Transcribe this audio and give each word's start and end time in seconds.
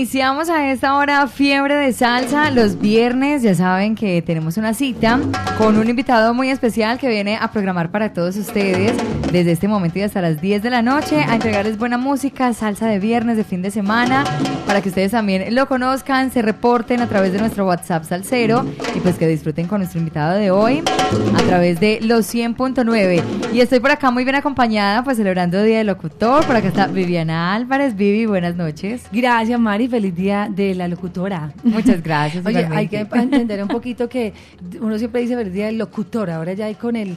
Iniciamos 0.00 0.48
a 0.48 0.72
esta 0.72 0.94
hora 0.94 1.26
Fiebre 1.26 1.74
de 1.74 1.92
Salsa 1.92 2.50
los 2.50 2.80
viernes. 2.80 3.42
Ya 3.42 3.54
saben 3.54 3.94
que 3.94 4.22
tenemos 4.22 4.56
una 4.56 4.72
cita 4.72 5.20
con 5.58 5.76
un 5.76 5.90
invitado 5.90 6.32
muy 6.32 6.48
especial 6.48 6.98
que 6.98 7.06
viene 7.06 7.36
a 7.36 7.52
programar 7.52 7.90
para 7.90 8.14
todos 8.14 8.34
ustedes 8.36 8.94
desde 9.30 9.52
este 9.52 9.68
momento 9.68 9.98
y 9.98 10.02
hasta 10.02 10.22
las 10.22 10.40
10 10.40 10.62
de 10.62 10.70
la 10.70 10.80
noche 10.80 11.16
a 11.22 11.34
entregarles 11.34 11.76
buena 11.76 11.98
música, 11.98 12.54
salsa 12.54 12.86
de 12.86 12.98
viernes, 12.98 13.36
de 13.36 13.44
fin 13.44 13.60
de 13.60 13.70
semana, 13.70 14.24
para 14.66 14.80
que 14.80 14.88
ustedes 14.88 15.12
también 15.12 15.54
lo 15.54 15.68
conozcan, 15.68 16.30
se 16.30 16.40
reporten 16.40 17.02
a 17.02 17.06
través 17.06 17.34
de 17.34 17.38
nuestro 17.38 17.66
WhatsApp 17.66 18.04
Salcero 18.04 18.64
y 18.94 19.00
pues 19.00 19.16
que 19.16 19.26
disfruten 19.26 19.66
con 19.66 19.80
nuestro 19.80 19.98
invitado 19.98 20.38
de 20.38 20.50
hoy 20.50 20.82
a 21.36 21.42
través 21.42 21.78
de 21.78 21.98
los 22.00 22.32
100.9. 22.34 23.22
Y 23.52 23.60
estoy 23.60 23.80
por 23.80 23.90
acá 23.90 24.10
muy 24.10 24.24
bien 24.24 24.36
acompañada, 24.36 25.04
pues 25.04 25.18
celebrando 25.18 25.62
Día 25.62 25.78
del 25.78 25.88
Locutor. 25.88 26.46
Por 26.46 26.56
acá 26.56 26.68
está 26.68 26.86
Viviana 26.86 27.54
Álvarez. 27.54 27.94
Vivi, 27.94 28.24
buenas 28.24 28.56
noches. 28.56 29.02
Gracias, 29.12 29.60
Mari. 29.60 29.89
Feliz 29.90 30.14
día 30.14 30.48
de 30.48 30.74
la 30.76 30.86
locutora. 30.86 31.52
Muchas 31.64 32.00
gracias. 32.00 32.46
Oye, 32.46 32.64
hay 32.70 32.86
que 32.86 33.00
entender 33.00 33.60
un 33.60 33.68
poquito 33.68 34.08
que 34.08 34.32
uno 34.80 34.96
siempre 34.98 35.20
dice 35.22 35.34
feliz 35.34 35.52
día 35.52 35.66
del 35.66 35.78
locutor. 35.78 36.30
Ahora 36.30 36.52
ya 36.52 36.66
hay 36.66 36.76
con 36.76 36.94
el 36.94 37.16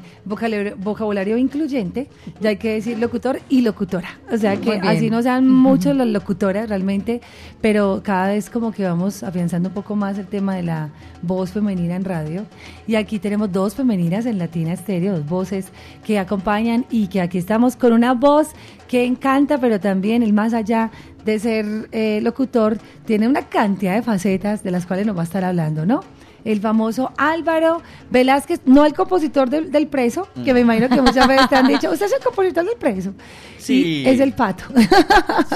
vocabulario 0.78 1.38
incluyente, 1.38 2.08
ya 2.42 2.50
hay 2.50 2.58
que 2.58 2.74
decir 2.74 2.98
locutor 2.98 3.40
y 3.48 3.62
locutora. 3.62 4.18
O 4.32 4.38
sea 4.38 4.58
que 4.58 4.80
así 4.80 5.12
no 5.12 5.22
sean 5.22 5.48
muchos 5.48 5.96
las 5.96 6.08
locutoras 6.08 6.68
realmente, 6.68 7.22
pero 7.62 8.02
cada 8.04 8.30
vez 8.30 8.50
como 8.50 8.72
que 8.72 8.84
vamos 8.84 9.22
afianzando 9.22 9.70
un 9.70 9.76
poco 9.76 9.96
más 9.96 10.18
el 10.18 10.26
tema 10.26 10.56
de 10.56 10.64
la 10.64 10.90
voz 11.22 11.52
femenina 11.52 11.96
en 11.96 12.04
radio. 12.04 12.46
Y 12.88 12.96
aquí 12.96 13.20
tenemos 13.20 13.52
dos 13.52 13.76
femeninas 13.76 14.26
en 14.26 14.40
Latina 14.40 14.74
Estéreo, 14.74 15.14
dos 15.14 15.28
voces 15.28 15.68
que 16.04 16.18
acompañan 16.18 16.86
y 16.90 17.08
que 17.08 17.22
aquí 17.22 17.38
estamos 17.38 17.76
con 17.76 17.94
una 17.94 18.14
voz 18.14 18.50
que 18.88 19.06
encanta, 19.06 19.58
pero 19.58 19.80
también 19.80 20.22
el 20.24 20.34
más 20.34 20.54
allá 20.54 20.92
de 21.26 21.40
ser 21.40 21.66
eh, 21.92 22.20
locutor, 22.22 22.78
tiene 23.06 23.28
una 23.28 23.48
cantidad 23.48 23.96
de 23.96 24.02
facetas 24.02 24.64
de 24.64 24.72
las 24.72 24.86
cuales 24.86 25.06
nos 25.06 25.16
va 25.16 25.22
a 25.22 25.26
estar 25.26 25.44
hablando, 25.44 25.86
¿no? 25.86 26.02
El 26.46 26.60
famoso 26.60 27.14
Álvaro 27.18 27.82
Velázquez, 28.10 28.60
no 28.66 28.86
el 28.86 28.94
compositor 28.94 29.50
del, 29.50 29.88
preso, 29.88 30.28
que 30.44 30.54
me 30.54 30.60
imagino 30.60 30.90
que 30.90 31.02
muchas 31.02 31.26
veces 31.26 31.48
te 31.48 31.56
han 31.56 31.68
dicho, 31.68 31.90
usted 31.90 32.08
es 32.08 32.14
el 32.14 32.20
compositor 32.22 32.66
del 32.66 32.76
preso. 32.76 33.14
Sí. 33.58 34.04
es 34.06 34.20
el 34.20 34.34
pato. 34.34 34.66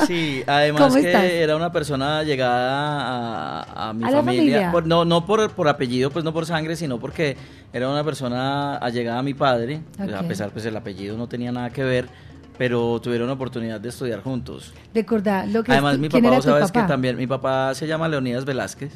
Sí, 0.08 0.44
además 0.48 0.96
que 0.96 1.42
era 1.42 1.58
una 1.58 1.74
persona 1.74 2.24
llegada 2.24 3.64
a, 3.64 3.92
mi 3.92 4.06
familia. 4.06 4.72
no, 4.86 5.04
no 5.04 5.26
por, 5.26 5.52
por 5.52 5.68
apellido, 5.68 6.10
pues 6.10 6.24
no 6.24 6.32
por 6.32 6.46
sangre, 6.46 6.78
sino 6.78 7.02
porque 7.02 7.36
era 7.74 7.90
una 7.90 8.06
persona 8.06 8.78
allegada 8.78 9.20
a 9.20 9.24
mi 9.24 9.34
padre. 9.34 9.82
A 10.00 10.24
pesar, 10.24 10.52
pues 10.52 10.66
el 10.66 10.78
apellido 10.78 11.18
no 11.18 11.28
tenía 11.28 11.52
nada 11.52 11.70
que 11.70 11.84
ver 11.84 12.08
pero 12.58 13.00
tuvieron 13.02 13.28
la 13.28 13.34
oportunidad 13.34 13.80
de 13.80 13.90
estudiar 13.90 14.22
juntos. 14.22 14.74
Recordá 14.94 15.46
lo 15.46 15.64
que 15.64 15.72
Además, 15.72 15.98
mi 16.00 16.10
papá, 16.10 16.42
sabes 16.42 16.72
que 16.72 16.82
también, 16.84 17.18
mi 17.18 17.28
papá 17.28 17.74
se 17.76 17.88
llama 17.88 18.08
Leonidas 18.08 18.46
Velázquez, 18.46 18.92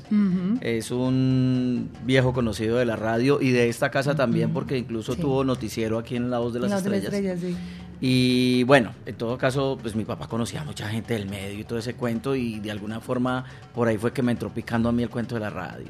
es 0.61 0.91
un 0.91 1.89
viejo 2.03 2.33
conocido 2.33 2.77
de 2.77 2.85
la 2.85 2.95
radio 2.95 3.41
y 3.41 3.51
de 3.51 3.69
esta 3.69 3.91
casa 3.91 4.15
también, 4.15 4.51
porque 4.51 4.77
incluso 4.77 5.15
tuvo 5.15 5.43
noticiero 5.43 5.97
aquí 5.97 6.15
en 6.15 6.29
La 6.29 6.39
Voz 6.39 6.53
de 6.53 6.59
las 6.59 6.71
Estrellas. 6.71 7.39
Y 8.03 8.63
bueno, 8.63 8.93
en 9.05 9.13
todo 9.13 9.37
caso, 9.37 9.77
pues 9.79 9.95
mi 9.95 10.05
papá 10.05 10.27
conocía 10.27 10.61
a 10.61 10.63
mucha 10.63 10.87
gente 10.89 11.13
del 11.13 11.29
medio 11.29 11.59
y 11.59 11.63
todo 11.63 11.77
ese 11.77 11.93
cuento, 11.93 12.35
y 12.35 12.59
de 12.59 12.71
alguna 12.71 12.99
forma 12.99 13.45
por 13.75 13.87
ahí 13.87 13.97
fue 13.97 14.11
que 14.11 14.23
me 14.23 14.31
entró 14.31 14.49
picando 14.49 14.89
a 14.89 14.91
mí 14.91 15.03
el 15.03 15.09
cuento 15.09 15.35
de 15.35 15.41
la 15.41 15.51
radio. 15.51 15.89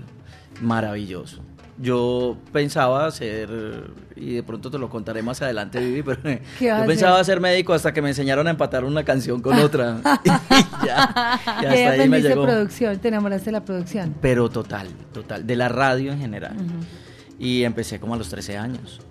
Maravilloso 0.61 1.41
yo 1.77 2.37
pensaba 2.51 3.09
ser, 3.11 3.49
y 4.15 4.35
de 4.35 4.43
pronto 4.43 4.69
te 4.69 4.77
lo 4.77 4.89
contaré 4.89 5.21
más 5.21 5.41
adelante, 5.41 5.79
Vivi, 5.79 6.03
pero 6.03 6.21
yo 6.59 6.85
pensaba 6.85 7.23
ser 7.23 7.39
médico 7.39 7.73
hasta 7.73 7.93
que 7.93 8.01
me 8.01 8.09
enseñaron 8.09 8.47
a 8.47 8.51
empatar 8.51 8.83
una 8.83 9.03
canción 9.03 9.41
con 9.41 9.57
otra. 9.59 9.99
y 10.23 10.85
ya, 10.85 11.39
y 11.61 11.65
hasta 11.65 11.89
ahí 11.91 12.09
me 12.09 12.21
llegó. 12.21 12.43
producción, 12.43 12.99
te 12.99 13.07
enamoraste 13.07 13.45
de 13.45 13.51
la 13.51 13.65
producción. 13.65 14.15
Pero 14.21 14.49
total, 14.49 14.89
total, 15.13 15.45
de 15.45 15.55
la 15.55 15.69
radio 15.69 16.11
en 16.11 16.19
general. 16.19 16.55
Y 17.39 17.63
empecé 17.63 17.99
como 17.99 18.13
a 18.13 18.17
los 18.17 18.29
13 18.29 18.57
años. 18.57 19.01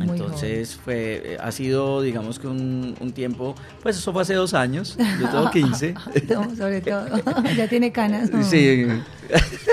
Entonces 0.00 0.76
fue, 0.76 1.22
eh, 1.24 1.36
ha 1.40 1.50
sido, 1.52 2.02
digamos 2.02 2.38
que 2.38 2.46
un, 2.46 2.94
un, 3.00 3.12
tiempo, 3.12 3.54
pues 3.82 3.96
eso 3.96 4.12
fue 4.12 4.22
hace 4.22 4.34
dos 4.34 4.54
años, 4.54 4.96
yo 5.20 5.28
tengo 5.28 5.50
15. 5.50 5.94
sobre 6.56 6.80
todo, 6.80 7.06
ya 7.56 7.68
tiene 7.68 7.92
canas. 7.92 8.30
Sí. 8.48 8.86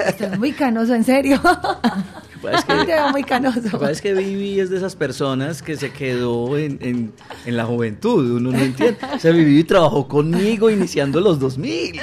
Estás 0.06 0.39
muy 0.39 0.51
canoso, 0.53 0.95
en 0.95 1.03
serio. 1.03 1.41
Es 2.50 2.66
que, 2.66 2.74
Te 2.86 3.12
muy 3.12 3.24
canoso. 3.24 3.88
Es 3.88 4.02
que 4.02 4.14
Vivi 4.14 4.59
es 4.59 4.70
de 4.70 4.78
esas 4.78 4.96
personas 4.96 5.62
que 5.62 5.78
se 5.78 5.92
quedó 5.92 6.58
en, 6.58 6.78
en, 6.81 7.14
en 7.46 7.58
la 7.58 7.66
juventud, 7.66 8.38
uno 8.38 8.52
no 8.52 8.59
entiende. 8.59 8.98
O 9.16 9.20
sea, 9.20 9.31
Vivi 9.31 9.64
trabajó 9.64 10.08
conmigo 10.08 10.70
iniciando 10.70 11.20
los 11.22 11.40
2000. 11.40 12.00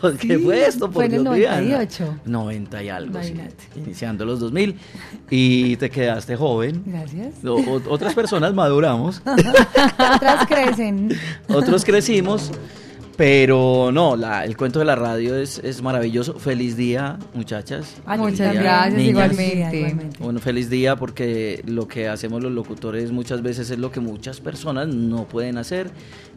¿Qué 0.20 0.38
fue 0.38 0.66
esto? 0.66 0.86
Por 0.86 0.94
fue 0.94 1.04
en 1.06 1.14
el 1.14 1.24
98. 1.24 2.20
90 2.24 2.82
y 2.82 2.88
algo, 2.88 3.22
sí, 3.22 3.34
iniciando 3.76 4.24
los 4.24 4.40
2000. 4.40 4.76
Y 5.30 5.76
te 5.76 5.90
quedaste 5.90 6.36
joven. 6.36 6.82
Gracias. 6.86 7.34
otras 7.44 8.14
personas 8.14 8.54
maduramos. 8.54 9.22
Otras 10.14 10.46
crecen. 10.46 11.16
Otros 11.48 11.84
crecimos. 11.84 12.50
Pero 13.20 13.90
no, 13.92 14.16
la, 14.16 14.46
el 14.46 14.56
cuento 14.56 14.78
de 14.78 14.86
la 14.86 14.96
radio 14.96 15.36
es, 15.36 15.58
es 15.58 15.82
maravilloso. 15.82 16.38
Feliz 16.38 16.74
día, 16.74 17.18
muchachas. 17.34 18.00
Muchas 18.16 18.54
gracias, 18.54 18.98
igualmente. 18.98 19.94
Bueno, 20.18 20.40
feliz 20.40 20.70
día 20.70 20.96
porque 20.96 21.62
lo 21.66 21.86
que 21.86 22.08
hacemos 22.08 22.42
los 22.42 22.50
locutores 22.50 23.12
muchas 23.12 23.42
veces 23.42 23.68
es 23.68 23.78
lo 23.78 23.92
que 23.92 24.00
muchas 24.00 24.40
personas 24.40 24.88
no 24.88 25.28
pueden 25.28 25.58
hacer 25.58 25.90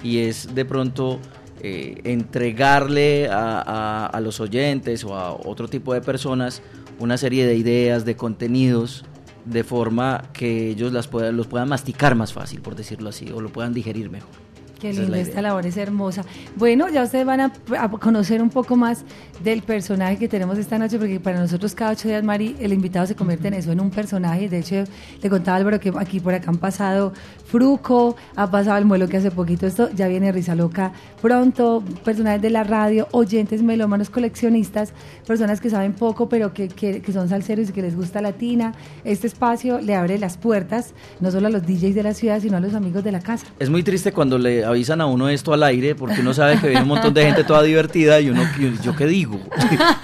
y 0.03 0.17
es 0.17 0.53
de 0.53 0.65
pronto 0.65 1.21
eh, 1.61 2.01
entregarle 2.03 3.29
a, 3.29 4.05
a, 4.07 4.19
los 4.19 4.41
oyentes 4.41 5.05
o 5.05 5.15
a 5.15 5.31
otro 5.31 5.69
tipo 5.69 5.93
de 5.93 6.01
personas 6.01 6.61
una 6.99 7.17
serie 7.17 7.47
de 7.47 7.55
ideas, 7.55 8.03
de 8.03 8.17
contenidos, 8.17 9.05
de 9.45 9.63
forma 9.63 10.25
que 10.33 10.71
ellos 10.71 10.91
las 10.91 11.07
puedan, 11.07 11.37
los 11.37 11.47
puedan 11.47 11.69
masticar 11.69 12.15
más 12.15 12.33
fácil, 12.33 12.59
por 12.59 12.75
decirlo 12.75 13.07
así, 13.07 13.31
o 13.33 13.39
lo 13.39 13.53
puedan 13.53 13.73
digerir 13.73 14.09
mejor. 14.09 14.52
Qué 14.83 14.91
linda, 14.91 15.17
esta 15.17 15.41
labor 15.41 15.65
es 15.65 15.77
hermosa. 15.77 16.25
Bueno, 16.57 16.89
ya 16.89 17.03
ustedes 17.03 17.25
van 17.25 17.39
a, 17.39 17.53
conocer 18.01 18.41
un 18.41 18.49
poco 18.49 18.75
más 18.75 19.05
del 19.41 19.61
personaje 19.61 20.17
que 20.17 20.27
tenemos 20.27 20.57
esta 20.57 20.77
noche, 20.77 20.97
porque 20.97 21.21
para 21.21 21.39
nosotros 21.39 21.73
cada 21.73 21.91
ocho 21.91 22.09
días, 22.09 22.21
Mari, 22.21 22.57
el 22.59 22.73
invitado 22.73 23.07
se 23.07 23.15
convierte 23.15 23.47
en 23.47 23.53
eso, 23.53 23.71
en 23.71 23.79
un 23.79 23.91
personaje. 23.91 24.49
De 24.49 24.59
hecho, 24.59 24.83
le 25.21 25.29
contaba 25.29 25.55
Álvaro 25.55 25.79
que 25.79 25.93
aquí 25.97 26.19
por 26.19 26.33
acá 26.33 26.49
han 26.49 26.57
pasado 26.57 27.13
Fruco, 27.45 28.17
ha 28.35 28.51
pasado 28.51 28.77
el 28.77 28.83
muelo 28.83 29.07
que 29.07 29.15
hace 29.15 29.31
poquito 29.31 29.67
esto, 29.67 29.89
ya 29.95 30.09
viene 30.09 30.33
Risa 30.33 30.53
Loca 30.53 30.91
pronto, 31.21 31.81
personajes 32.03 32.41
de 32.41 32.49
la 32.49 32.65
radio, 32.65 33.07
oyentes 33.11 33.63
melómanos, 33.63 34.09
coleccionistas, 34.09 34.91
personas 35.25 35.61
que 35.61 35.69
saben 35.69 35.93
poco, 35.93 36.27
pero 36.27 36.53
que, 36.53 36.67
que, 36.67 37.01
que 37.01 37.13
son 37.13 37.29
salseros 37.29 37.69
y 37.69 37.71
que 37.71 37.81
les 37.81 37.95
gusta 37.95 38.21
latina. 38.21 38.73
Este 39.05 39.27
espacio 39.27 39.79
le 39.79 39.95
abre 39.95 40.19
las 40.19 40.35
puertas, 40.35 40.93
no 41.21 41.31
solo 41.31 41.47
a 41.47 41.49
los 41.49 41.65
DJs 41.65 41.95
de 41.95 42.03
la 42.03 42.13
ciudad, 42.13 42.41
sino 42.41 42.57
a 42.57 42.59
los 42.59 42.73
amigos 42.73 43.05
de 43.05 43.13
la 43.13 43.21
casa. 43.21 43.47
Es 43.57 43.69
muy 43.69 43.83
triste 43.83 44.11
cuando 44.11 44.37
le 44.37 44.65
avisan 44.73 45.01
a 45.01 45.05
uno 45.05 45.29
esto 45.29 45.53
al 45.53 45.63
aire 45.63 45.95
porque 45.95 46.21
uno 46.21 46.33
sabe 46.33 46.59
que 46.59 46.67
viene 46.67 46.81
un 46.81 46.87
montón 46.89 47.13
de 47.13 47.23
gente 47.25 47.43
toda 47.43 47.63
divertida 47.63 48.19
y 48.19 48.29
uno, 48.29 48.43
¿yo 48.83 48.95
qué 48.95 49.05
digo? 49.05 49.39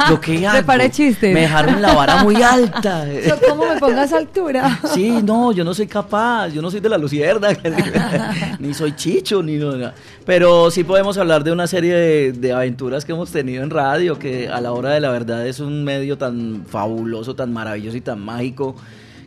¿Yo 0.09 0.19
qué 0.21 0.47
hago? 0.47 0.57
Me. 1.27 1.33
Me 1.33 1.41
dejaron 1.41 1.81
la 1.81 1.93
vara 1.93 2.23
muy 2.23 2.41
alta. 2.41 3.05
¿Cómo 3.47 3.65
me 3.65 3.79
pongas 3.79 4.13
altura? 4.13 4.79
Sí, 4.93 5.21
no, 5.23 5.51
yo 5.51 5.63
no 5.63 5.73
soy 5.73 5.87
capaz, 5.87 6.49
yo 6.49 6.61
no 6.61 6.71
soy 6.71 6.79
de 6.79 6.89
la 6.89 6.97
lucierda, 6.97 7.49
ni 8.59 8.73
soy 8.73 8.95
chicho, 8.95 9.43
ni 9.43 9.57
nada. 9.57 9.93
Pero 10.25 10.71
sí 10.71 10.83
podemos 10.83 11.17
hablar 11.17 11.43
de 11.43 11.51
una 11.51 11.67
serie 11.67 11.93
de, 11.93 12.31
de 12.31 12.53
aventuras 12.53 13.05
que 13.05 13.11
hemos 13.11 13.31
tenido 13.31 13.63
en 13.63 13.69
radio, 13.69 14.17
que 14.17 14.47
a 14.47 14.61
la 14.61 14.71
hora 14.71 14.91
de 14.91 14.99
la 14.99 15.09
verdad 15.09 15.45
es 15.47 15.59
un 15.59 15.83
medio 15.83 16.17
tan 16.17 16.63
fabuloso, 16.67 17.35
tan 17.35 17.51
maravilloso 17.51 17.97
y 17.97 18.01
tan 18.01 18.19
mágico 18.19 18.75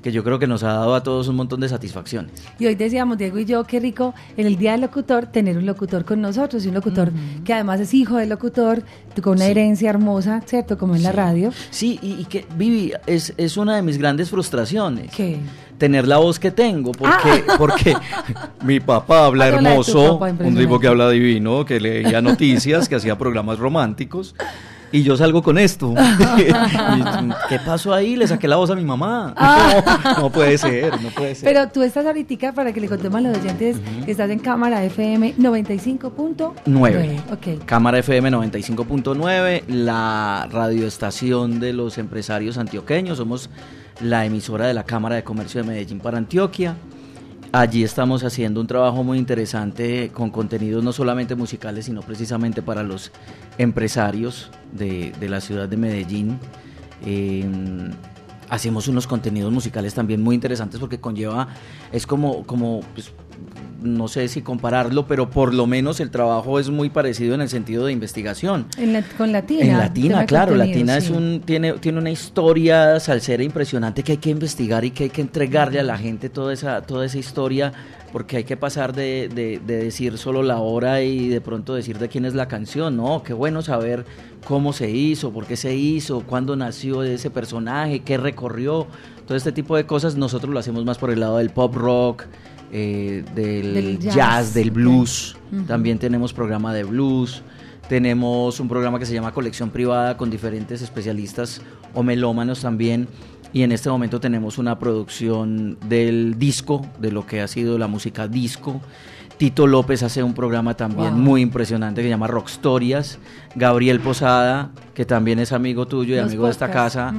que 0.03 0.13
yo 0.13 0.25
creo 0.25 0.39
que 0.39 0.47
nos 0.47 0.63
ha 0.63 0.73
dado 0.73 0.95
a 0.95 1.03
todos 1.03 1.29
un 1.29 1.37
montón 1.37 1.61
de 1.61 1.69
satisfacciones. 1.69 2.33
Y 2.59 2.67
hoy 2.67 2.75
decíamos, 2.75 3.19
Diego 3.19 3.39
y 3.39 3.45
yo, 3.45 3.65
qué 3.65 3.81
rico 3.81 4.15
en 4.37 4.47
el 4.47 4.57
Día 4.57 4.73
del 4.73 4.83
Locutor 4.83 5.27
tener 5.27 5.57
un 5.57 5.67
locutor 5.67 6.05
con 6.05 6.21
nosotros 6.21 6.65
y 6.65 6.69
un 6.69 6.75
locutor 6.75 7.13
que 7.45 7.55
además 7.55 7.81
es 7.81 7.95
hijo 7.95 8.17
del 8.17 8.29
locutor, 8.29 8.83
con 9.23 9.35
una 9.35 9.47
herencia 9.47 9.91
hermosa, 9.91 10.43
¿cierto? 10.45 10.77
Como 10.77 10.97
en 10.97 11.03
la 11.03 11.13
radio. 11.13 11.51
Sí, 11.71 11.99
y, 12.03 12.25
que, 12.25 12.47
Vivi, 12.57 12.93
es, 13.07 13.33
es 13.37 13.57
una 13.57 13.77
de 13.77 13.83
mis 13.83 13.99
grandes 13.99 14.31
frustraciones. 14.31 15.13
¿Qué? 15.15 15.39
tener 15.83 16.07
la 16.07 16.19
voz 16.19 16.39
que 16.39 16.53
tengo, 16.53 16.93
porque, 16.93 17.45
ah. 17.49 17.55
porque 17.59 17.97
mi 18.63 18.79
papá 18.79 19.27
habla 19.27 19.49
hermoso, 19.49 20.17
un 20.17 20.57
tipo 20.57 20.79
que 20.79 20.87
habla 20.87 21.11
divino, 21.11 21.65
que 21.65 21.81
leía 21.81 22.23
noticias, 22.23 22.89
que 22.89 22.95
hacía 22.95 23.19
programas 23.19 23.59
románticos, 23.59 24.37
y 24.93 25.03
yo 25.03 25.17
salgo 25.17 25.43
con 25.43 25.59
esto. 25.59 25.95
¿Qué 27.49 27.59
pasó 27.65 27.93
ahí? 27.93 28.15
Le 28.17 28.29
saqué 28.29 28.47
la 28.47 28.57
voz 28.57 28.71
a 28.71 28.75
mi 28.75 28.85
mamá. 28.85 29.35
Ah. 29.37 29.71
No, 30.19 30.31
puede 30.31 30.59
ser, 30.59 31.01
no 31.03 31.09
puede 31.11 31.35
ser. 31.35 31.49
Pero 31.49 31.69
tú 31.69 31.83
estás 31.83 32.05
ahorita, 32.07 32.53
para 32.53 32.73
que 32.73 32.81
le 32.81 32.89
contemos 32.89 33.19
a 33.19 33.21
los 33.23 33.39
oyentes, 33.39 33.79
estás 34.07 34.31
en 34.31 34.39
Cámara 34.39 34.85
FM 34.85 35.37
95.9. 35.37 37.33
Okay. 37.33 37.59
Cámara 37.65 37.99
FM 37.99 38.31
95.9, 38.31 39.65
la 39.69 40.49
radioestación 40.51 41.61
de 41.61 41.73
los 41.73 41.99
empresarios 41.99 42.59
antioqueños. 42.59 43.19
Somos 43.19 43.51
la 44.01 44.25
emisora 44.27 44.67
de 44.67 44.75
la 44.75 44.85
Cámara 44.85 45.17
de 45.17 45.25
Comercio 45.25 45.63
de 45.63 45.69
Medellín 45.69 46.01
para 46.01 46.19
Antioquia. 46.19 46.77
Allí 47.55 47.85
estamos 47.85 48.25
haciendo 48.25 48.63
un 48.63 48.67
trabajo 48.67 49.05
muy 49.05 49.19
interesante 49.19 50.11
con 50.11 50.31
contenidos 50.31 50.83
no 50.83 50.91
solamente 50.91 51.35
musicales, 51.35 51.85
sino 51.85 52.01
precisamente 52.01 52.63
para 52.63 52.83
los 52.83 53.13
empresarios 53.59 54.51
de, 54.73 55.13
la 55.21 55.39
ciudad 55.43 55.69
de 55.69 55.77
Medellín. 55.77 56.39
Eh, 57.05 57.45
hacemos 58.49 58.89
unos 58.89 59.07
contenidos 59.07 59.53
musicales 59.53 59.93
también 59.93 60.23
muy 60.23 60.35
interesantes 60.35 60.81
porque 60.81 60.99
conlleva, 60.99 61.49
es 61.93 62.07
como, 62.07 62.43
como 62.47 62.81
pues, 62.95 63.13
no 63.83 64.09
sé 64.09 64.29
si 64.29 64.43
compararlo, 64.43 65.07
pero 65.07 65.31
por 65.31 65.53
lo 65.53 65.67
menos 65.67 66.01
el 66.01 66.11
trabajo 66.11 66.59
es 66.59 66.71
muy 66.71 66.91
parecido 66.91 67.35
en 67.35 67.41
el 67.41 67.49
sentido 67.49 67.87
de 67.87 67.93
investigación. 67.93 68.67
con 69.19 69.33
Latina. 69.33 69.65
En 69.65 69.79
Latina, 69.79 70.27
claro. 70.27 70.55
Latina 70.55 70.97
es 70.97 71.11
un, 71.11 71.43
tiene, 71.45 71.75
tiene 71.75 71.99
una 71.99 72.11
historia 72.11 73.01
salsera 73.01 73.43
impresionante 73.43 74.03
que 74.03 74.13
hay 74.13 74.19
que 74.19 74.31
investigar 74.31 74.85
y 74.85 74.91
que 74.91 75.05
hay 75.05 75.11
que 75.11 75.21
entregarle 75.21 75.81
a 75.81 75.83
la 75.83 75.99
gente 75.99 76.29
toda 76.29 76.53
esa, 76.53 76.83
toda 76.83 77.05
esa 77.07 77.19
historia 77.19 77.73
porque 78.13 78.37
hay 78.39 78.45
que 78.45 78.59
pasar 78.59 78.95
de, 78.95 79.29
de, 79.35 79.59
decir 79.59 80.19
solo 80.19 80.43
la 80.43 80.59
hora 80.59 81.01
y 81.01 81.29
de 81.29 81.41
pronto 81.41 81.75
decir 81.75 81.99
de 81.99 82.09
quién 82.09 82.27
es 82.27 82.35
la 82.35 82.47
canción, 82.47 82.97
¿no? 82.97 83.23
Qué 83.23 83.33
bueno 83.33 83.63
saber 83.63 84.05
cómo 84.45 84.75
se 84.75 84.91
hizo, 84.91 85.33
por 85.33 85.47
qué 85.47 85.57
se 85.57 85.75
hizo, 85.75 86.21
cuándo 86.21 86.55
nació 86.55 87.03
ese 87.03 87.31
personaje, 87.31 88.01
qué 88.01 88.19
recorrió, 88.19 88.87
todo 89.27 89.37
este 89.37 89.51
tipo 89.51 89.77
de 89.77 89.87
cosas 89.87 90.17
nosotros 90.17 90.53
lo 90.53 90.61
hacemos 90.61 90.85
más 90.85 90.99
por 90.99 91.11
el 91.11 91.21
lado 91.21 91.39
del 91.39 91.51
pop 91.51 91.75
rock, 91.75 92.25
eh, 92.73 93.23
del, 93.35 93.99
jazz. 93.99 94.55
del 94.55 94.71
blues. 94.71 95.37
También 95.67 95.99
tenemos 95.99 96.33
programa 96.33 96.73
de 96.73 96.85
blues. 96.85 97.43
Tenemos 97.89 98.59
un 98.61 98.69
programa 98.69 98.99
que 98.99 99.05
se 99.05 99.13
llama 99.13 99.33
Colección 99.33 99.71
Privada 99.71 100.17
con 100.17 100.31
diferentes 100.31 100.81
especialistas 100.81 101.61
o 101.93 102.03
melómanos 102.03 102.63
también. 102.63 103.07
Y 103.53 103.63
en 103.63 103.73
este 103.73 103.91
momento 103.91 104.19
tenemos 104.19 104.57
una 104.57 104.79
producción 104.79 105.79
del 105.87 106.39
disco, 106.39 106.87
de 106.99 107.13
lo 107.13 107.27
que 107.27 107.43
ha 107.43 107.49
sido 107.49 107.77
la 107.77 107.87
música 107.87 108.27
disco. 108.27 108.81
Tito 109.43 109.67
López 109.67 110.05
hace 110.05 110.23
un 110.23 110.35
programa 110.35 110.77
también 110.77 111.19
muy 111.19 111.41
impresionante 111.41 112.01
que 112.01 112.07
se 112.07 112.11
llama 112.11 112.29
Rock 112.29 112.49
Stories. 112.49 113.19
Gabriel 113.57 113.99
Posada, 113.99 114.71
que 114.95 115.05
también 115.05 115.41
es 115.41 115.51
amigo 115.51 115.87
tuyo 115.87 116.15
y 116.15 116.21
amigo 116.21 116.45
de 116.45 116.53
esta 116.53 116.71
casa, 116.71 117.13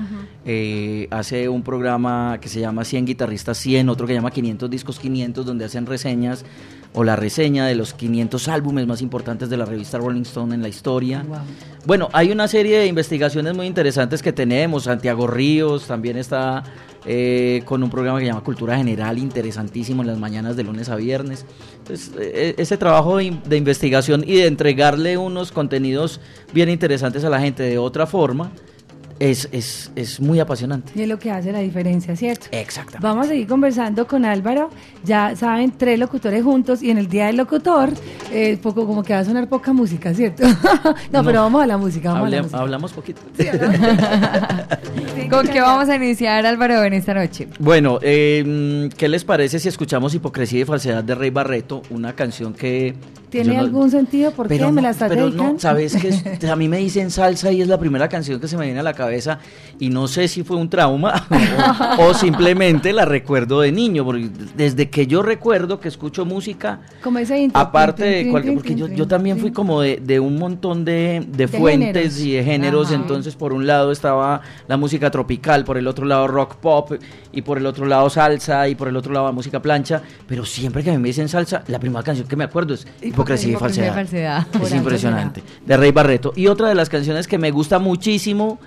eh, 0.45 1.09
hace 1.11 1.49
un 1.49 1.63
programa 1.63 2.37
que 2.39 2.47
se 2.47 2.61
llama 2.61 2.85
100 2.85 3.07
guitarristas 3.07 3.57
100, 3.57 3.89
otro 3.89 4.07
que 4.07 4.13
se 4.13 4.19
llama 4.19 4.31
500 4.31 4.69
discos 4.69 4.99
500, 4.99 5.45
donde 5.45 5.65
hacen 5.65 5.85
reseñas 5.85 6.45
o 6.93 7.03
la 7.03 7.15
reseña 7.15 7.65
de 7.65 7.75
los 7.75 7.93
500 7.93 8.47
álbumes 8.47 8.87
más 8.87 9.01
importantes 9.01 9.49
de 9.49 9.57
la 9.57 9.65
revista 9.65 9.97
Rolling 9.97 10.21
Stone 10.21 10.53
en 10.53 10.61
la 10.61 10.69
historia. 10.69 11.25
Bueno, 11.85 12.09
hay 12.13 12.31
una 12.31 12.47
serie 12.47 12.79
de 12.79 12.87
investigaciones 12.87 13.55
muy 13.55 13.65
interesantes 13.65 14.21
que 14.21 14.31
tenemos. 14.31 14.83
Santiago 14.83 15.27
Ríos 15.27 15.87
también 15.87 16.17
está 16.17 16.63
eh, 17.05 17.63
con 17.65 17.83
un 17.83 17.89
programa 17.89 18.19
que 18.19 18.25
se 18.25 18.31
llama 18.31 18.43
Cultura 18.43 18.77
General, 18.77 19.17
interesantísimo 19.17 20.03
en 20.03 20.07
las 20.07 20.19
mañanas 20.19 20.55
de 20.55 20.63
lunes 20.63 20.89
a 20.89 20.95
viernes. 20.95 21.45
Entonces, 21.79 22.11
eh, 22.19 22.55
ese 22.57 22.77
trabajo 22.77 23.17
de 23.17 23.57
investigación 23.57 24.23
y 24.25 24.35
de 24.35 24.47
entregarle 24.47 25.17
unos 25.17 25.51
contenidos 25.51 26.21
bien 26.53 26.69
interesantes 26.69 27.23
a 27.23 27.29
la 27.29 27.39
gente 27.39 27.63
de 27.63 27.77
otra 27.77 28.05
forma 28.05 28.51
es, 29.19 29.47
es, 29.51 29.91
es, 29.95 30.19
muy 30.19 30.39
apasionante. 30.39 30.91
Y 30.95 31.01
es 31.03 31.07
lo 31.07 31.19
que 31.19 31.31
hace 31.31 31.51
la 31.51 31.59
diferencia, 31.59 32.15
¿cierto? 32.15 32.47
Exactamente. 32.51 33.05
Vamos 33.05 33.25
a 33.25 33.29
seguir 33.29 33.47
conversando 33.47 34.07
con 34.07 34.25
Álvaro. 34.25 34.69
Ya 35.03 35.35
saben, 35.35 35.71
tres 35.77 35.99
locutores 35.99 36.43
juntos 36.43 36.81
y 36.81 36.91
en 36.91 36.97
el 36.97 37.07
Día 37.07 37.27
del 37.27 37.37
Locutor, 37.37 37.89
eh, 38.31 38.57
poco 38.61 38.85
como 38.85 39.03
que 39.03 39.13
va 39.13 39.19
a 39.19 39.25
sonar 39.25 39.47
poca 39.47 39.73
música, 39.73 40.13
¿cierto? 40.13 40.43
no, 41.11 41.23
pero 41.23 41.41
vamos 41.41 41.63
a 41.63 41.67
la 41.67 41.77
música, 41.77 42.13
vamos 42.13 42.27
a 42.27 42.29
la 42.29 42.41
música. 42.41 42.59
Hablamos 42.59 42.93
poquito. 42.93 43.21
¿Con 45.29 45.47
qué 45.47 45.61
vamos 45.61 45.89
a 45.89 45.95
iniciar, 45.95 46.45
Álvaro, 46.45 46.83
en 46.83 46.93
esta 46.93 47.13
noche? 47.13 47.47
Bueno, 47.59 47.99
eh, 48.01 48.89
¿qué 48.97 49.07
les 49.07 49.23
parece 49.23 49.59
si 49.59 49.69
escuchamos 49.69 50.13
Hipocresía 50.15 50.61
y 50.61 50.65
Falsedad 50.65 51.03
de 51.03 51.15
Rey 51.15 51.29
Barreto? 51.29 51.81
Una 51.89 52.13
canción 52.13 52.53
que 52.53 52.95
¿Tiene 53.33 53.57
algún 53.57 53.89
sentido? 53.89 54.31
¿Por 54.31 54.47
qué 54.47 54.71
me 54.71 54.81
la 54.81 54.91
estás 54.91 55.09
pero 55.09 55.29
No, 55.31 55.57
sabes 55.57 55.95
que 55.95 56.47
a 56.47 56.55
mí 56.55 56.69
me 56.69 56.77
dicen 56.77 57.09
salsa 57.09 57.51
y 57.51 57.61
es 57.61 57.67
la 57.67 57.79
primera 57.79 58.07
canción 58.07 58.39
que 58.39 58.47
se 58.47 58.57
me 58.57 58.65
viene 58.65 58.79
a 58.79 58.83
la 58.83 58.93
cabeza 58.93 59.39
y 59.79 59.89
no 59.89 60.07
sé 60.07 60.27
si 60.27 60.43
fue 60.43 60.55
un 60.55 60.69
trauma 60.69 61.27
o, 61.97 62.13
simplemente 62.13 62.93
la 62.93 63.05
recuerdo 63.05 63.61
de 63.61 63.71
niño, 63.71 64.05
porque 64.05 64.29
desde 64.55 64.89
que 64.91 65.07
yo 65.07 65.23
recuerdo 65.23 65.79
que 65.79 65.87
escucho 65.87 66.25
música, 66.25 66.81
como 67.01 67.17
ese 67.17 67.49
aparte 67.53 68.03
de 68.03 68.29
cualquier, 68.29 68.53
porque 68.53 68.75
yo, 68.75 68.87
yo 68.87 69.07
también 69.07 69.39
fui 69.39 69.51
como 69.51 69.81
de, 69.81 70.19
un 70.19 70.37
montón 70.37 70.85
de, 70.85 71.49
fuentes 71.51 72.19
y 72.19 72.33
de 72.33 72.43
géneros, 72.43 72.91
entonces 72.91 73.35
por 73.35 73.51
un 73.51 73.65
lado 73.65 73.91
estaba 73.91 74.41
la 74.67 74.77
música 74.77 75.09
tropical, 75.09 75.65
por 75.65 75.77
el 75.77 75.87
otro 75.87 76.05
lado 76.05 76.27
rock 76.27 76.57
pop 76.57 76.91
y 77.31 77.41
por 77.41 77.57
el 77.57 77.65
otro 77.65 77.87
lado 77.87 78.11
salsa 78.11 78.67
y 78.69 78.75
por 78.75 78.87
el 78.87 78.95
otro 78.95 79.11
lado 79.11 79.25
la 79.25 79.31
música 79.31 79.59
plancha, 79.59 80.03
pero 80.27 80.45
siempre 80.45 80.83
que 80.83 80.95
me 80.99 81.07
dicen 81.07 81.27
salsa, 81.27 81.63
la 81.67 81.79
primera 81.79 82.03
canción 82.03 82.27
que 82.27 82.35
me 82.35 82.43
acuerdo 82.43 82.75
es 82.75 82.85
Hipocresía 83.23 83.87
y 83.87 83.91
falsedad. 83.91 84.47
Es 84.61 84.73
impresionante. 84.73 85.43
De 85.65 85.77
Rey 85.77 85.91
Barreto. 85.91 86.33
Y 86.35 86.47
otra 86.47 86.69
de 86.69 86.75
las 86.75 86.89
canciones 86.89 87.27
que 87.27 87.37
me 87.37 87.51
gusta 87.51 87.79
muchísimo 87.79 88.59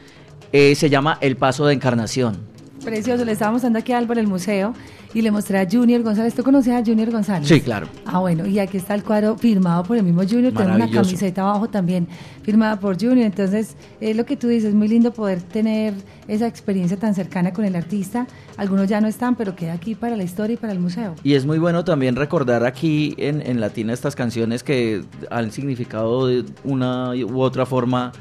eh, 0.52 0.74
se 0.74 0.88
llama 0.90 1.18
El 1.20 1.36
Paso 1.36 1.66
de 1.66 1.74
Encarnación. 1.74 2.55
Precioso, 2.86 3.24
le 3.24 3.32
estábamos 3.32 3.62
dando 3.62 3.80
aquí 3.80 3.92
a 3.92 3.98
Álvaro 3.98 4.20
el 4.20 4.28
museo 4.28 4.72
y 5.12 5.20
le 5.20 5.32
mostré 5.32 5.58
a 5.58 5.66
Junior 5.68 6.04
González. 6.04 6.36
¿Tú 6.36 6.44
conoces 6.44 6.72
a 6.72 6.84
Junior 6.84 7.10
González? 7.10 7.48
Sí, 7.48 7.60
claro. 7.60 7.88
Ah, 8.04 8.20
bueno, 8.20 8.46
y 8.46 8.60
aquí 8.60 8.76
está 8.76 8.94
el 8.94 9.02
cuadro 9.02 9.36
firmado 9.36 9.82
por 9.82 9.96
el 9.96 10.04
mismo 10.04 10.22
Junior. 10.22 10.52
Tiene 10.52 10.76
una 10.76 10.88
camiseta 10.88 11.40
abajo 11.40 11.68
también 11.68 12.06
firmada 12.44 12.78
por 12.78 12.94
Junior. 12.94 13.26
Entonces, 13.26 13.74
es 14.00 14.16
lo 14.16 14.24
que 14.24 14.36
tú 14.36 14.46
dices, 14.46 14.68
es 14.68 14.74
muy 14.76 14.86
lindo 14.86 15.12
poder 15.12 15.42
tener 15.42 15.94
esa 16.28 16.46
experiencia 16.46 16.96
tan 16.96 17.12
cercana 17.16 17.52
con 17.52 17.64
el 17.64 17.74
artista. 17.74 18.28
Algunos 18.56 18.88
ya 18.88 19.00
no 19.00 19.08
están, 19.08 19.34
pero 19.34 19.56
queda 19.56 19.72
aquí 19.72 19.96
para 19.96 20.14
la 20.14 20.22
historia 20.22 20.54
y 20.54 20.56
para 20.56 20.72
el 20.72 20.78
museo. 20.78 21.16
Y 21.24 21.34
es 21.34 21.44
muy 21.44 21.58
bueno 21.58 21.84
también 21.84 22.14
recordar 22.14 22.64
aquí 22.64 23.16
en, 23.18 23.42
en 23.42 23.60
Latina 23.60 23.92
estas 23.94 24.14
canciones 24.14 24.62
que 24.62 25.02
han 25.28 25.50
significado 25.50 26.28
de 26.28 26.44
una 26.62 27.16
u 27.16 27.40
otra 27.40 27.66
forma 27.66 28.12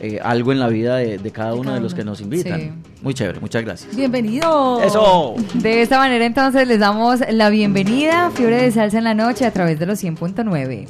eh, 0.00 0.18
algo 0.22 0.52
en 0.52 0.60
la 0.60 0.68
vida 0.68 0.96
de, 0.96 1.30
cada 1.30 1.54
uno 1.54 1.74
de 1.74 1.80
los 1.80 1.94
que 1.94 2.04
nos 2.04 2.20
invitan. 2.20 2.82
Muy 3.02 3.12
chévere, 3.12 3.38
muchas 3.40 3.64
gracias. 3.64 3.94
Bienvenido. 3.94 4.80
Eso. 4.82 5.34
De 5.54 5.82
esta 5.82 5.98
manera 5.98 6.24
entonces 6.24 6.66
les 6.66 6.78
damos 6.78 7.20
la 7.30 7.50
bienvenida 7.50 8.30
Fiebre 8.30 8.62
de 8.62 8.70
Salsa 8.72 8.98
en 8.98 9.04
la 9.04 9.14
Noche 9.14 9.44
a 9.44 9.52
través 9.52 9.78
de 9.78 9.86
los 9.86 10.02
100.9. 10.02 10.86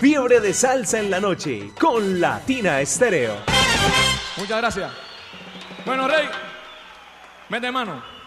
Fiebre 0.00 0.40
de 0.40 0.52
Salsa 0.52 0.98
en 0.98 1.10
la 1.10 1.20
Noche 1.20 1.70
con 1.78 2.20
Latina 2.20 2.80
Estéreo. 2.80 3.34
Muchas 4.36 4.58
gracias. 4.58 4.90
Bueno, 5.86 6.06
Rey, 6.06 6.26
mete 7.48 7.70
mano. 7.70 8.19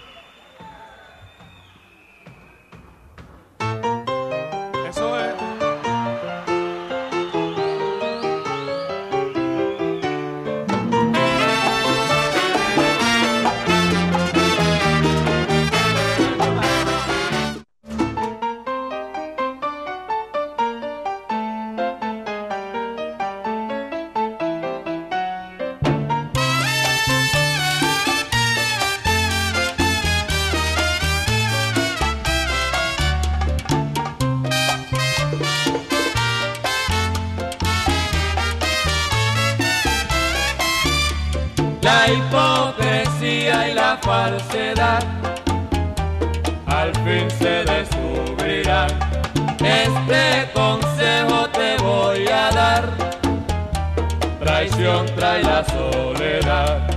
Soledad. 55.64 56.93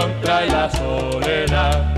contra 0.00 0.46
la 0.46 0.70
soledad. 0.70 1.89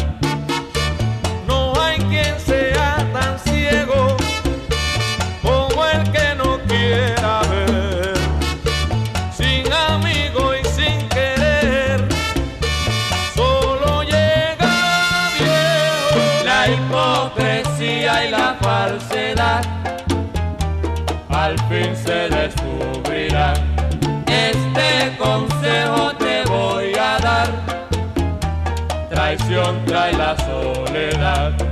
contra 29.72 30.12
la 30.12 30.36
soledad. 30.36 31.71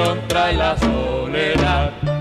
depresión 0.00 0.18
trae 0.28 0.54
la 0.54 0.76
soledad. 0.76 2.19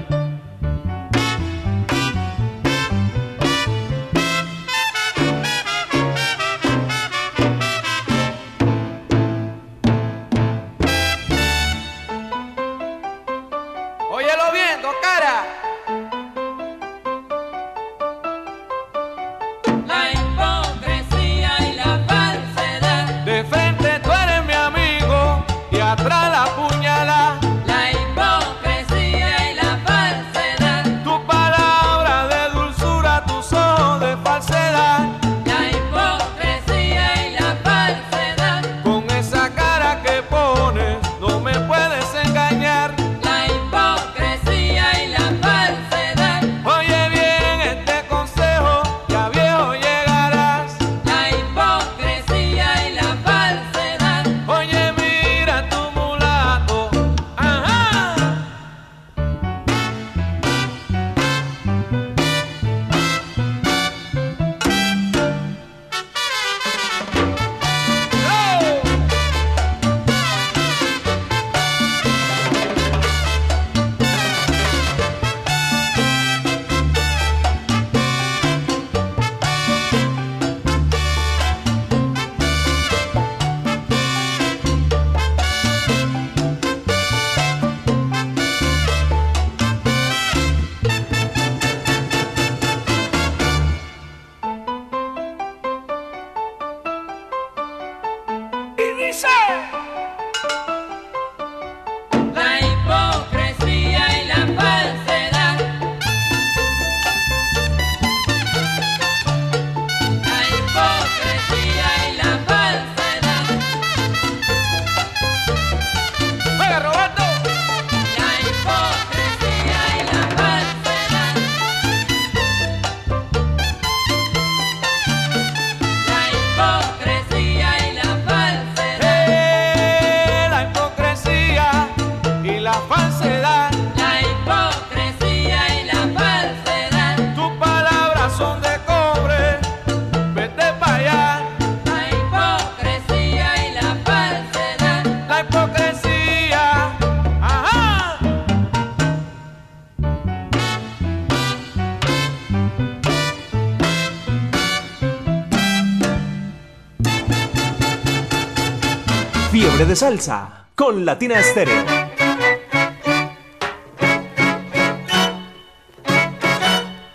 de 159.86 159.96
salsa 159.96 160.66
con 160.76 161.06
Latina 161.06 161.40
Estéreo. 161.40 161.86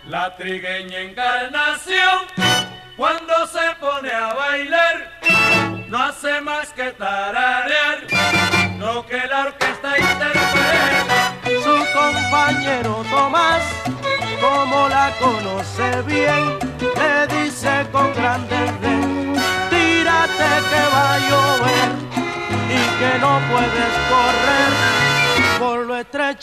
La 0.09 0.35
trigueña 0.35 1.01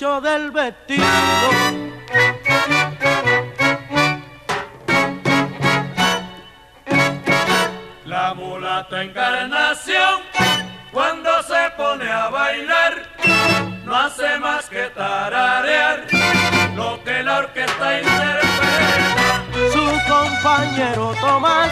del 0.03 0.51
vestido. 0.51 1.07
La 8.05 8.35
mulata 8.35 9.01
encarnación, 9.01 10.23
cuando 10.91 11.31
se 11.45 11.71
pone 11.77 12.11
a 12.11 12.29
bailar, 12.31 12.95
no 13.85 13.97
hace 13.97 14.41
más 14.41 14.69
que 14.69 14.89
tararear 14.89 16.05
lo 16.75 17.03
que 17.05 17.23
la 17.23 17.39
orquesta 17.39 18.01
interpreta. 18.01 19.45
Su 19.73 19.87
compañero 20.13 21.15
Tomás, 21.21 21.71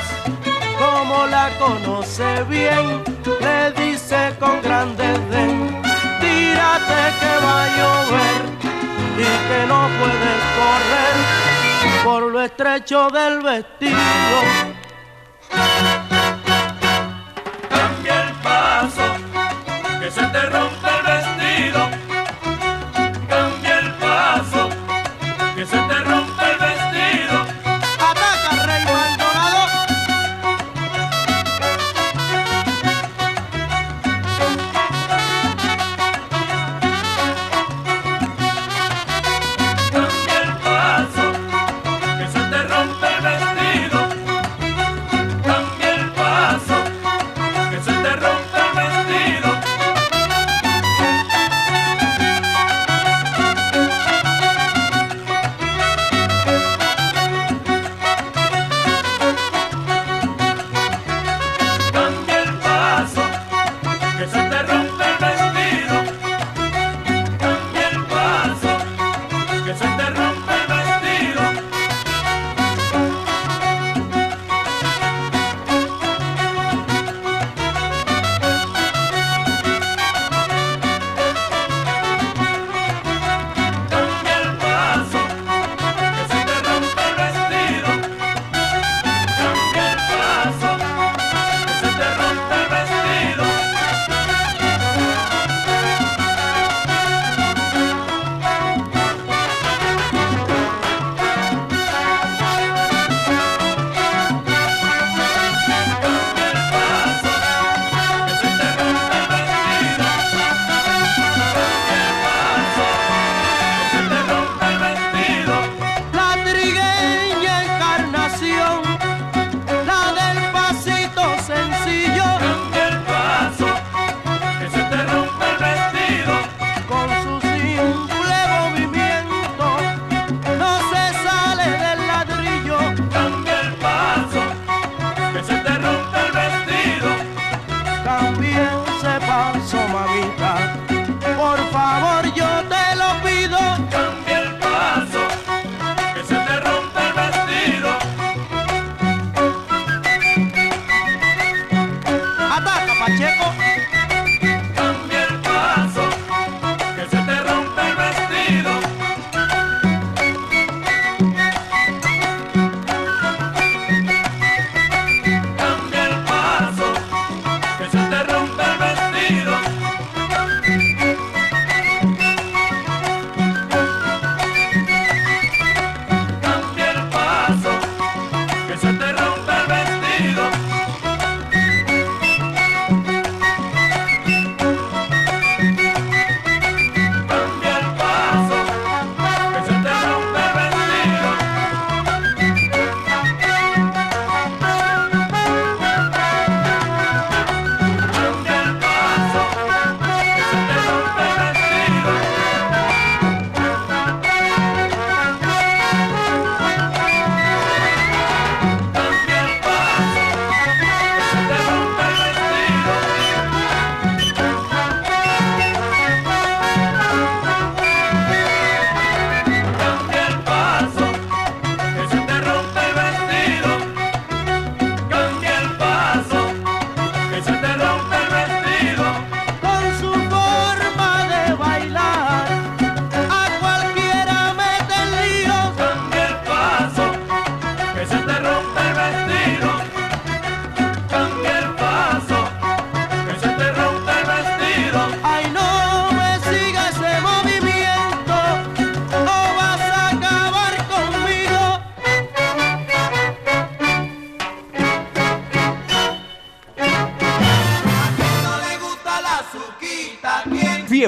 como 0.79 1.27
la 1.27 1.51
conoce 1.59 2.45
bien, 2.45 3.03
le 3.41 3.73
dice 3.73 4.37
con 4.39 4.63
gran 4.63 4.97
desdén, 4.97 5.83
tírate 6.21 7.01
que 7.21 7.45
va 7.45 7.61
y 9.21 9.23
que 9.23 9.67
no 9.67 9.89
puedes 9.99 10.41
correr 10.59 12.05
por 12.05 12.23
lo 12.33 12.41
estrecho 12.41 13.09
del 13.11 13.41
vestido. 13.41 13.99
Cambia 17.69 18.23
el 18.23 18.33
paso, 18.43 19.03
que 20.01 20.11
se 20.11 20.23
te 20.23 20.41
rompe 20.47 20.89
el 20.89 21.03
vestido. 21.07 22.10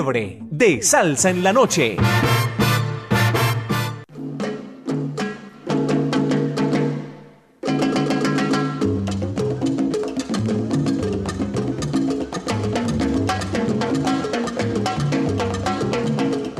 de 0.05 0.83
salsa 0.83 1.31
en 1.31 1.45
la 1.45 1.53
noche. 1.53 1.97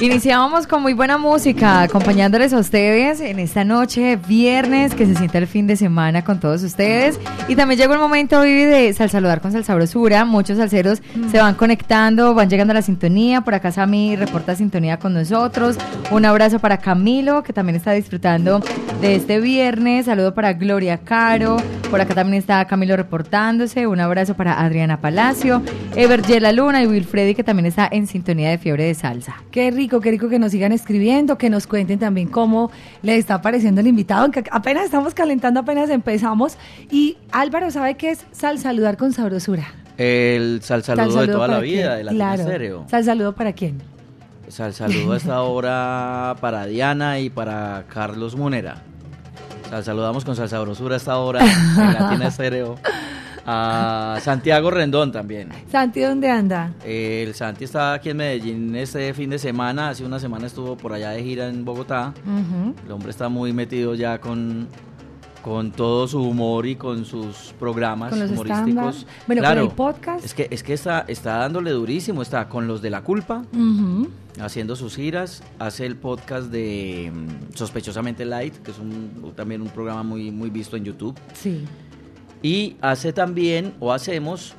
Iniciábamos 0.01 0.67
con 0.67 0.83
muy 0.83 0.95
buena 0.95 1.19
música, 1.19 1.83
acompañándoles 1.83 2.53
a 2.53 2.59
ustedes 2.59 3.21
en 3.21 3.41
esta 3.41 3.65
noche, 3.65 4.17
viernes, 4.17 4.95
que 4.95 5.07
se 5.07 5.17
sienta 5.17 5.39
el 5.39 5.49
fin 5.49 5.67
de 5.67 5.77
semana 5.77 6.23
con 6.23 6.39
todos 6.39 6.63
ustedes. 6.63 7.19
Y 7.49 7.57
también 7.57 7.79
llegó 7.79 7.93
el 7.95 7.99
momento, 7.99 8.41
Vivi, 8.41 8.65
de 8.65 8.93
saludar 8.95 9.41
con 9.41 9.53
salsabrosura. 9.53 10.25
Muchos 10.25 10.59
salseros 10.59 11.03
mm. 11.15 11.31
se 11.31 11.39
van 11.39 11.55
conectando, 11.55 12.35
van 12.35 12.49
llegando 12.49 12.71
a 12.71 12.75
la 12.75 12.83
sintonía. 12.83 13.41
Por 13.41 13.55
acá 13.55 13.73
Sami 13.73 14.17
reporta 14.17 14.55
sintonía 14.55 14.99
con 14.99 15.13
nosotros. 15.13 15.77
Un 16.11 16.25
abrazo 16.25 16.61
para 16.61 16.79
Camilo, 16.79 17.43
que 17.43 17.53
también 17.53 17.77
está 17.77 17.93
disfrutando 17.93 18.63
de 19.01 19.17
este 19.17 19.41
viernes. 19.41 20.07
Saludo 20.07 20.35
para 20.35 20.53
Gloria 20.53 20.99
Caro. 20.99 21.57
Por 21.91 22.01
acá 22.01 22.15
también 22.15 22.41
está 22.41 22.65
Camilo 22.65 22.97
reportándose. 22.97 23.87
Un 23.87 24.01
abrazo 24.01 24.35
para 24.35 24.59
Adriana 24.63 25.01
Palacio, 25.01 25.63
Evergela 25.95 26.53
Luna 26.53 26.83
y 26.83 26.87
Wilfredi, 26.87 27.35
que 27.35 27.45
también 27.45 27.67
está 27.67 27.87
en 27.91 28.07
sintonía 28.07 28.49
de 28.49 28.57
Fiebre 28.57 28.85
de 28.85 28.95
Salsa. 28.95 29.43
Qué 29.51 29.71
rico, 29.71 30.01
qué 30.01 30.11
rico 30.13 30.31
que 30.31 30.39
nos 30.39 30.53
sigan 30.53 30.73
escribiendo, 30.73 31.37
que 31.37 31.51
nos 31.51 31.67
cuenten 31.67 31.99
también 31.99 32.29
cómo 32.29 32.71
les 33.03 33.19
está 33.19 33.43
pareciendo 33.43 33.83
el 33.83 33.89
invitado. 33.89 34.31
Apenas 34.53 34.85
estamos 34.87 35.13
calentando, 35.13 35.61
apenas 35.61 35.91
empezamos. 35.91 36.57
Y 36.91 37.19
Álvaro 37.33 37.71
sabe 37.71 37.97
qué 37.97 38.11
es 38.11 38.27
sal 38.33 38.59
saludar 38.59 38.97
con 38.97 39.13
sabrosura. 39.13 39.67
El 39.97 40.61
sal 40.63 40.83
saludo, 40.83 41.13
Sal 41.13 41.27
de 41.27 41.33
toda 41.33 41.49
la 41.49 41.61
vida, 41.61 41.97
de 41.97 42.05
la 42.05 42.13
claro. 42.13 42.43
estéreo. 42.43 42.87
Sal 42.91 43.05
saludo 43.05 43.35
para 43.35 43.53
quién. 43.53 43.83
Sal 44.49 44.75
saludo 44.75 45.13
a 45.13 45.17
esta 45.17 45.43
hora 45.43 46.37
para 46.41 46.67
Diana 46.67 47.19
y 47.21 47.31
para 47.31 47.85
Carlos 47.89 48.37
Munera. 48.37 48.83
Sal 49.71 49.85
saludamos 49.85 50.25
con 50.25 50.37
salsa 50.37 50.61
brosura 50.61 50.95
a 50.95 50.99
esta 50.99 51.17
hora 51.17 51.41
en 51.41 51.95
Latina 51.95 52.29
Estéreo. 52.29 52.77
A 53.45 54.19
Santiago 54.21 54.71
Rendón 54.71 55.11
también. 55.11 55.49
Santi, 55.71 56.01
¿dónde 56.01 56.31
anda? 56.31 56.71
El 56.85 57.35
Santi 57.35 57.65
está 57.65 57.95
aquí 57.95 58.11
en 58.11 58.19
Medellín 58.19 58.77
este 58.77 59.13
fin 59.15 59.31
de 59.31 59.39
semana. 59.39 59.89
Hace 59.89 60.05
una 60.05 60.21
semana 60.21 60.47
estuvo 60.47 60.77
por 60.77 60.93
allá 60.93 61.11
de 61.11 61.25
gira 61.25 61.49
en 61.49 61.65
Bogotá. 61.65 62.15
El 62.87 62.93
hombre 62.93 63.11
está 63.11 63.29
muy 63.29 63.53
metido 63.53 63.97
ya 63.97 64.21
con, 64.21 64.69
con 65.43 65.73
todo 65.73 66.07
su 66.09 66.23
humor 66.23 66.67
y 66.67 66.77
con 66.77 67.05
sus 67.05 67.53
programas 67.59 68.11
Con 68.11 68.21
los 68.21 68.31
humorísticos. 68.31 69.07
Bueno, 69.27 69.43
con 69.43 69.59
el 69.59 69.69
podcast. 69.69 70.25
Es 70.25 70.35
que, 70.35 70.49
es 70.51 70.63
que 70.63 70.73
está, 70.73 71.05
está 71.09 71.37
dándole 71.39 71.73
durísimo. 71.73 72.23
Está 72.23 72.49
con 72.49 72.67
los 72.69 72.81
de 72.81 72.91
la 72.91 73.03
culpa 73.03 73.45
haciendo 74.41 74.77
sus 74.77 74.97
giras, 74.97 75.43
hace 75.59 75.85
el 75.85 75.97
podcast 75.97 76.47
de 76.51 77.13
mm, 77.15 77.55
Sospechosamente 77.55 78.25
Light, 78.25 78.55
que 78.63 78.71
es 78.71 78.79
un, 78.79 79.33
también 79.37 79.61
un 79.61 79.69
programa 79.69 80.03
muy, 80.03 80.31
muy 80.31 80.49
visto 80.51 80.77
en 80.77 80.85
YouTube, 80.85 81.19
Sí. 81.35 81.65
y 82.43 82.77
hace 82.81 83.13
también, 83.13 83.75
o 83.79 83.93
hacemos, 83.93 84.55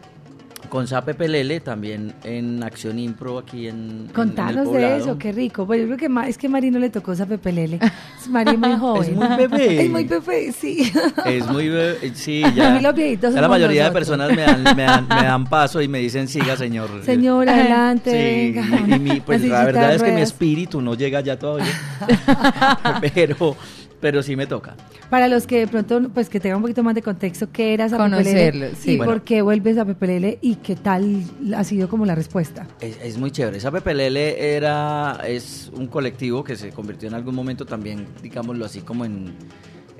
con 0.70 0.88
Sape 0.88 1.14
Pelele, 1.14 1.60
también 1.60 2.14
en 2.24 2.64
Acción 2.64 2.98
Impro 3.00 3.38
aquí 3.40 3.68
en 3.68 3.74
en- 3.74 4.00
en 4.02 4.06
el 4.08 4.14
Contanos 4.14 4.72
de 4.72 4.98
eso, 4.98 5.18
qué 5.18 5.32
rico. 5.32 5.66
Bueno, 5.66 5.82
yo 5.84 5.88
creo 5.90 5.98
que 5.98 6.10
ma- 6.10 6.28
es 6.28 6.38
que 6.38 6.48
Mari 6.50 6.72
no 6.72 6.80
le 6.80 6.90
tocó 6.90 7.14
esa 7.14 7.26
pepelele. 7.26 7.80
Es 8.20 8.28
Mari 8.28 8.58
muy 8.58 8.72
joven. 8.80 9.12
Es 9.12 9.16
muy 9.16 9.28
bebé. 9.38 9.82
Es 9.84 9.90
muy 9.90 10.04
bebé, 10.06 10.52
sí. 10.52 10.92
Es 11.26 11.48
muy, 11.48 11.70
be- 11.70 11.98
eh, 12.02 12.12
sí, 12.16 12.44
A 12.44 12.50
ya, 12.54 12.70
mí 12.72 12.82
los 12.82 12.96
viejitos 12.96 13.34
ya 13.34 13.42
la 13.42 13.48
mayoría 13.48 13.84
nosotros. 13.90 14.08
de 14.08 14.16
personas 14.28 14.36
me 14.36 14.42
dan, 14.42 14.76
me, 14.76 14.84
dan, 14.84 15.08
me 15.08 15.24
dan 15.28 15.46
paso 15.46 15.82
y 15.82 15.88
me 15.88 16.00
dicen, 16.00 16.28
siga 16.28 16.56
señor. 16.58 16.90
Señor, 17.04 17.48
adelante, 17.50 18.12
Sí, 18.12 18.52
venga. 18.60 18.96
y 18.96 19.00
mi- 19.00 19.20
pues 19.22 19.42
la 19.44 19.66
verdad 19.66 19.94
es 19.96 20.02
que 20.04 20.12
mi 20.12 20.22
espíritu 20.22 20.82
no 20.82 20.96
llega 20.96 21.22
ya 21.22 21.38
todavía, 21.38 21.66
pero, 23.14 23.56
pero 24.04 24.22
sí 24.22 24.36
me 24.36 24.46
toca. 24.48 24.76
Para 25.10 25.30
los 25.30 25.48
que 25.48 25.60
de 25.60 25.68
pronto, 25.68 26.10
pues 26.14 26.28
que 26.28 26.42
tengan 26.42 26.58
un 26.58 26.64
poquito 26.64 26.84
más 26.84 26.94
de 26.94 27.02
contexto, 27.02 27.50
¿qué 27.54 27.74
era 27.74 27.86
esa 27.86 27.96
Conocerlo, 27.96 28.34
Pepelele? 28.34 28.76
sí. 28.76 28.92
¿Y 28.92 28.98
Bueno. 28.98 29.14
por 29.14 29.22
qué 29.24 29.42
vuelves 29.42 29.78
a 29.78 29.86
Pepelele? 29.86 30.40
¿Y 30.42 30.56
qué 30.56 30.76
tal 30.76 31.24
ha 31.56 31.64
sido 31.64 31.88
como 31.88 32.06
la 32.06 32.14
respuesta? 32.14 32.68
Es, 32.82 33.00
es 33.02 33.18
muy 33.18 33.32
chévere. 33.32 33.58
Esa 33.58 33.72
Pepelele 33.72 34.56
era, 34.58 35.22
es 35.26 35.72
un 35.74 35.88
colectivo 35.88 36.44
que 36.44 36.58
se 36.58 36.72
convirtió 36.72 37.08
en 37.08 37.16
algún 37.16 37.34
momento 37.34 37.66
también, 37.66 38.06
digámoslo 38.22 38.66
así, 38.66 38.82
como 38.82 39.06
en, 39.06 39.34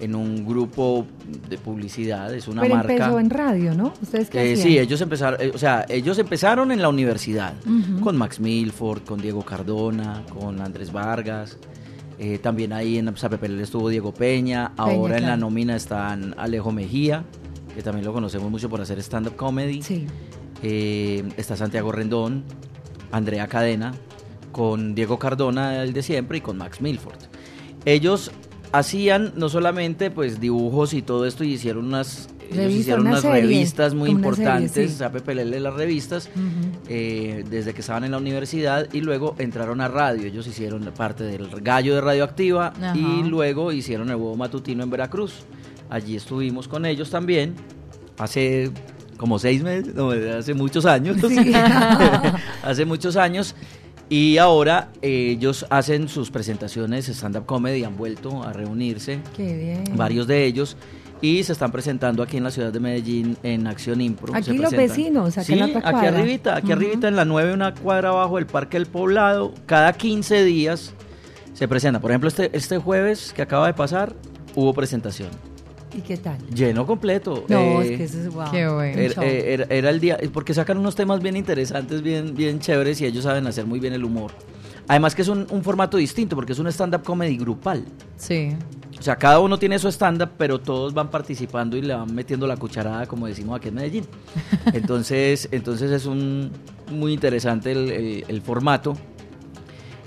en 0.02 0.16
un 0.16 0.46
grupo 0.46 1.08
de 1.50 1.58
publicidad, 1.58 2.34
es 2.34 2.50
una 2.50 2.62
Pero 2.64 2.76
marca. 2.76 2.92
empezó 2.92 3.20
en 3.20 3.30
radio, 3.30 3.74
¿no? 3.74 3.94
¿Ustedes 4.02 4.30
qué 4.30 4.52
Eh, 4.52 4.58
sí, 4.58 4.78
ellos 4.78 5.00
empezaron, 5.00 5.40
eh, 5.42 5.52
o 5.56 5.58
sea, 5.58 5.86
ellos 5.88 6.20
empezaron 6.20 6.74
en 6.74 6.82
la 6.82 6.90
universidad, 6.90 7.54
con 8.02 8.18
Max 8.18 8.42
Milford, 8.42 9.04
con 9.06 9.22
Diego 9.22 9.44
Cardona, 9.46 10.24
con 10.38 10.60
Andrés 10.60 10.92
Vargas. 10.92 11.58
Eh, 12.24 12.38
también 12.38 12.72
ahí 12.72 12.98
en 12.98 13.14
Zapepelele 13.18 13.64
estuvo 13.64 13.90
Diego 13.90 14.14
Peña. 14.14 14.72
Ahora 14.78 15.18
en 15.18 15.28
la 15.28 15.36
nómina 15.36 15.76
están 15.76 16.34
Alejo 16.38 16.72
Mejía, 16.72 17.26
que 17.76 17.84
también 17.84 18.06
lo 18.06 18.14
conocemos 18.14 18.50
mucho 18.50 18.70
por 18.70 18.80
hacer 18.80 18.98
stand-up 19.00 19.36
comedy. 19.36 19.82
Sí. 19.82 20.08
Eh, 20.62 21.22
está 21.36 21.58
Santiago 21.58 21.92
Rendón, 21.92 22.46
Andrea 23.12 23.50
Cadena, 23.50 23.94
con 24.54 24.96
Diego 24.96 25.20
Cardona, 25.20 25.84
el 25.84 25.92
de 25.92 26.02
siempre, 26.02 26.38
y 26.38 26.42
con 26.42 26.56
Max 26.56 26.80
Milford. 26.80 27.20
Ellos 27.84 28.32
hacían 28.72 29.34
no 29.36 29.50
solamente 29.50 30.10
pues 30.10 30.40
dibujos 30.40 30.94
y 30.94 31.02
todo 31.02 31.26
esto, 31.26 31.44
y 31.44 31.52
hicieron 31.52 31.88
unas, 31.88 32.30
ellos 32.46 32.58
Revista, 32.58 32.80
hicieron 32.82 33.02
una 33.02 33.10
unas 33.12 33.22
serie, 33.22 33.42
revistas 33.42 33.94
muy 33.94 34.10
una 34.10 34.20
serie, 34.20 34.44
importantes, 34.44 34.92
sí. 34.98 35.20
Pelele, 35.26 35.60
las 35.60 35.74
revistas, 35.74 36.30
eh, 36.88 37.44
desde 37.50 37.74
que 37.74 37.82
estaban 37.82 38.04
en 38.04 38.12
la 38.12 38.18
universidad 38.18 38.88
y 38.94 39.02
luego 39.02 39.36
entraron 39.40 39.82
a 39.82 39.88
radio. 39.88 40.28
Ellos 40.28 40.48
hicieron 40.48 40.84
parte 40.96 41.24
del 41.24 41.48
gallo 41.62 41.96
de 41.96 42.02
Radioactiva 42.02 42.68
Ajá. 42.68 42.96
y 42.96 43.24
luego 43.24 43.72
hicieron 43.72 44.10
el 44.10 44.16
huevo 44.16 44.36
matutino 44.36 44.84
en 44.84 44.90
Veracruz. 44.90 45.46
Allí 45.90 46.16
estuvimos 46.16 46.68
con 46.68 46.86
ellos 46.86 47.10
también 47.10 47.56
hace 48.18 48.72
como 49.18 49.40
seis 49.40 49.64
meses, 49.64 49.94
no, 49.96 50.12
hace 50.12 50.54
muchos 50.54 50.86
años. 50.86 51.18
hace 52.64 52.86
muchos 52.86 53.16
años. 53.16 53.56
Y 54.10 54.38
ahora 54.38 54.90
eh, 55.02 55.30
ellos 55.38 55.66
hacen 55.70 56.10
sus 56.10 56.30
presentaciones 56.30 57.08
stand-up 57.10 57.46
comedy, 57.46 57.84
han 57.84 57.96
vuelto 57.96 58.44
a 58.44 58.52
reunirse, 58.54 59.20
Qué 59.36 59.56
bien. 59.56 59.98
varios 59.98 60.28
de 60.28 60.46
ellos. 60.46 60.76
Y 61.24 61.42
se 61.44 61.54
están 61.54 61.72
presentando 61.72 62.22
aquí 62.22 62.36
en 62.36 62.44
la 62.44 62.52
ciudad 62.52 62.74
de 62.74 62.82
Medellín 62.82 63.38
en 63.44 63.66
Acción 63.66 64.02
Impro. 64.02 64.36
Aquí 64.36 64.48
Se 64.48 64.54
los 64.56 64.70
presentan. 64.74 64.88
vecinos, 64.98 65.38
aquí 65.38 65.46
sí, 65.48 65.54
en 65.54 65.60
la 65.60 65.66
otra 65.68 65.90
aquí 65.90 66.06
arribita, 66.06 66.56
aquí 66.58 66.66
Ujú. 66.66 66.74
arribita 66.74 67.08
en 67.08 67.16
la 67.16 67.24
9, 67.24 67.54
una 67.54 67.74
cuadra 67.74 68.10
abajo 68.10 68.36
del 68.36 68.46
Parque 68.46 68.78
del 68.78 68.88
Poblado. 68.88 69.54
Cada 69.66 69.94
15 69.94 70.44
días 70.44 70.92
se 71.54 71.66
presenta. 71.70 72.02
Por 72.02 72.12
ejemplo, 72.12 72.28
este, 72.28 72.50
este 72.56 72.78
jueves 72.78 73.32
que 73.34 73.42
acaba 73.42 73.68
de 73.68 73.74
pasar, 73.74 74.14
hubo 74.54 74.74
presentación. 74.74 75.30
¿Y 75.98 76.02
qué 76.02 76.18
tal? 76.18 76.38
Lleno 76.54 76.86
completo. 76.86 77.46
No, 77.48 77.82
Eh, 77.82 77.92
es 77.94 77.98
que 77.98 78.04
eso 78.04 78.20
es 78.20 78.28
guau. 78.30 78.52
Qué 78.52 78.68
bueno. 78.68 79.00
Era, 79.00 79.14
show. 79.14 79.24
eh, 79.24 79.54
era- 79.54 79.66
era 79.70 79.90
el 79.92 80.02
día, 80.02 80.18
porque 80.34 80.54
sacan 80.54 80.78
unos 80.78 80.96
temas 80.96 81.22
bien 81.22 81.38
interesantes, 81.38 82.02
bien, 82.02 82.36
bien 82.36 82.60
chéveres 82.60 83.00
y 83.00 83.06
ellos 83.06 83.24
saben 83.24 83.48
hacer 83.48 83.66
muy 83.66 83.80
bien 83.80 83.94
el 83.94 84.04
humor. 84.04 84.32
Además 84.90 85.16
que 85.16 85.22
es 85.22 85.30
un, 85.30 85.48
un 85.50 85.64
formato 85.64 85.96
distinto 85.96 86.36
porque 86.36 86.52
es 86.52 86.60
un 86.60 86.68
stand-up 86.68 87.04
comedy 87.04 87.38
grupal. 87.38 87.86
Sí. 88.18 88.50
O 89.04 89.06
sea, 89.06 89.18
cada 89.18 89.42
uno 89.42 89.60
tiene 89.60 89.78
su 89.80 89.90
stand-up, 89.90 90.30
pero 90.38 90.62
todos 90.62 90.94
van 90.94 91.12
participando 91.12 91.76
y 91.76 91.82
le 91.82 91.94
van 91.94 92.16
metiendo 92.16 92.48
la 92.48 92.56
cucharada, 92.56 93.06
como 93.06 93.28
decimos 93.28 93.58
aquí 93.58 93.68
en 93.68 93.74
Medellín. 93.76 94.06
Entonces, 94.74 95.50
entonces 95.52 95.92
es 95.92 96.06
un 96.06 96.50
muy 96.90 97.12
interesante 97.12 97.74
el, 97.74 97.92
el- 97.92 98.26
el 98.30 98.42
formato. 98.42 98.94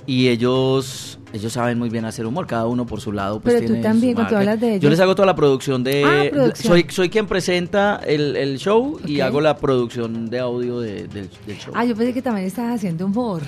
Y 0.06 0.28
ellos, 0.28 1.15
ellos 1.32 1.52
saben 1.52 1.78
muy 1.78 1.90
bien 1.90 2.04
hacer 2.04 2.24
humor, 2.26 2.46
cada 2.46 2.66
uno 2.66 2.86
por 2.86 3.00
su 3.00 3.12
lado. 3.12 3.40
Pues, 3.40 3.54
Pero 3.56 3.66
tú 3.66 3.72
tiene 3.74 3.82
también, 3.82 4.12
su 4.12 4.16
cuando 4.22 4.38
hablas 4.38 4.60
de 4.60 4.68
ellos- 4.70 4.80
Yo 4.82 4.90
les 4.90 5.00
hago 5.00 5.14
toda 5.14 5.26
la 5.26 5.34
producción 5.34 5.82
de... 5.84 6.04
Ah, 6.04 6.24
producción. 6.30 6.72
Soy, 6.72 6.86
soy 6.88 7.08
quien 7.10 7.26
presenta 7.26 8.00
el, 8.06 8.36
el 8.36 8.58
show 8.58 8.98
y 9.04 9.20
hago 9.20 9.40
la 9.40 9.56
producción 9.58 10.30
de 10.30 10.38
audio 10.38 10.80
de- 10.80 11.08
del, 11.08 11.28
del 11.46 11.58
show. 11.58 11.72
Ah, 11.76 11.84
yo 11.84 11.94
pensé 11.96 12.14
que 12.14 12.22
también 12.22 12.46
estabas 12.46 12.76
haciendo 12.76 13.06
humor. 13.06 13.42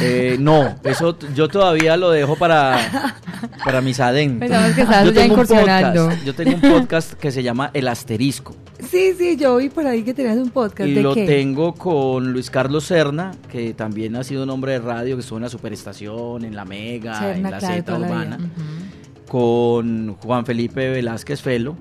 Eh, 0.00 0.36
no, 0.38 0.76
eso 0.84 1.16
yo 1.34 1.48
todavía 1.48 1.96
lo 1.96 2.10
dejo 2.10 2.36
para, 2.36 3.14
para 3.64 3.80
mis 3.80 3.98
adentros. 4.00 4.48
Pensamos 4.48 4.74
que 4.74 4.82
estabas 4.82 5.04
Yo 5.06 5.10
ya 5.12 5.20
tengo 5.22 5.34
un 5.34 5.40
incursionando. 5.40 6.04
podcast, 6.06 6.24
Yo 6.24 6.34
tengo 6.34 6.54
un 6.54 6.60
podcast 6.80 7.12
que 7.14 7.30
se 7.30 7.42
llama 7.42 7.70
El 7.74 7.88
Asterisco. 7.88 8.54
Sí, 8.90 9.14
sí, 9.16 9.36
yo 9.38 9.56
vi 9.56 9.70
por 9.70 9.86
ahí 9.86 10.02
que 10.02 10.12
tenías 10.12 10.36
un 10.36 10.50
podcast. 10.50 10.88
Y 10.88 10.92
¿De 10.94 11.02
lo 11.02 11.14
qué? 11.14 11.24
tengo 11.26 11.74
con 11.74 12.32
Luis 12.34 12.50
Carlos 12.50 12.84
Serna, 12.84 13.32
que 13.50 13.72
también 13.72 14.14
ha 14.16 14.22
sido 14.22 14.42
un 14.42 14.50
hombre 14.50 14.72
de 14.72 14.80
radio, 14.80 15.16
que 15.16 15.20
estuvo 15.22 15.38
en 15.38 15.44
la 15.44 15.48
Superestación, 15.48 16.44
en 16.44 16.54
la 16.54 16.66
Mega, 16.66 17.15
Serna, 17.18 17.36
en 17.36 17.42
la 17.42 17.58
claro, 17.58 17.74
Z 17.74 17.84
toda 17.84 17.98
la 17.98 18.06
Urbana. 18.06 18.38
Con 19.28 20.14
Juan 20.16 20.46
Felipe 20.46 20.88
Velázquez 20.90 21.42
Felo. 21.42 21.76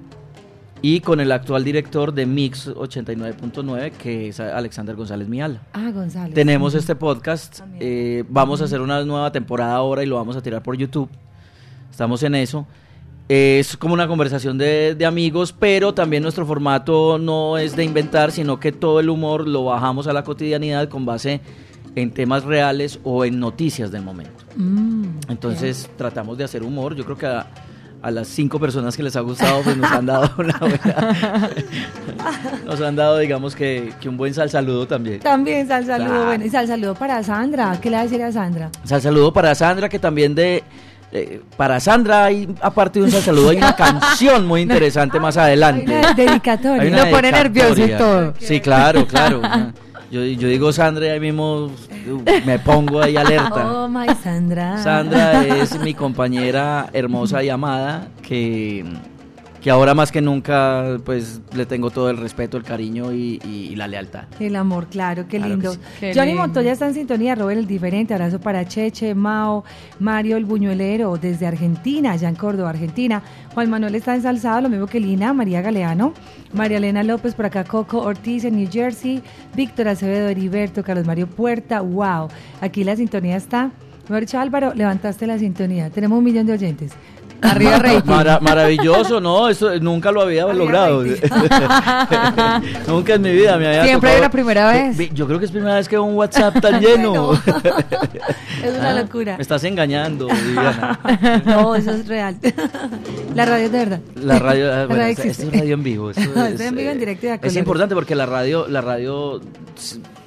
Y 0.82 1.00
con 1.00 1.19
el 1.19 1.32
actual 1.32 1.63
director 1.63 2.13
de 2.13 2.26
Mix 2.26 2.67
89.9, 2.67 3.91
que 3.91 4.28
es 4.28 4.39
Alexander 4.39 4.95
González 4.95 5.28
Miala. 5.28 5.62
Ah, 5.74 5.89
González. 5.91 6.36
Tenemos 6.36 6.76
este 6.76 6.95
podcast. 6.95 7.62
eh, 7.80 8.24
vamos 8.30 8.62
a 8.62 8.65
hacer 8.65 8.82
una 8.82 9.04
nueva 9.04 9.32
temporada 9.32 9.74
ahora 9.74 10.04
y 10.04 10.06
lo 10.06 10.17
vamos 10.17 10.36
a 10.36 10.41
tirar 10.41 10.62
por 10.62 10.78
YouTube. 10.78 11.10
Estamos 11.89 12.21
en 12.24 12.36
eso. 12.36 12.67
Es 13.28 13.76
como 13.78 13.95
una 13.95 14.08
conversación 14.08 14.60
de, 14.60 14.93
de 14.93 15.06
amigos, 15.08 15.52
pero 15.58 15.95
también 15.95 16.21
nuestro 16.21 16.45
formato 16.45 17.17
no 17.17 17.58
es 17.58 17.76
de 17.76 17.84
inventar, 17.84 18.32
sino 18.32 18.60
que 18.60 18.71
todo 18.71 19.00
el 19.00 19.10
humor 19.10 19.48
lo 19.48 19.63
bajamos 19.63 20.06
a 20.06 20.13
la 20.13 20.24
cotidianidad 20.24 20.89
con 20.89 21.06
base 21.08 21.41
en 21.95 22.12
temas 22.12 22.43
reales 22.43 22.99
o 23.03 23.23
en 23.25 23.39
noticias 23.39 23.91
del 23.91 24.01
momento. 24.03 24.43
Mm, 24.55 25.05
Entonces 25.29 25.89
tratamos 25.97 26.38
de 26.38 26.43
hacer 26.43 26.63
humor. 26.63 26.95
Yo 26.95 27.05
creo 27.05 27.17
que 27.17 27.25
a, 27.25 27.47
a 28.01 28.12
las 28.12 28.27
cinco 28.27 28.60
personas 28.60 28.95
que 28.97 29.03
les 29.03 29.15
ha 29.15 29.21
gustado, 29.21 29.62
pues 29.63 29.77
nos 29.77 29.91
han 29.91 30.05
dado 30.05 30.29
una 30.38 30.58
buena. 30.60 31.49
nos 32.65 32.81
han 32.81 32.95
dado, 32.95 33.17
digamos 33.19 33.55
que, 33.55 33.93
que 33.99 34.10
un 34.10 34.17
buen 34.17 34.34
sal 34.34 34.49
saludo 34.49 34.88
también. 34.88 35.19
También 35.21 35.67
sal 35.67 35.86
saludo, 35.86 36.08
Claro. 36.10 36.25
bueno, 36.25 36.45
y 36.45 36.49
sal 36.49 36.67
saludo 36.67 36.95
para 36.95 37.23
Sandra. 37.23 37.79
¿Qué 37.81 37.89
le 37.89 37.95
va 37.95 38.01
a 38.01 38.05
decir 38.05 38.21
a 38.21 38.31
Sandra? 38.31 38.69
Sal 38.84 39.01
saludo 39.01 39.31
para 39.34 39.55
Sandra, 39.55 39.88
que 39.89 39.99
también 39.99 40.36
de... 40.36 40.63
eh, 41.12 41.41
para 41.58 41.79
Sandra, 41.79 42.25
hay, 42.25 42.53
aparte 42.62 42.99
de 42.99 43.05
un 43.05 43.12
sal 43.12 43.21
saludo, 43.21 43.49
hay 43.51 43.58
una 43.58 43.75
canción 43.77 44.45
muy 44.45 44.62
interesante 44.62 45.19
más 45.19 45.38
adelante. 45.38 45.93
Hay 45.95 45.99
una 46.03 46.13
dedicatoria. 46.13 46.81
Hay 46.81 46.88
una 46.89 47.05
Lo 47.05 47.12
pone 47.12 47.31
nervioso 47.31 47.86
y 47.86 47.91
todo. 47.91 48.34
Sí, 48.39 48.60
claro, 48.60 49.08
claro. 49.08 49.41
Yo, 50.15 50.23
yo 50.23 50.47
digo 50.47 50.71
Sandra 50.71 51.08
y 51.08 51.10
ahí 51.10 51.19
mismo 51.19 51.69
me 52.45 52.58
pongo 52.58 53.01
ahí 53.01 53.17
alerta. 53.17 53.69
Oh, 53.86 53.89
my 53.89 54.08
Sandra. 54.23 54.78
Sandra 54.82 55.43
es 55.43 55.78
mi 55.82 55.93
compañera 55.93 56.89
hermosa 56.93 57.43
y 57.43 57.49
amada 57.49 58.08
que, 58.21 58.86
que 59.65 59.71
ahora 59.71 59.95
más 59.95 60.12
que 60.12 60.21
nunca 60.21 60.99
pues 61.06 61.41
le 61.56 61.65
tengo 61.65 61.89
todo 61.89 62.12
el 62.12 62.17
respeto, 62.17 62.56
el 62.56 62.62
cariño 62.63 63.12
y, 63.12 63.41
y- 63.43 63.69
y 63.71 63.75
la 63.75 63.88
lealtad. 63.88 64.25
El 64.39 64.56
amor, 64.58 64.86
claro, 64.91 65.23
qué 65.28 65.38
Claro 65.38 65.56
que 65.56 65.62
lindo. 65.62 65.73
sí. 65.73 65.80
Qué 66.01 66.13
Johnny 66.13 66.28
lindo. 66.28 66.41
Montoya 66.43 66.71
está 66.71 66.86
en 66.88 66.93
sintonía, 66.93 67.34
Robert 67.34 67.58
el 67.58 67.65
Diferente, 67.65 68.13
abrazo 68.13 68.39
para 68.39 68.67
Cheche, 68.67 69.15
Mao, 69.15 69.63
Mario 69.99 70.38
el 70.38 70.45
Buñuelero 70.45 71.17
desde 71.17 71.47
Argentina, 71.47 72.12
allá 72.12 72.30
en 72.30 72.36
Córdoba, 72.36 72.69
Argentina. 72.69 73.23
Juan 73.56 73.71
Manuel 73.71 73.95
está 73.95 74.13
ensalzado, 74.13 74.62
lo 74.62 74.69
mismo 74.69 74.86
que 74.86 74.99
Lina, 74.99 75.34
María 75.34 75.63
Galeano, 75.63 76.13
María 76.54 76.78
Elena 76.78 77.01
López 77.01 77.34
por 77.34 77.47
acá, 77.47 77.63
Coco 77.63 78.01
Ortiz 78.01 78.43
en 78.45 78.58
New 78.58 78.69
Jersey, 78.71 79.23
Víctor 79.56 79.88
Acevedo 79.88 80.30
Heriberto, 80.30 80.84
Carlos 80.84 81.08
Mario 81.08 81.25
Puerta, 81.25 81.82
wow, 81.82 82.28
aquí 82.62 82.84
la 82.84 82.95
sintonía 82.95 83.36
está. 83.38 83.71
Mejor 84.10 84.19
dicho, 84.19 84.38
Álvaro, 84.39 84.75
levantaste 84.75 85.25
la 85.25 85.39
sintonía, 85.39 85.89
tenemos 85.89 86.19
un 86.19 86.23
millón 86.23 86.45
de 86.45 86.54
oyentes. 86.54 86.91
Arriba 87.41 87.78
rating. 87.80 88.10
Mara- 88.10 88.39
maravilloso, 88.39 89.19
¿no? 89.21 89.48
Eso 89.50 89.78
nunca 89.80 90.12
lo 90.12 90.21
había 90.21 90.43
Arriba 90.43 90.58
logrado. 90.58 91.04
nunca 92.88 93.13
en 93.15 93.21
mi 93.21 93.32
vida 93.32 93.58
me 93.58 93.67
había 93.67 93.84
Siempre 93.86 94.10
tocado- 94.10 94.19
una 94.21 94.32
primera 94.32 94.71
vez. 94.71 94.98
Ve- 94.98 95.10
Yo 95.13 95.28
creo 95.28 95.39
que 95.39 95.45
es 95.45 95.52
primera 95.52 95.76
vez 95.76 95.88
que 95.88 95.95
veo 95.95 96.04
un 96.04 96.15
WhatsApp 96.15 96.60
tan 96.62 96.80
lleno. 96.82 97.32
Es 98.63 98.76
una 98.80 98.89
Ah, 98.91 98.93
locura. 99.02 99.36
Me 99.38 99.41
estás 99.43 99.63
engañando, 99.63 100.28
Viviana. 100.28 101.00
No, 101.45 101.76
eso 101.76 101.91
es 101.91 102.08
real. 102.08 102.36
la 103.36 103.45
radio 103.45 103.65
es 103.65 103.71
de 103.71 103.78
verdad. 103.78 104.00
La 104.15 104.39
radio, 104.39 104.67
La 104.67 104.86
bueno, 104.88 104.95
radio 105.04 105.12
esto- 105.24 105.43
es 105.43 105.52
radio 105.54 105.74
en 105.76 105.84
vivo. 105.84 106.10
es, 106.10 106.17
en 106.17 106.34
vivo, 106.34 106.89
en 106.89 106.98
eh, 106.98 107.00
directo 107.00 107.26
y 107.28 107.30
a 107.30 107.36
Es 107.36 107.56
importante 107.56 107.93
porque 107.93 108.15
la 108.15 108.26
radio, 108.26 108.65
la 108.67 108.82
radio 108.82 109.39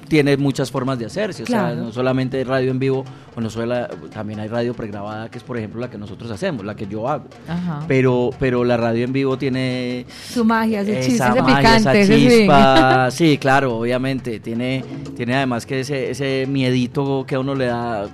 tiene 0.09 0.35
muchas 0.35 0.71
formas 0.71 0.99
de 0.99 1.05
hacerse. 1.05 1.43
O 1.43 1.45
sea, 1.45 1.73
no 1.73 1.91
solamente 1.93 2.43
radio 2.43 2.71
en 2.71 2.79
vivo, 2.79 3.05
o 3.35 3.41
no 3.41 3.49
solo, 3.49 3.87
también 4.11 4.39
hay 4.39 4.47
radio 4.49 4.73
pregrabada, 4.73 5.29
que 5.29 5.37
es 5.37 5.43
por 5.43 5.57
ejemplo 5.57 5.79
la 5.79 5.89
que 5.89 5.97
nosotros 5.97 6.29
hacemos, 6.31 6.65
la 6.65 6.75
que 6.75 6.87
yo 6.87 7.07
hago. 7.07 7.25
Ajá. 7.47 7.85
Pero, 7.87 8.31
pero 8.39 8.65
la 8.65 8.75
radio 8.75 9.05
en 9.05 9.13
vivo 9.13 9.37
tiene 9.37 10.05
Su 10.27 10.43
magia, 10.43 10.83
su 10.83 10.91
chiste. 10.91 11.13
esa 11.15 11.35
magia, 11.35 11.57
picante, 11.57 12.01
esa 12.01 12.15
chispa. 12.15 13.11
Sí, 13.19 13.37
claro, 13.37 13.77
obviamente. 13.77 14.39
Tiene, 14.39 14.83
tiene 15.15 15.35
además 15.35 15.65
que 15.65 15.81
ese, 15.81 16.11
ese 16.11 16.45
miedito 16.49 17.25
que 17.27 17.35
a 17.35 17.39
uno 17.39 17.53
le 17.53 17.65
da, 17.65 18.07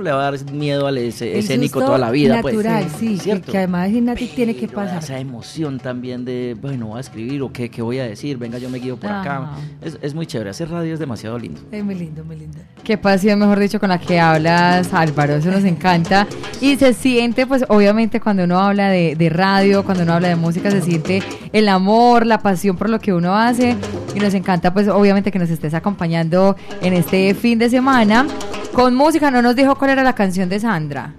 le 0.00 0.10
va 0.10 0.28
a 0.28 0.30
dar 0.30 0.52
miedo 0.52 0.86
al 0.86 0.98
escénico 0.98 1.80
toda 1.80 1.98
la 1.98 2.10
vida. 2.10 2.40
pues. 2.40 2.54
Natural, 2.54 2.86
sí, 2.98 3.14
que, 3.16 3.20
¿Cierto? 3.20 3.52
que 3.52 3.58
además 3.58 3.90
Nati 3.90 4.26
tiene 4.28 4.54
que 4.56 4.68
pasar. 4.68 5.02
Esa 5.02 5.18
emoción 5.18 5.78
también 5.78 6.24
de, 6.24 6.56
bueno, 6.60 6.88
voy 6.88 6.98
a 6.98 7.00
escribir 7.00 7.42
o 7.42 7.52
qué, 7.52 7.70
qué 7.70 7.82
voy 7.82 7.98
a 7.98 8.04
decir, 8.04 8.38
venga, 8.38 8.58
yo 8.58 8.70
me 8.70 8.78
guío 8.78 8.96
por 8.96 9.10
acá. 9.10 9.50
Es, 9.80 9.98
es 10.00 10.14
muy 10.14 10.26
chévere, 10.26 10.50
hacer 10.50 10.70
radio 10.70 10.94
es 10.94 11.00
demasiado 11.00 11.38
lindo. 11.42 11.60
Es 11.70 11.84
muy 11.84 11.94
lindo, 11.94 12.24
muy 12.24 12.36
lindo. 12.36 12.58
Qué 12.82 12.96
pasión, 12.98 13.38
mejor 13.38 13.58
dicho, 13.58 13.78
con 13.78 13.90
la 13.90 13.98
que 13.98 14.18
hablas, 14.18 14.92
Álvaro. 14.94 15.34
Eso 15.34 15.50
nos 15.50 15.64
encanta. 15.64 16.26
Y 16.60 16.76
se 16.76 16.94
siente, 16.94 17.46
pues, 17.46 17.64
obviamente, 17.68 18.20
cuando 18.20 18.44
uno 18.44 18.58
habla 18.58 18.88
de, 18.88 19.14
de 19.16 19.28
radio, 19.28 19.84
cuando 19.84 20.02
uno 20.04 20.14
habla 20.14 20.28
de 20.28 20.36
música, 20.36 20.70
se 20.70 20.80
siente 20.82 21.22
el 21.52 21.68
amor, 21.68 22.26
la 22.26 22.38
pasión 22.38 22.76
por 22.76 22.88
lo 22.88 22.98
que 22.98 23.12
uno 23.12 23.36
hace. 23.36 23.76
Y 24.14 24.18
nos 24.20 24.34
encanta, 24.34 24.72
pues, 24.72 24.88
obviamente, 24.88 25.30
que 25.30 25.38
nos 25.38 25.50
estés 25.50 25.74
acompañando 25.74 26.56
en 26.80 26.92
este 26.94 27.34
fin 27.34 27.58
de 27.58 27.68
semana. 27.70 28.26
Con 28.72 28.94
música, 28.94 29.30
no 29.30 29.42
nos 29.42 29.54
dijo 29.54 29.74
cuál 29.76 29.90
era 29.90 30.02
la 30.02 30.14
canción 30.14 30.48
de 30.48 30.58
Sandra. 30.58 31.14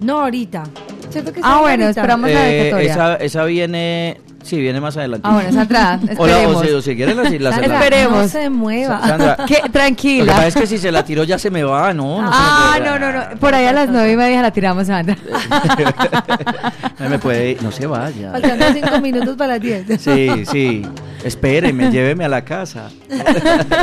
No, 0.00 0.20
ahorita. 0.22 0.64
¿Cierto 1.08 1.32
que 1.32 1.40
Ah, 1.42 1.60
bueno, 1.60 1.84
ahorita? 1.84 2.00
esperamos 2.00 2.30
la 2.30 2.48
Eh, 2.48 2.52
dedicatoria. 2.54 2.90
esa, 2.92 3.14
esa 3.16 3.44
viene, 3.44 4.20
sí, 4.46 4.58
viene 4.60 4.80
más 4.80 4.96
adelante. 4.96 5.26
Ah, 5.28 5.34
bueno, 5.34 5.66
la- 5.70 6.00
esperemos. 6.08 6.56
o 6.56 6.64
si, 6.64 6.70
o 6.70 6.82
si 6.82 6.96
quieren, 6.96 7.16
la, 7.16 7.24
la, 7.24 7.52
Sandra, 7.52 7.74
Esperemos. 7.80 8.18
No 8.22 8.28
se 8.28 8.50
mueva. 8.50 9.06
Sandra, 9.06 9.36
¿Qué? 9.46 9.56
Lo 9.58 9.62
que 9.64 9.70
Tranquila. 9.70 10.32
pasa 10.34 10.46
es 10.48 10.54
que 10.54 10.66
si 10.66 10.78
se 10.78 10.90
la 10.90 11.04
tiro 11.04 11.24
ya 11.24 11.38
se 11.38 11.50
me 11.50 11.62
va, 11.64 11.92
¿no? 11.92 12.22
no 12.22 12.30
Ah, 12.32 12.78
no, 12.84 12.98
no, 12.98 13.12
no. 13.12 13.38
Por 13.38 13.54
ahí 13.54 13.66
a 13.66 13.72
las 13.72 13.88
nueve 13.88 14.12
y 14.12 14.16
media 14.16 14.40
la 14.42 14.50
tiramos, 14.50 14.86
Sandra. 14.86 15.16
No 16.98 17.10
me 17.10 17.18
puede, 17.18 17.58
no 17.60 17.70
se 17.70 17.86
vaya. 17.86 18.32
Faltando 18.32 18.64
cinco 18.72 19.00
minutos 19.00 19.36
para 19.36 19.54
las 19.54 19.60
diez. 19.60 19.84
Sí, 20.00 20.30
sí. 20.50 20.82
Espéreme, 21.22 21.90
lléveme 21.90 22.24
a 22.24 22.28
la 22.28 22.42
casa. 22.44 22.88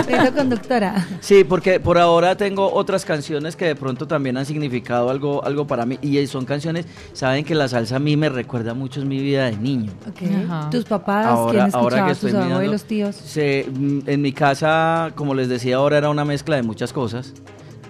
Siendo 0.06 0.34
conductora. 0.34 1.06
Sí, 1.19 1.43
porque 1.43 1.80
por 1.80 1.97
ahora 1.97 2.36
tengo 2.36 2.73
otras 2.73 3.06
canciones 3.06 3.56
que 3.56 3.65
de 3.65 3.76
pronto 3.76 4.08
también 4.08 4.38
han 4.38 4.45
significado 4.45 5.10
algo, 5.10 5.43
algo 5.45 5.67
para 5.67 5.86
mí. 5.86 5.99
Y 6.02 6.26
son 6.28 6.45
canciones, 6.45 6.86
saben 7.13 7.43
que 7.43 7.54
la 7.54 7.67
salsa 7.67 7.97
a 7.97 7.99
mí 7.99 8.17
me 8.17 8.30
recuerda 8.30 8.73
mucho 8.73 9.02
en 9.02 9.08
mi 9.10 9.19
vida 9.19 9.45
de 9.45 9.58
niño. 9.58 9.91
Ok. 10.08 10.21
Ajá. 10.62 10.70
Tus 10.70 10.86
papás, 10.86 11.26
Ahora, 11.26 11.63
¿quién 11.66 11.76
ahora 11.76 11.98
que 11.98 12.04
Tus 12.10 12.12
estoy 12.18 12.32
mirando, 12.34 12.56
abuelos, 12.56 12.84
tíos. 12.84 13.16
se- 13.16 13.66
mm, 13.72 14.00
en 14.08 14.22
mi 14.22 14.34
casa, 14.34 15.12
como 15.16 15.34
les 15.34 15.50
decía 15.50 15.78
ahora, 15.78 15.98
era 15.98 16.10
una 16.10 16.26
mezcla 16.26 16.56
de 16.56 16.63
muchas 16.63 16.94
cosas. 16.94 17.34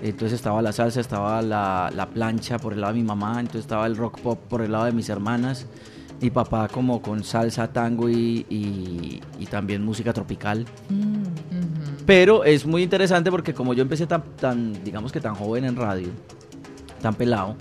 Entonces 0.02 0.34
estaba 0.34 0.62
la 0.62 0.72
salsa, 0.74 1.00
estaba 1.00 1.42
la, 1.42 1.90
la 1.96 2.08
plancha 2.10 2.58
por 2.60 2.74
el 2.74 2.82
lado 2.82 2.94
de 2.94 3.00
mi 3.00 3.06
mamá, 3.06 3.38
entonces 3.40 3.62
estaba 3.62 3.86
el 3.88 3.96
rock 3.96 4.20
pop 4.20 4.40
por 4.50 4.62
el 4.62 4.72
lado 4.74 4.86
de 4.86 4.92
mis 4.92 5.08
hermanas. 5.10 5.66
Mi 6.22 6.30
papá 6.30 6.68
como 6.70 7.02
con 7.02 7.24
salsa, 7.24 7.68
tango 7.72 8.10
y, 8.10 8.46
y- 8.50 9.22
y 9.40 9.46
también 9.46 9.84
música 9.84 10.14
tropical. 10.14 10.66
Pero 12.06 12.44
es 12.44 12.66
muy 12.66 12.84
interesante 12.84 13.32
porque 13.32 13.54
como 13.54 13.74
yo 13.74 13.82
empecé 13.82 14.06
tan, 14.08 14.24
tan, 14.40 14.84
digamos 14.84 15.12
que 15.12 15.20
tan 15.22 15.36
joven 15.36 15.64
en 15.66 15.76
radio, 15.76 16.10
tan 17.02 17.14
pelado, 17.16 17.56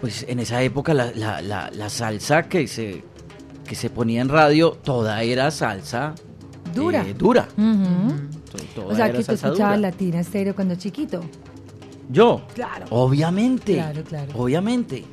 pues 0.00 0.24
en 0.28 0.38
esa 0.40 0.62
época 0.62 0.92
la, 0.92 1.10
la- 1.14 1.40
la- 1.40 1.70
la 1.70 1.88
salsa 1.88 2.42
que 2.44 2.66
se, 2.68 3.02
que 3.66 3.74
se 3.74 3.90
ponía 3.90 4.20
en 4.22 4.28
radio, 4.28 4.72
toda 4.72 5.22
era 5.22 5.50
salsa 5.50 6.14
Dura. 6.74 7.02
eh, 7.06 7.14
dura. 7.14 7.48
Toda 8.74 8.86
O 8.86 8.94
sea, 8.94 9.06
era 9.06 9.12
que 9.12 9.18
tú 9.18 9.24
salsa 9.24 9.46
escuchabas 9.48 9.76
dura. 9.76 9.90
Latina 9.90 10.20
Estéreo 10.20 10.54
cuando 10.54 10.74
chiquito. 10.76 11.20
Yo. 12.10 12.42
Claro. 12.54 12.86
Obviamente. 12.90 13.74
Claro, 13.74 14.02
claro. 14.04 14.32
Obviamente. 14.36 15.04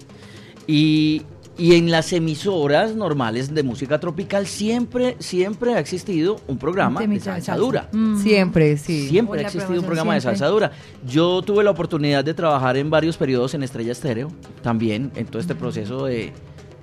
Y, 0.68 1.24
y 1.58 1.76
en 1.76 1.92
las 1.92 2.14
emisoras 2.14 2.96
normales 2.96 3.54
de 3.54 3.64
música 3.64 4.00
tropical 4.00 4.48
siempre, 4.48 5.16
siempre 5.20 5.74
ha 5.76 5.80
existido 5.80 6.38
un 6.48 6.58
programa 6.58 7.02
de 7.02 7.20
salsa 7.20 7.56
dura. 7.56 7.90
Mm. 7.92 8.22
Siempre, 8.22 8.78
sí. 8.78 9.08
Siempre 9.10 9.40
ha 9.40 9.44
existido 9.44 9.80
un 9.80 9.86
programa 9.86 10.14
de 10.16 10.22
salsa 10.22 10.48
dura. 10.48 10.72
Yo 11.06 11.42
tuve 11.42 11.64
la 11.64 11.72
oportunidad 11.72 12.24
de 12.24 12.34
trabajar 12.34 12.78
en 12.78 12.90
varios 12.90 13.18
periodos 13.18 13.54
en 13.54 13.64
Estrella 13.64 13.92
Estéreo, 13.92 14.30
también, 14.62 15.12
en 15.16 15.26
todo 15.26 15.40
este 15.40 15.56
proceso 15.56 16.06
de, 16.06 16.32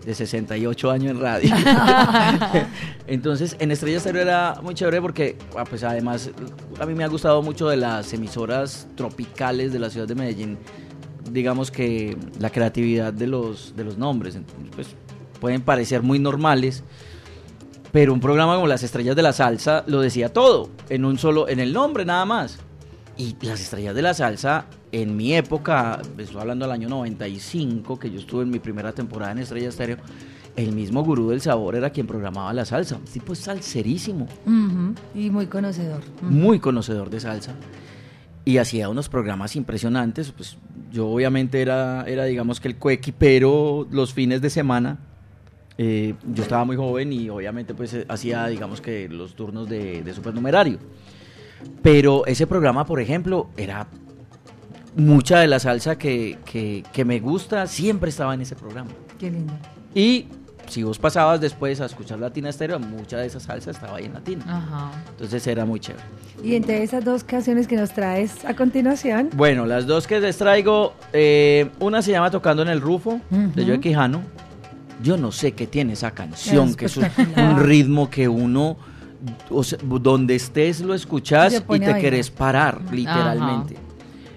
de 0.04 0.14
68 0.14 0.90
años 0.90 1.10
en 1.12 1.20
radio. 1.20 1.54
Entonces, 3.06 3.56
en 3.58 3.70
Estrella 3.70 3.98
Estéreo 3.98 4.22
era 4.22 4.60
muy 4.62 4.74
chévere 4.74 5.00
porque, 5.00 5.36
ah, 5.56 5.64
pues 5.64 5.82
además, 5.84 6.30
a 6.78 6.86
mí 6.86 6.94
me 6.94 7.04
ha 7.04 7.08
gustado 7.08 7.42
mucho 7.42 7.68
de 7.68 7.76
las 7.76 8.12
emisoras 8.12 8.88
tropicales 8.94 9.72
de 9.72 9.78
la 9.78 9.90
ciudad 9.90 10.08
de 10.08 10.14
Medellín. 10.14 10.58
Digamos 11.30 11.70
que 11.70 12.16
la 12.38 12.50
creatividad 12.50 13.12
de 13.12 13.26
los, 13.26 13.74
de 13.76 13.84
los 13.84 13.98
nombres, 13.98 14.36
entonces, 14.36 14.68
pues 14.74 14.88
pueden 15.40 15.62
parecer 15.62 16.02
muy 16.02 16.18
normales, 16.18 16.84
pero 17.92 18.12
un 18.12 18.20
programa 18.20 18.54
como 18.54 18.66
Las 18.66 18.82
Estrellas 18.82 19.16
de 19.16 19.22
la 19.22 19.32
Salsa 19.32 19.84
lo 19.86 20.00
decía 20.00 20.32
todo, 20.32 20.70
en 20.88 21.04
un 21.04 21.18
solo, 21.18 21.48
en 21.48 21.60
el 21.60 21.72
nombre 21.72 22.04
nada 22.04 22.24
más. 22.24 22.58
Y 23.20 23.36
Las 23.42 23.60
Estrellas 23.60 23.94
de 23.94 24.00
la 24.00 24.14
Salsa, 24.14 24.64
en 24.92 25.14
mi 25.14 25.34
época, 25.34 26.00
estoy 26.16 26.40
hablando 26.40 26.64
del 26.64 26.72
año 26.72 26.88
95, 26.88 27.98
que 27.98 28.10
yo 28.10 28.18
estuve 28.18 28.44
en 28.44 28.50
mi 28.50 28.60
primera 28.60 28.92
temporada 28.92 29.32
en 29.32 29.40
Estrella 29.40 29.68
Estéreo, 29.68 29.98
el 30.56 30.72
mismo 30.72 31.04
gurú 31.04 31.28
del 31.28 31.42
sabor 31.42 31.74
era 31.74 31.90
quien 31.90 32.06
programaba 32.06 32.50
la 32.54 32.64
salsa. 32.64 32.96
Un 32.96 33.04
tipo 33.04 33.34
salserísimo. 33.34 34.26
Y 35.14 35.28
muy 35.28 35.48
conocedor. 35.48 36.00
muy 36.22 36.60
conocedor 36.60 37.10
de 37.10 37.20
salsa. 37.20 37.56
Y 38.46 38.56
hacía 38.56 38.88
unos 38.88 39.10
programas 39.10 39.54
impresionantes. 39.54 40.32
Pues 40.32 40.56
yo 40.90 41.06
obviamente 41.06 41.60
era, 41.60 42.04
era 42.06 42.24
digamos 42.24 42.58
que 42.58 42.68
el 42.68 42.78
coequipero 42.78 43.86
los 43.90 44.14
fines 44.14 44.40
de 44.40 44.48
semana. 44.48 44.98
Eh, 45.76 46.14
yo 46.32 46.42
estaba 46.42 46.64
muy 46.64 46.76
joven 46.76 47.12
y 47.12 47.28
obviamente 47.28 47.74
pues 47.74 47.92
eh, 47.92 48.06
hacía 48.08 48.46
digamos 48.46 48.80
que 48.80 49.10
los 49.10 49.34
turnos 49.34 49.68
de, 49.68 50.02
de 50.02 50.14
supernumerario. 50.14 50.78
Pero 51.82 52.26
ese 52.26 52.46
programa, 52.46 52.84
por 52.86 53.00
ejemplo, 53.00 53.48
era 53.56 53.86
mucha 54.96 55.38
de 55.40 55.46
la 55.46 55.58
salsa 55.60 55.96
que, 55.96 56.38
que- 56.44 56.82
que 56.92 57.04
me 57.04 57.20
gusta, 57.20 57.66
siempre 57.66 58.10
estaba 58.10 58.34
en 58.34 58.42
ese 58.42 58.56
programa. 58.56 58.90
Qué 59.18 59.30
lindo. 59.30 59.52
Y 59.94 60.26
si 60.68 60.82
vos 60.82 60.98
pasabas 60.98 61.40
después 61.40 61.80
a 61.80 61.86
escuchar 61.86 62.18
Latina 62.18 62.48
Estéreo, 62.48 62.78
mucha 62.78 63.18
de 63.18 63.26
esa 63.26 63.40
salsa 63.40 63.70
estaba 63.70 63.96
ahí 63.96 64.04
en 64.06 64.14
Latina. 64.14 64.44
Ajá. 64.46 64.90
Entonces 65.10 65.46
era 65.46 65.64
muy 65.64 65.80
chévere. 65.80 66.04
Y 66.44 66.54
entre 66.54 66.82
esas 66.82 67.04
dos 67.04 67.24
canciones 67.24 67.66
que 67.66 67.76
nos 67.76 67.92
traes 67.92 68.44
a 68.44 68.54
continuación, 68.54 69.30
Bueno, 69.34 69.66
las 69.66 69.86
dos 69.86 70.06
que 70.06 70.20
les 70.20 70.36
traigo, 70.36 70.94
eh, 71.12 71.70
una 71.80 72.02
se 72.02 72.10
llama 72.12 72.30
Tocando 72.30 72.62
en 72.62 72.68
el 72.68 72.80
Rufo, 72.80 73.20
de 73.30 73.62
Ujú. 73.62 73.70
Joe 73.70 73.80
Quijano. 73.80 74.22
Yo 75.02 75.16
no 75.16 75.32
sé 75.32 75.52
qué 75.52 75.66
tiene 75.66 75.94
esa 75.94 76.10
canción, 76.10 76.68
Es 76.70 76.76
que 76.76 76.84
es 76.86 76.96
un 76.98 77.58
ritmo 77.60 78.10
que 78.10 78.28
uno, 78.28 78.76
o 79.50 79.62
sea, 79.62 79.78
donde 79.82 80.34
estés 80.34 80.80
lo 80.80 80.94
escuchas 80.94 81.52
Se 81.52 81.76
y 81.76 81.80
te 81.80 81.98
querés 82.00 82.30
parar, 82.30 82.80
literalmente. 82.92 83.76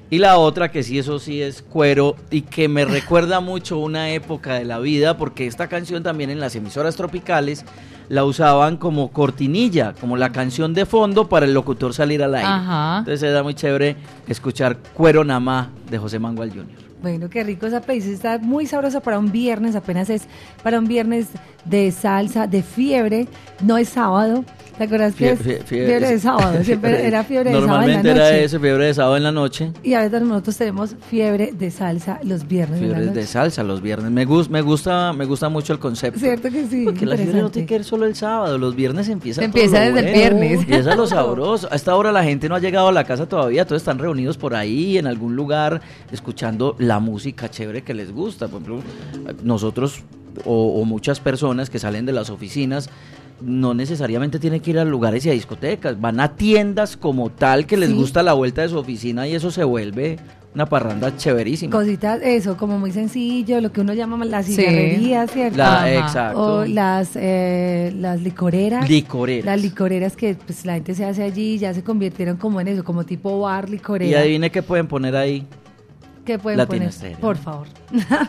Y 0.10 0.20
la 0.20 0.38
otra 0.38 0.70
que 0.72 0.84
sí, 0.84 1.00
eso 1.00 1.18
sí 1.18 1.42
es 1.42 1.64
cuero 1.64 2.16
y 2.30 2.42
que 2.42 2.68
me 2.68 2.86
recuerda 2.86 3.40
mucho 3.40 3.80
una 3.80 4.12
época 4.12 4.54
de 4.54 4.64
la 4.64 4.80
vida, 4.80 5.18
porque 5.18 5.48
esta 5.48 5.68
canción 5.68 6.04
también 6.04 6.30
en 6.30 6.40
las 6.40 6.56
emisoras 6.56 6.96
tropicales 6.96 7.66
la 8.10 8.24
usaban 8.24 8.78
como 8.78 9.12
cortinilla, 9.12 9.94
como 10.00 10.16
la 10.16 10.32
canción 10.32 10.76
de 10.76 10.86
fondo 10.86 11.30
para 11.30 11.48
el 11.48 11.54
locutor 11.54 11.96
salir 11.96 12.22
al 12.22 12.36
aire. 12.36 12.48
Ajá. 12.48 13.00
Entonces 13.00 13.24
era 13.24 13.42
muy 13.42 13.56
chévere 13.56 13.96
escuchar 14.28 14.78
Cuero 14.94 15.24
Namá 15.24 15.72
de 15.90 15.98
José 15.98 16.20
Mangual 16.20 16.52
Jr. 16.52 16.84
Bueno, 17.02 17.30
qué 17.30 17.44
rico 17.44 17.66
esa 17.66 17.82
playlist. 17.82 18.08
Está 18.08 18.38
muy 18.38 18.66
sabrosa 18.66 19.02
para 19.02 19.20
un 19.20 19.32
viernes, 19.32 19.76
apenas 19.76 20.10
es 20.10 20.24
para 20.64 20.80
un 20.80 20.86
viernes 20.86 21.28
de 21.66 21.92
salsa, 21.92 22.48
de 22.48 22.64
fiebre. 22.64 23.28
No 23.62 23.78
es 23.78 23.90
sábado. 23.90 24.46
¿Te 24.78 24.86
acuerdas 24.86 25.14
que 25.14 25.26
Fie- 25.26 25.32
es 25.34 25.40
fie- 25.40 25.60
fie- 25.60 25.64
fiebre 25.86 26.10
de 26.10 26.20
sábado? 26.20 26.64
Siempre 26.64 27.06
era 27.08 27.24
fiebre 27.24 27.52
de 27.52 27.56
sábado 27.56 27.82
en 27.84 27.88
la 27.88 27.94
Normalmente 27.96 28.10
era 28.12 28.38
eso, 28.38 28.60
fiebre 28.60 28.86
de 28.88 28.94
sábado 28.96 29.18
en 29.18 29.24
la 29.24 29.32
noche. 29.32 29.72
Y 29.84 29.94
ahora 29.94 30.20
nosotros 30.20 30.58
tenemos 30.58 30.96
fiebre 31.10 31.52
de 31.54 31.70
salsa 31.70 32.20
los 32.24 32.48
viernes 32.48 32.82
la 32.82 32.98
noche. 32.98 33.12
de 33.12 33.26
salsa 33.28 33.64
los 33.64 33.82
viernes. 33.84 34.10
Me, 34.12 34.26
gus- 34.26 34.50
me 34.50 34.62
gusta 34.62 35.14
me 35.14 35.26
gusta 35.26 35.48
mucho 35.50 35.74
el 35.74 35.80
concepto. 35.80 36.20
Cierto 36.20 36.50
que 36.50 36.66
sí. 36.68 36.86
Porque 36.86 37.06
la 37.06 37.16
fiebre 37.18 37.42
no 37.42 37.52
tiene 37.52 37.68
que 37.68 37.76
ir 37.76 37.84
solo 37.84 38.06
el 38.06 38.16
sábado, 38.16 38.58
los 38.58 38.76
viernes 38.76 39.10
empieza 39.10 39.42
Se 39.42 39.48
todo 39.48 39.62
empieza 39.62 39.86
lo 39.86 39.96
desde 39.96 40.00
el 40.00 40.06
bueno, 40.32 40.40
viernes. 40.40 40.60
Empieza 40.62 40.96
lo 40.96 41.06
sabroso. 41.08 41.68
A 41.72 41.76
esta 41.76 41.96
hora 41.96 42.12
la 42.12 42.24
gente 42.24 42.50
no 42.50 42.56
ha 42.56 42.60
llegado 42.60 42.88
a 42.88 42.92
la 42.92 43.04
casa 43.04 43.28
todavía, 43.28 43.66
todos 43.66 43.82
están 43.82 44.00
reunidos 44.00 44.38
por 44.38 44.56
ahí 44.56 44.98
en 44.98 45.06
algún 45.06 45.36
lugar 45.36 45.82
escuchando 46.12 46.76
la 46.80 47.00
música 47.00 47.50
chévere 47.50 47.84
que 47.84 47.94
les 47.94 48.12
gusta. 48.12 48.48
Por 48.48 48.62
ejemplo, 48.64 48.82
nosotros 49.44 50.02
o, 50.46 50.82
o 50.82 50.86
muchas 50.86 51.20
personas 51.20 51.70
que 51.70 51.78
salen 51.78 52.06
de 52.08 52.12
las 52.12 52.32
oficinas 52.32 52.90
no 53.44 53.74
necesariamente 53.74 54.40
tienen 54.40 54.62
que 54.62 54.72
ir 54.72 54.80
a 54.80 54.86
lugares 54.86 55.26
y 55.26 55.30
a 55.30 55.34
discotecas, 55.34 56.00
van 56.00 56.20
a 56.20 56.36
tiendas 56.36 56.96
como 56.98 57.30
tal 57.30 57.66
que 57.66 57.78
les 57.78 57.90
Sí. 57.90 57.96
gusta 57.96 58.24
la 58.24 58.34
vuelta 58.34 58.62
de 58.62 58.70
su 58.70 58.78
oficina 58.78 59.28
y 59.28 59.36
eso 59.36 59.52
se 59.52 59.64
vuelve 59.64 60.18
una 60.56 60.68
parranda 60.68 61.18
chéverísima. 61.18 61.72
Cositas, 61.72 62.22
eso, 62.24 62.56
como 62.58 62.78
muy 62.78 62.92
sencillo, 62.92 63.60
lo 63.60 63.72
que 63.72 63.82
uno 63.82 63.94
llama 63.94 64.24
la 64.24 64.44
Sí. 64.44 64.54
cigarrería, 64.56 65.28
¿cierto? 65.28 65.58
La- 65.58 65.92
exacto. 65.94 66.58
O 66.60 66.66
las, 66.66 67.12
eh, 67.16 67.92
las 67.98 68.22
licoreras. 68.22 68.88
Licoreras. 68.88 69.46
Las 69.46 69.62
licoreras 69.62 70.16
que 70.16 70.36
pues 70.36 70.64
la 70.66 70.76
gente 70.76 70.94
se 70.94 71.06
hace 71.06 71.24
allí 71.24 71.58
ya 71.58 71.74
se 71.74 71.84
convirtieron 71.84 72.38
como 72.38 72.62
en 72.62 72.68
eso, 72.68 72.84
como 72.84 73.04
tipo 73.04 73.40
bar, 73.40 73.66
y 73.68 73.72
licorera. 73.72 74.20
adivine 74.20 74.52
qué 74.52 74.62
pueden 74.62 74.88
poner 74.88 75.16
ahí. 75.16 75.46
¿Qué 76.26 76.40
pueden 76.40 76.58
Latina 76.58 76.90
poner? 76.90 77.18
Por 77.18 77.38
favor. 77.38 77.68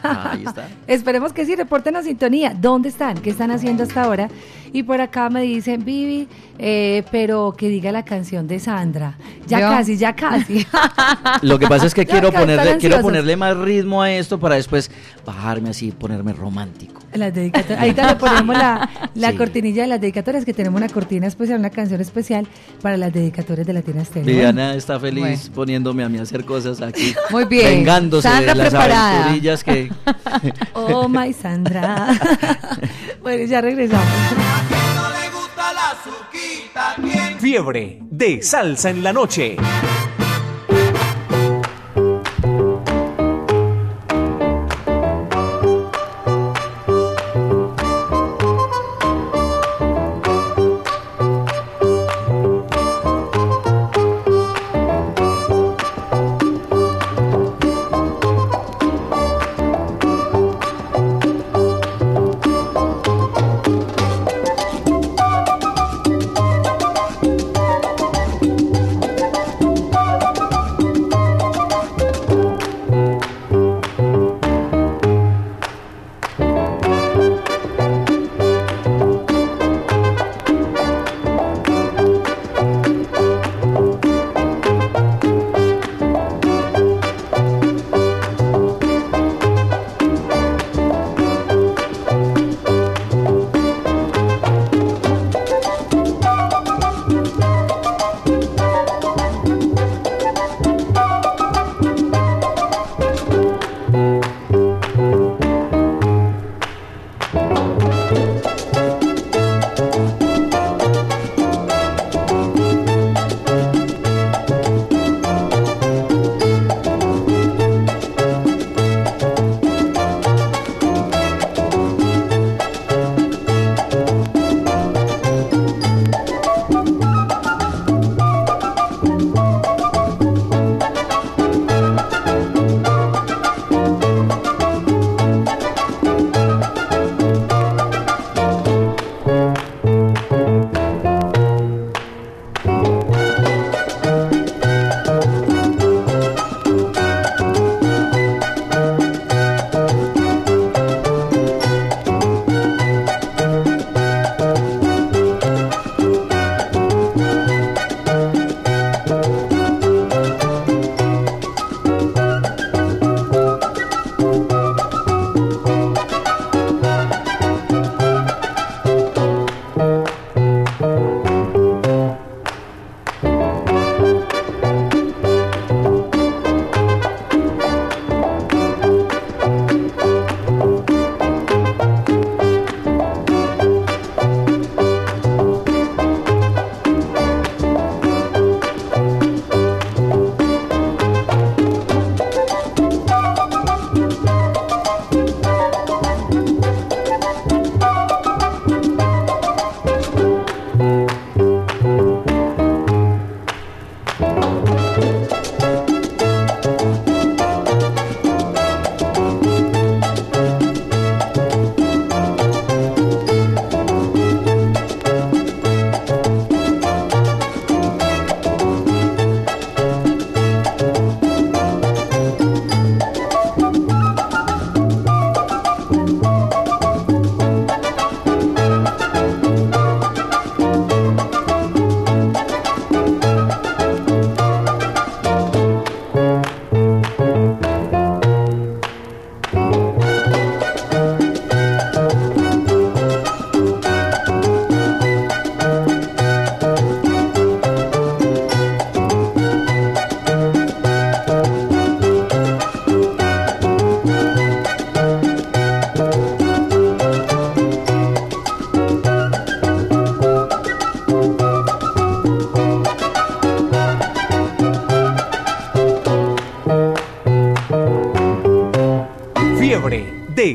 Ahí 0.03 0.45
está. 0.47 0.69
Esperemos 0.89 1.33
que 1.33 1.47
sí, 1.47 1.55
reporten 1.55 1.95
a 1.97 2.03
sintonía. 2.03 2.53
¿Dónde 2.61 2.89
están? 2.89 3.19
¿Qué 3.19 3.31
están 3.31 3.51
haciendo 3.53 3.85
hasta 3.85 4.03
ahora? 4.03 4.29
Y 4.73 4.83
por 4.83 5.01
acá 5.01 5.31
me 5.31 5.43
dicen, 5.43 5.85
Vivi, 5.85 6.27
eh, 6.59 7.05
pero 7.13 7.55
que 7.57 7.69
diga 7.69 7.93
la 7.93 8.05
canción 8.05 8.49
de 8.49 8.59
Sandra. 8.59 9.17
Ya 9.47 9.61
¿Yo? 9.61 9.69
casi, 9.69 9.97
ya 9.97 10.17
casi. 10.17 10.67
Lo 11.43 11.61
que 11.61 11.69
pasa 11.69 11.87
es 11.87 11.95
que 11.95 12.05
quiero 12.05 12.33
ponerle, 12.33 12.79
quiero 12.79 13.01
ponerle 13.01 13.37
más 13.37 13.57
ritmo 13.57 14.03
a 14.03 14.11
esto 14.11 14.41
para 14.41 14.57
después 14.57 14.91
bajarme 15.25 15.71
así, 15.71 15.93
ponerme 15.93 16.33
romántico. 16.33 17.01
Las 17.15 17.33
dedicatorias. 17.33 17.79
Ahorita 17.81 18.07
le 18.09 18.17
ponemos 18.17 18.57
la, 18.59 18.91
la 19.15 19.31
Sí. 19.31 19.37
cortinilla 19.37 19.83
de 19.83 19.89
las 19.89 20.01
dedicatorias, 20.01 20.45
que 20.45 20.53
tenemos 20.53 20.79
una 20.81 20.89
cortina 20.89 21.29
especial, 21.29 21.61
una 21.61 21.71
canción 21.71 22.01
especial 22.01 22.49
para 22.83 22.97
las 22.97 23.13
dedicatorias 23.13 23.65
de 23.69 23.73
Latina 23.73 24.03
Estéreo. 24.03 24.27
Viviana 24.27 24.75
está 24.75 24.99
feliz 24.99 25.21
Bueno. 25.21 25.55
poniéndome 25.55 26.03
a 26.03 26.09
mí 26.09 26.19
a 26.19 26.23
hacer 26.23 26.45
cosas 26.45 26.83
aquí. 26.83 27.15
Muy 27.31 27.45
bien. 27.45 27.84
Vengándose 27.85 28.27
Sandra 28.29 28.55
de 28.55 28.59
las 28.59 28.69
preparada. 28.71 29.11
aventurillas 29.25 29.63
que. 29.65 29.93
Oh, 30.73 31.07
my 31.09 31.33
Sandra. 31.35 32.09
bueno, 33.23 33.45
ya 33.45 33.61
regresamos. 33.61 34.07
no 34.97 35.09
le 35.11 35.31
gusta 35.31 35.73
la 35.75 35.95
suquita, 36.03 36.95
¿quién? 36.97 37.39
Fiebre 37.39 37.99
de 38.03 38.43
salsa 38.43 38.89
en 38.91 39.03
la 39.03 39.13
noche. 39.13 39.57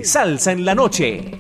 Salsa 0.04 0.52
en 0.52 0.66
la 0.66 0.76
noche. 0.76 1.39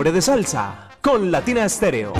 Fiebre 0.00 0.12
de 0.12 0.22
salsa 0.22 0.88
con 1.02 1.30
Latina 1.30 1.66
Estéreo. 1.66 2.19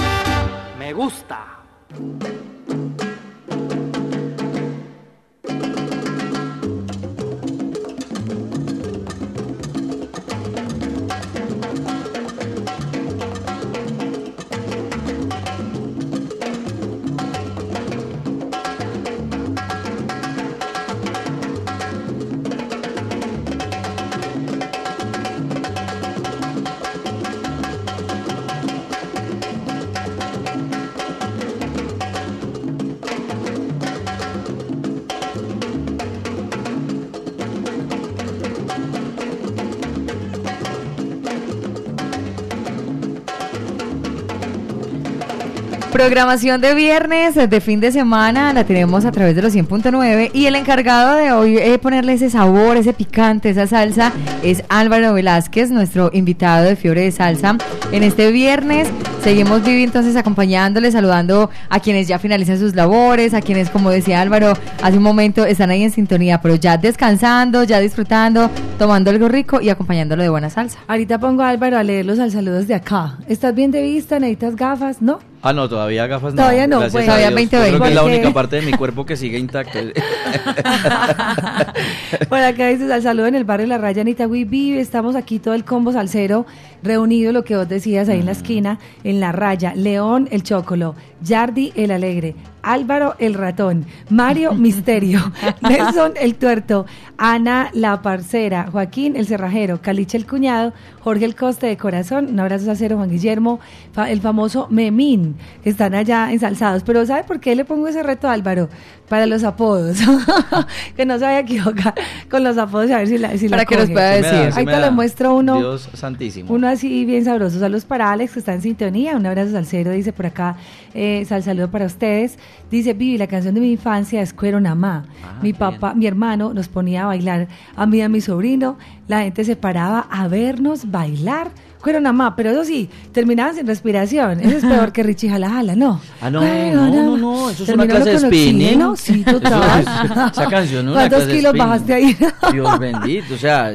Programación 46.01 46.63
de 46.63 46.75
viernes, 46.75 47.35
de 47.35 47.61
fin 47.61 47.79
de 47.79 47.93
semana, 47.93 48.55
la 48.55 48.65
tenemos 48.65 49.05
a 49.05 49.13
través 49.13 49.37
de 49.37 49.43
los 49.43 49.55
100.9 49.55 50.31
y 50.33 50.47
el 50.47 50.57
encargado 50.57 51.15
de 51.15 51.31
hoy 51.31 51.59
eh, 51.59 51.79
ponerle 51.79 52.15
ese 52.15 52.31
sabor, 52.31 52.79
ese 52.79 52.95
picante, 52.95 53.51
esa 53.51 53.67
salsa 53.67 54.11
es 54.43 54.65
Álvaro 54.71 55.13
Velázquez, 55.13 55.71
nuestro 55.71 56.09
invitado 56.15 56.65
de 56.65 56.75
Fiebre 56.75 57.03
de 57.03 57.13
Salsa. 57.13 57.59
En 57.93 58.03
este 58.03 58.33
viernes 58.33 58.89
seguimos 59.23 59.63
Vivi 59.63 59.83
entonces 59.83 60.17
acompañándole, 60.17 60.91
saludando 60.91 61.51
a 61.69 61.81
quienes 61.81 62.09
ya 62.09 62.19
finalizan 62.19 62.59
sus 62.59 62.75
labores, 62.75 63.35
a 63.35 63.43
quienes 63.43 63.69
como 63.69 63.91
decía 63.91 64.23
Álvaro 64.23 64.55
hace 64.83 64.97
un 64.97 65.03
momento 65.03 65.45
están 65.45 65.69
ahí 65.69 65.83
en 65.83 65.91
sintonía, 65.91 66.41
pero 66.41 66.55
ya 66.55 66.79
descansando, 66.79 67.63
ya 67.65 67.79
disfrutando, 67.79 68.51
tomando 68.81 69.11
algo 69.11 69.29
rico 69.29 69.61
y 69.61 69.69
acompañándolo 69.69 70.23
de 70.23 70.31
buena 70.31 70.49
salsa. 70.49 70.79
Ahorita 70.89 71.19
pongo 71.19 71.43
a 71.43 71.51
Álvaro 71.51 71.77
a 71.77 71.83
leerlos 71.83 72.19
al 72.19 72.31
saludos 72.31 72.67
de 72.67 72.75
acá. 72.75 73.19
¿Estás 73.29 73.55
bien 73.55 73.71
de 73.71 73.83
vista? 73.83 74.19
¿Necesitas 74.19 74.57
gafas? 74.57 75.03
¿No? 75.03 75.19
Ah, 75.43 75.53
no, 75.53 75.69
todavía 75.69 76.07
gafas 76.07 76.33
no. 76.33 76.41
Todavía 76.41 76.67
no, 76.67 76.81
Gracias 76.81 76.93
pues. 76.93 77.05
a 77.05 77.09
Todavía 77.09 77.29
Dios. 77.29 77.37
20, 77.37 77.57
Yo 77.57 77.63
Creo 77.63 77.81
que 77.81 77.89
es 77.89 77.95
la 77.95 78.05
única 78.05 78.33
parte 78.33 78.57
de 78.57 78.63
mi 78.63 78.73
cuerpo 78.73 79.05
que 79.05 79.19
sigue 79.19 79.39
intacto. 79.39 79.79
Por 82.31 82.39
acá 82.39 82.69
dices 82.69 82.91
al 82.91 83.03
saludo 83.03 83.27
en 83.27 83.35
el 83.35 83.45
barrio 83.45 83.67
La 83.67 83.77
Raya, 83.77 84.01
Anita 84.01 84.27
vive. 84.27 84.81
Estamos 84.81 85.15
aquí 85.15 85.39
todo 85.39 85.53
el 85.53 85.65
combo 85.65 85.93
salsero 85.93 86.47
reunido, 86.83 87.33
lo 87.33 87.45
que 87.45 87.57
vos 87.57 87.69
decías 87.69 88.09
ahí 88.09 88.21
en 88.21 88.27
la 88.27 88.33
esquina, 88.33 88.79
en 89.05 89.21
La 89.21 89.33
Raya. 89.33 89.75
León 89.75 90.29
el 90.31 90.43
Chocolo, 90.43 90.95
Yardi 91.23 91.73
el 91.77 91.91
Alegre, 91.91 92.35
Álvaro 92.63 93.15
el 93.19 93.35
Ratón, 93.35 93.85
Mario 94.09 94.53
Misterio, 94.55 95.21
Nelson 95.61 96.13
el 96.21 96.35
Tuerto, 96.35 96.87
Ana 97.17 97.71
la 97.75 98.03
Parcera, 98.03 98.69
Joaquín 98.71 99.17
el 99.17 99.27
Cerrajero, 99.27 99.81
Caliche 99.83 100.17
el 100.17 100.27
Cuñado, 100.27 100.73
Jorge 101.01 101.25
el 101.25 101.35
Coste 101.37 101.67
de 101.67 101.77
Corazón, 101.77 102.27
un 102.31 102.41
abrazo 102.41 102.71
a 102.71 102.75
cero, 102.75 102.97
Juan 102.97 103.11
Guillermo, 103.11 103.61
fa- 103.93 104.11
el 104.11 104.21
famoso 104.21 104.67
Memín, 104.71 105.37
que 105.63 105.71
están 105.71 105.95
allá 105.95 106.33
ensalzados. 106.33 106.83
Pero 106.85 107.05
¿sabe 107.07 107.25
por 107.25 107.41
qué 107.41 107.55
le 107.57 107.65
pongo 107.65 107.89
ese 107.89 108.03
reto 108.03 108.29
a 108.29 108.33
Álvaro? 108.33 108.69
Para 109.09 109.27
los 109.27 109.43
apodos, 109.43 109.99
que 110.97 111.05
no 111.05 111.15
se 111.19 111.25
vaya 111.25 111.39
a 111.39 111.41
equivocar 111.41 111.95
con 112.31 112.45
los 112.45 112.57
apodos, 112.59 112.91
a 112.93 112.99
ver 112.99 113.09
si 113.09 113.19
la, 113.19 113.37
si 113.37 113.49
la 113.49 113.57
Para 113.57 113.65
que 113.65 113.75
nos 113.77 113.85
coge. 113.87 113.93
pueda 113.95 114.15
Sí 114.17 114.21
me 114.23 114.29
da, 114.29 114.45
decir. 114.45 114.59
Ahí 114.59 114.67
te 114.67 114.81
lo 114.81 114.93
muestro 114.93 115.35
uno. 115.35 115.57
Dios 115.59 115.89
santísimo. 115.95 116.53
Uno 116.55 116.69
así 116.69 117.05
bien 117.05 117.25
sabroso. 117.25 117.59
Saludos 117.59 117.85
para 117.85 118.13
Alex, 118.13 118.35
que 118.35 118.39
está 118.39 118.55
en 118.55 118.63
sintonía. 118.63 119.17
Un 119.17 119.27
abrazo 119.27 119.51
salsero, 119.53 119.91
dice 119.91 120.13
por 120.13 120.27
acá. 120.27 120.57
Eh, 120.95 121.10
sal 121.27 121.43
saludo 121.43 121.71
para 121.71 121.87
ustedes. 121.87 122.39
Dice, 122.71 122.93
Vivi, 122.95 123.19
la 123.19 123.27
canción 123.27 123.55
de 123.55 123.61
mi 123.61 123.73
infancia 123.73 124.21
es 124.23 124.33
Cuero 124.33 124.61
Namá. 124.61 125.05
Ah, 125.25 125.39
mi 125.43 125.53
papá, 125.53 125.95
mi 125.95 126.07
hermano 126.07 126.53
nos 126.55 126.69
ponía 126.69 127.03
a 127.05 127.07
bailar. 127.07 127.49
A 127.77 127.87
mí 127.87 127.99
y 127.99 128.01
a 128.03 128.09
mi 128.09 128.21
sobrino. 128.21 128.77
La 129.09 129.23
gente 129.23 129.45
se 129.45 129.57
paraba 129.57 130.07
a 130.11 130.29
vernos 130.29 130.91
bailar. 130.91 131.49
Cuero 131.83 131.99
Namá, 132.01 132.37
pero 132.37 132.51
eso 132.51 132.65
sí, 132.65 132.91
terminaban 133.13 133.55
sin 133.55 133.67
respiración. 133.67 134.39
Eso 134.41 134.59
es 134.59 134.65
peor 134.65 134.93
que 134.93 135.03
Richie 135.03 135.31
Jala 135.31 135.49
Jala, 135.49 135.75
¿no? 135.77 135.99
Ah, 136.21 136.31
no, 136.31 136.41
no, 136.43 136.91
no, 136.91 137.17
no, 137.17 137.51
eso 137.51 137.63
es 137.65 137.69
una 137.71 137.87
clase 137.87 138.11
de 138.11 138.19
spinning. 138.19 138.97
Sí, 138.97 139.25
total. 139.25 139.81
Es- 139.81 139.87
esa 140.33 140.47
canción 140.49 140.87
es 140.87 140.93
una 140.93 141.09
¿Cuántos 141.09 141.27
de 141.27 141.37
kilos 141.37 141.57
bajaste 141.57 141.95
ahí? 141.95 142.17
Dios 142.53 142.79
bendito, 142.79 143.35
o 143.35 143.39
sea, 143.39 143.73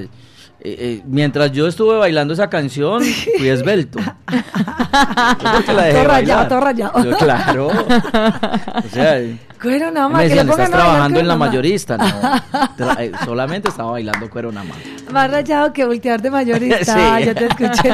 eh, 0.68 0.76
eh, 0.80 1.02
mientras 1.06 1.52
yo 1.52 1.68
estuve 1.68 1.96
bailando 1.98 2.34
esa 2.34 2.50
canción, 2.50 3.04
fui 3.38 3.48
esbelto. 3.50 4.00
Yo 4.00 5.74
la 5.74 5.84
dejé 5.84 5.94
Todo 6.00 6.08
rayado, 6.08 6.48
todo 6.48 6.60
rayado. 6.60 7.04
Yo, 7.04 7.18
claro. 7.18 7.68
O 8.86 8.90
sea, 8.90 9.22
Cuero 9.62 9.92
Namá. 9.92 10.18
me 10.18 10.24
que 10.24 10.30
le 10.30 10.36
decían, 10.36 10.50
estás 10.50 10.70
trabajando 10.70 11.06
Cuero 11.08 11.20
en 11.20 11.28
la 11.28 11.34
Namá". 11.36 11.46
mayorista. 11.46 11.98
No, 11.98 12.06
eh, 13.00 13.12
solamente 13.24 13.70
estaba 13.70 13.92
bailando 13.92 14.30
cuero 14.30 14.52
nada 14.52 14.66
más. 14.68 14.78
Más 15.12 15.32
rayado 15.32 15.72
que 15.72 15.86
voltear 15.86 16.22
de 16.22 16.32
mayorista. 16.32 16.84
Sí. 17.20 17.26
Yo 17.26 17.36
te 17.36 17.46
escuché. 17.46 17.90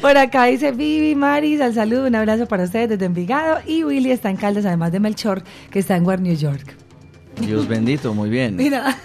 Por 0.00 0.16
acá 0.16 0.44
dice 0.44 0.70
Vivi, 0.72 1.14
Maris, 1.14 1.60
al 1.60 1.74
saludo, 1.74 2.06
un 2.06 2.14
abrazo 2.14 2.46
para 2.46 2.64
ustedes 2.64 2.90
desde 2.90 3.06
Envigado. 3.06 3.58
Y 3.66 3.82
Willy 3.84 4.12
está 4.12 4.30
en 4.30 4.36
Caldas, 4.36 4.64
además 4.64 4.92
de 4.92 5.00
Melchor, 5.00 5.42
que 5.70 5.80
está 5.80 5.96
en 5.96 6.06
War, 6.06 6.20
New 6.20 6.36
York. 6.36 6.76
Dios 7.40 7.68
bendito, 7.68 8.14
muy 8.14 8.28
bien. 8.30 8.56
Mira, 8.56 8.96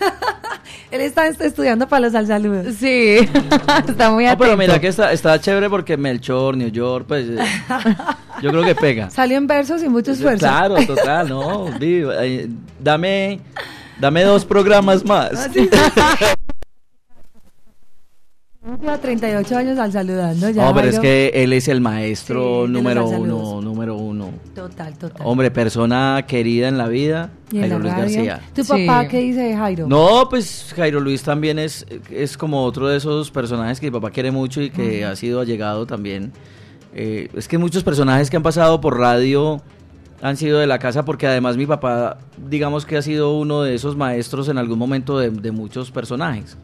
él 0.92 1.02
está 1.02 1.28
est- 1.28 1.42
estudiando 1.42 1.88
para 1.88 2.02
los 2.08 2.16
al 2.16 2.28
saludo. 2.28 2.64
Sí, 2.72 3.18
está 3.88 4.10
muy 4.12 4.24
No, 4.26 4.32
atento. 4.32 4.44
pero 4.46 4.58
mira 4.58 4.80
que 4.80 4.88
está, 4.88 5.12
está 5.12 5.40
chévere 5.40 5.70
porque 5.70 5.98
Melchor, 5.98 6.56
New 6.58 6.70
York, 6.70 7.06
pues 7.08 7.28
eh, 7.30 7.38
yo 8.42 8.50
creo 8.52 8.64
que 8.64 8.76
pega. 8.76 9.10
Salió 9.12 9.38
en 9.38 9.48
versos 9.48 9.84
y 9.84 9.90
mucho 9.90 10.12
esfuerzo. 10.12 10.40
Claro, 10.46 10.76
total, 10.86 11.30
no. 11.30 11.70
eh, 11.82 12.48
dame, 12.80 13.40
dame 14.00 14.24
dos 14.24 14.46
programas 14.46 15.04
más. 15.06 15.50
Lleva 18.64 18.96
38 19.00 19.58
años 19.58 19.80
al 19.80 19.92
saludando 19.92 20.48
ya. 20.52 20.66
No, 20.66 20.76
pero 20.76 20.88
es 20.90 21.00
que 21.00 21.32
él 21.34 21.52
es 21.52 21.68
el 21.68 21.82
maestro 21.82 22.68
Sí, 22.68 22.72
número 22.72 23.08
uno, 23.08 23.60
número 23.60 23.96
uno. 23.96 24.30
Total, 24.54 24.96
total. 25.00 25.26
Hombre, 25.26 25.50
persona 25.50 26.24
querida 26.28 26.68
en 26.68 26.78
la 26.78 26.88
vida, 26.88 27.32
y 27.52 27.58
Jairo 27.60 27.80
la 27.80 27.84
Luis 27.84 27.94
radio. 27.96 28.04
García. 28.26 28.42
¿Tu 28.54 28.64
Sí. 28.64 28.86
papá 28.86 29.08
qué 29.08 29.18
dice 29.18 29.42
de 29.42 29.56
Jairo? 29.58 29.88
No, 29.88 30.28
pues 30.30 30.74
Jairo 30.76 31.00
Luis 31.00 31.24
también 31.24 31.58
es, 31.58 31.88
es 32.12 32.38
como 32.38 32.64
otro 32.64 32.88
de 32.88 32.98
esos 32.98 33.32
personajes 33.32 33.80
que 33.80 33.88
mi 33.88 33.92
papá 33.92 34.12
quiere 34.12 34.30
mucho 34.30 34.62
y 34.62 34.70
que 34.70 35.06
ha 35.06 35.16
sido 35.16 35.40
allegado 35.40 35.88
también. 35.88 36.32
Eh, 36.94 37.30
es 37.34 37.48
que 37.48 37.58
muchos 37.58 37.84
personajes 37.84 38.30
que 38.30 38.38
han 38.38 38.44
pasado 38.44 38.80
por 38.80 39.00
radio 39.00 39.60
han 40.22 40.38
sido 40.38 40.60
de 40.60 40.68
la 40.68 40.78
casa 40.78 41.04
porque 41.04 41.26
además 41.26 41.58
mi 41.58 41.66
papá, 41.66 42.20
digamos 42.48 42.86
que 42.86 42.96
ha 42.98 43.02
sido 43.02 43.36
uno 43.40 43.64
de 43.64 43.74
esos 43.74 43.96
maestros 43.98 44.50
en 44.50 44.60
algún 44.60 44.78
momento 44.78 45.18
de, 45.18 45.32
de 45.32 45.52
muchos 45.52 45.90
personajes. 45.90 46.58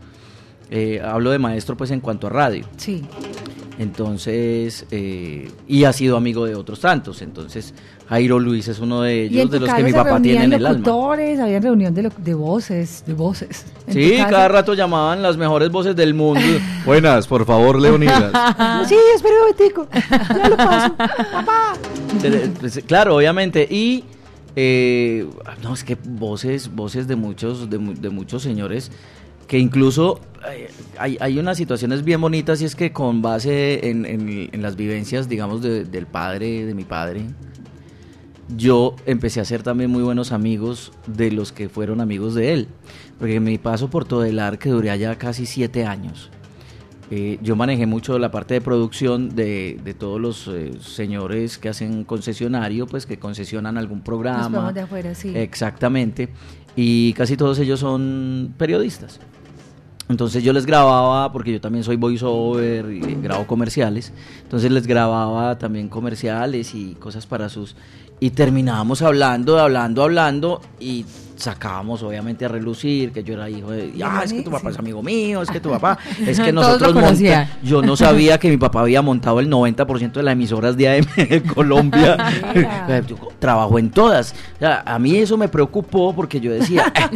Eh, 0.70 1.02
hablo 1.04 1.32
de 1.32 1.40
maestro 1.40 1.78
pues 1.78 1.92
en 1.92 2.00
cuanto 2.02 2.28
a 2.28 2.30
radio. 2.30 2.66
Sí. 2.78 3.04
Entonces, 3.80 4.86
eh, 4.90 5.52
y 5.68 5.84
ha 5.84 5.94
sido 5.94 6.18
amigo 6.18 6.46
de 6.46 6.56
otros 6.56 6.80
tantos. 6.80 7.22
Entonces, 7.22 7.76
Jairo 8.10 8.40
Luis 8.40 8.68
es 8.68 8.80
uno 8.80 9.04
de 9.04 9.26
ellos, 9.26 9.52
de 9.52 9.60
los 9.60 9.72
que 9.72 9.84
mi 9.84 9.94
papá 9.94 10.20
tiene 10.20 10.46
en 10.46 10.54
el 10.54 10.66
alma. 10.66 10.80
locutores, 10.80 11.40
había 11.40 11.60
reunión 11.60 11.94
de, 11.94 12.04
lo- 12.04 12.12
de 12.18 12.34
voces, 12.34 13.04
de 13.06 13.14
voces. 13.14 13.66
Sí, 13.88 14.16
cada 14.18 14.48
rato 14.48 14.74
llamaban 14.74 15.22
las 15.22 15.38
mejores 15.38 15.70
voces 15.70 15.96
del 15.96 16.16
mundo. 16.16 16.42
Buenas, 16.86 17.28
por 17.28 17.46
favor, 17.46 17.80
Leonidas. 17.80 18.32
Sí, 18.90 18.96
espera 19.16 19.36
un 19.36 19.42
momentico. 19.42 19.88
Ya 20.42 20.50
lo 20.50 20.58
paso. 20.58 20.96
Papá. 21.32 21.74
Pues, 22.60 22.82
claro, 22.88 23.16
obviamente. 23.18 23.68
Y 23.70 24.06
eh, 24.56 25.28
no, 25.62 25.76
es 25.76 25.84
que 25.84 25.96
voces, 26.04 26.74
voces 26.74 27.08
de 27.08 27.16
muchos, 27.16 27.70
de, 27.70 27.78
mu- 27.78 27.94
de 27.94 28.10
muchos 28.10 28.42
señores 28.42 28.92
que 29.48 29.58
incluso 29.60 30.20
eh, 30.52 30.70
hay, 31.00 31.18
hay 31.20 31.40
unas 31.40 31.58
situaciones 31.58 32.04
bien 32.04 32.20
bonitas 32.22 32.62
y 32.62 32.66
es 32.66 32.76
que 32.76 32.92
con 32.92 33.22
base 33.22 33.90
en, 33.90 34.06
en- 34.06 34.50
en 34.52 34.62
las 34.62 34.76
vivencias, 34.76 35.28
digamos, 35.30 35.62
de- 35.62 35.86
del 35.86 36.06
padre, 36.06 36.66
de 36.66 36.74
mi 36.74 36.84
padre, 36.84 37.22
yo 38.56 38.96
empecé 39.06 39.42
a 39.42 39.46
ser 39.46 39.62
también 39.64 39.90
muy 39.92 40.04
buenos 40.04 40.32
amigos 40.32 40.94
de 41.06 41.32
los 41.32 41.52
que 41.52 41.68
fueron 41.70 42.00
amigos 42.00 42.34
de 42.34 42.54
él. 42.54 42.68
Porque 43.20 43.40
mi 43.40 43.58
paso 43.58 43.90
por 43.90 44.06
Todelar, 44.06 44.58
que 44.58 44.70
duré 44.70 44.90
allá 44.92 45.18
casi 45.18 45.46
siete 45.46 45.86
años, 45.86 46.30
eh, 47.10 47.40
yo 47.42 47.56
manejé 47.56 47.86
mucho 47.86 48.20
la 48.20 48.32
parte 48.32 48.54
de 48.54 48.62
producción 48.62 49.30
de, 49.36 49.80
de 49.84 49.94
todos 49.94 50.20
los 50.22 50.48
eh, 50.50 50.72
señores 50.82 51.58
que 51.58 51.70
hacen 51.70 52.04
concesionario, 52.04 52.86
pues 52.86 53.06
que 53.06 53.18
concesionan 53.18 53.78
algún 53.78 54.02
programa. 54.02 54.50
vemos 54.60 54.74
de 54.74 54.82
afuera, 54.82 55.16
sí. 55.16 55.32
Exactamente. 55.36 56.30
Y 56.76 57.14
casi 57.14 57.36
todos 57.38 57.60
ellos 57.60 57.80
son 57.80 58.54
periodistas. 58.58 59.20
Entonces 60.10 60.44
yo 60.44 60.54
les 60.54 60.66
grababa, 60.66 61.32
porque 61.32 61.52
yo 61.52 61.62
también 61.62 61.84
soy 61.84 61.98
voiceover 61.98 62.90
y 62.92 63.02
grabo 63.22 63.46
comerciales, 63.46 64.14
entonces 64.42 64.72
les 64.72 64.88
grababa 64.88 65.58
también 65.58 65.90
comerciales 65.90 66.74
y 66.74 66.96
cosas 66.96 67.26
para 67.26 67.50
sus... 67.50 67.76
Y 68.20 68.32
terminábamos 68.32 69.02
hablando, 69.02 69.60
hablando, 69.60 70.04
hablando 70.04 70.62
y 70.80 71.06
sacábamos 71.38 72.04
obviamente 72.04 72.46
a 72.46 72.48
relucir 72.48 73.12
que 73.12 73.24
yo 73.24 73.36
era 73.36 73.50
hijo 73.50 73.72
de... 73.72 73.94
Ah, 74.04 74.22
es 74.26 74.34
que 74.34 74.42
tu 74.42 74.52
papá 74.52 74.72
es 74.72 74.80
amigo 74.80 75.02
mío, 75.02 75.42
es 75.42 75.50
que 75.50 75.60
tu 75.60 75.70
papá... 75.70 75.98
Es 76.28 76.40
que 76.40 76.52
nosotros... 76.52 76.94
monta-. 76.94 77.48
Yo 77.64 77.82
no 77.82 77.96
sabía 77.96 78.38
que 78.40 78.50
mi 78.50 78.58
papá 78.58 78.82
había 78.82 79.02
montado 79.02 79.40
el 79.40 79.50
90% 79.50 80.12
de 80.14 80.24
las 80.24 80.34
emisoras 80.34 80.76
de 80.76 80.90
AM 80.90 81.06
de 81.30 81.44
Colombia. 81.44 82.18
Yo 83.08 83.16
trabajo 83.40 83.78
en 83.80 83.92
todas. 83.92 84.34
O 84.56 84.60
sea, 84.60 84.84
a 84.86 85.00
mí 85.00 85.16
eso 85.16 85.38
me 85.38 85.48
preocupó 85.48 86.14
porque 86.14 86.40
yo 86.40 86.52
decía, 86.52 86.92
"Ah, 86.96 87.10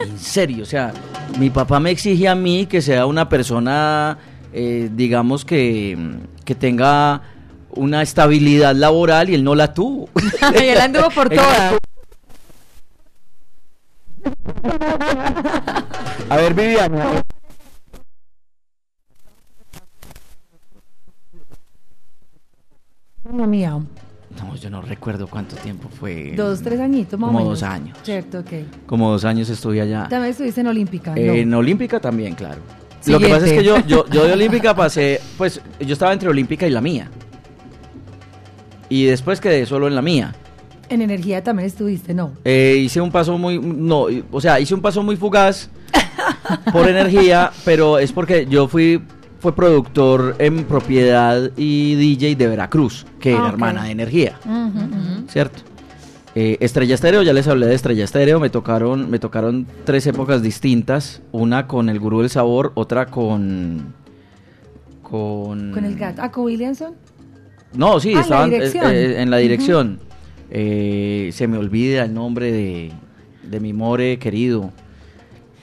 en 0.00 0.18
serio, 0.18 0.64
o 0.64 0.66
sea, 0.66 0.92
mi 1.38 1.50
papá 1.50 1.78
me 1.80 1.90
exige 1.90 2.28
a 2.28 2.34
mí 2.34 2.66
que 2.66 2.82
sea 2.82 3.06
una 3.06 3.28
persona, 3.28 4.18
eh, 4.52 4.90
digamos, 4.92 5.44
que, 5.44 5.96
que 6.44 6.54
tenga 6.54 7.22
una 7.70 8.02
estabilidad 8.02 8.74
laboral 8.74 9.30
y 9.30 9.34
él 9.34 9.44
no 9.44 9.54
la 9.54 9.72
tuvo. 9.72 10.08
y 10.60 10.64
él 10.64 10.80
anduvo 10.80 11.10
por 11.10 11.28
todas. 11.28 11.79
A 16.28 16.36
ver, 16.36 16.54
Viviana. 16.54 17.22
Mamma 23.24 23.46
mía. 23.46 23.78
No, 24.40 24.54
yo 24.56 24.70
no 24.70 24.80
recuerdo 24.80 25.26
cuánto 25.26 25.56
tiempo 25.56 25.88
fue. 25.88 26.32
Dos, 26.36 26.62
tres 26.62 26.80
añitos 26.80 27.18
más 27.18 27.28
o 27.28 27.32
Como 27.32 27.44
menos. 27.44 27.60
dos 27.60 27.68
años. 27.68 27.98
Cierto, 28.02 28.38
ok. 28.40 28.52
Como 28.86 29.10
dos 29.10 29.24
años 29.24 29.48
estuve 29.50 29.80
allá. 29.80 30.06
También 30.08 30.30
estuviste 30.30 30.60
en 30.60 30.68
Olímpica, 30.68 31.10
¿no? 31.14 31.16
En 31.20 31.52
Olímpica 31.54 32.00
también, 32.00 32.34
claro. 32.34 32.60
Lo 33.06 33.18
que 33.18 33.28
pasa 33.28 33.46
es 33.46 33.52
que 33.52 33.64
yo, 33.64 33.78
yo, 33.86 34.06
yo 34.08 34.24
de 34.24 34.32
Olímpica 34.34 34.74
pasé, 34.74 35.20
pues 35.38 35.60
yo 35.80 35.92
estaba 35.92 36.12
entre 36.12 36.28
Olímpica 36.28 36.66
y 36.66 36.70
la 36.70 36.80
mía. 36.80 37.10
y 38.88 39.04
después 39.04 39.40
quedé 39.40 39.64
solo 39.66 39.88
en 39.88 39.94
la 39.94 40.02
mía. 40.02 40.34
En 40.90 41.02
energía 41.02 41.42
también 41.42 41.66
estuviste, 41.68 42.12
¿no? 42.14 42.32
Eh, 42.44 42.80
hice 42.84 43.00
un 43.00 43.10
paso 43.10 43.38
muy, 43.38 43.58
no, 43.60 44.06
o 44.32 44.40
sea, 44.40 44.58
hice 44.60 44.74
un 44.74 44.80
paso 44.82 45.02
muy 45.02 45.16
fugaz 45.16 45.70
por 46.72 46.88
energía, 46.88 47.52
pero 47.64 47.98
es 47.98 48.12
porque 48.12 48.46
yo 48.50 48.66
fui, 48.68 49.00
fue 49.38 49.54
productor 49.54 50.34
en 50.40 50.64
propiedad 50.64 51.50
y 51.56 51.94
DJ 51.94 52.34
de 52.34 52.48
Veracruz, 52.48 53.06
que 53.20 53.30
Ah, 53.30 53.36
era 53.36 53.42
ok. 53.44 53.48
hermana 53.52 53.84
de 53.84 53.90
energía. 53.92 54.34
¿cierto? 55.28 55.62
Eh, 56.34 56.56
Estrella 56.60 56.94
Estéreo, 56.94 57.22
ya 57.22 57.32
les 57.32 57.46
hablé 57.48 57.66
de 57.66 57.74
Estrella 57.74 58.04
Estéreo, 58.04 58.38
me 58.40 58.50
tocaron, 58.50 59.08
me 59.10 59.18
tocaron 59.18 59.66
tres 59.84 60.06
épocas 60.08 60.42
distintas, 60.42 61.22
una 61.32 61.66
con 61.68 61.88
el 61.88 61.98
Gurú 62.00 62.20
del 62.20 62.30
Sabor, 62.30 62.72
otra 62.74 63.06
con... 63.06 63.94
Con, 65.02 65.72
Con 65.72 65.84
el 65.84 65.96
gato. 65.96 66.22
¿Ah, 66.22 66.30
con 66.30 66.44
Williamson? 66.44 66.94
No, 67.74 67.98
sí, 67.98 68.10
Ah, 68.10 68.12
en 68.12 68.16
la 68.16 68.22
estaban 68.22 68.48
eh, 68.50 68.54
dirección. 68.54 68.86
eh, 68.92 69.22
en 69.22 69.30
la 69.30 69.36
dirección. 69.38 70.00
Eh, 70.50 71.30
se 71.32 71.46
me 71.46 71.56
olvida 71.58 72.04
el 72.04 72.12
nombre 72.14 72.50
de, 72.50 72.92
de 73.42 73.60
mi 73.60 73.72
more 73.72 74.18
querido. 74.18 74.72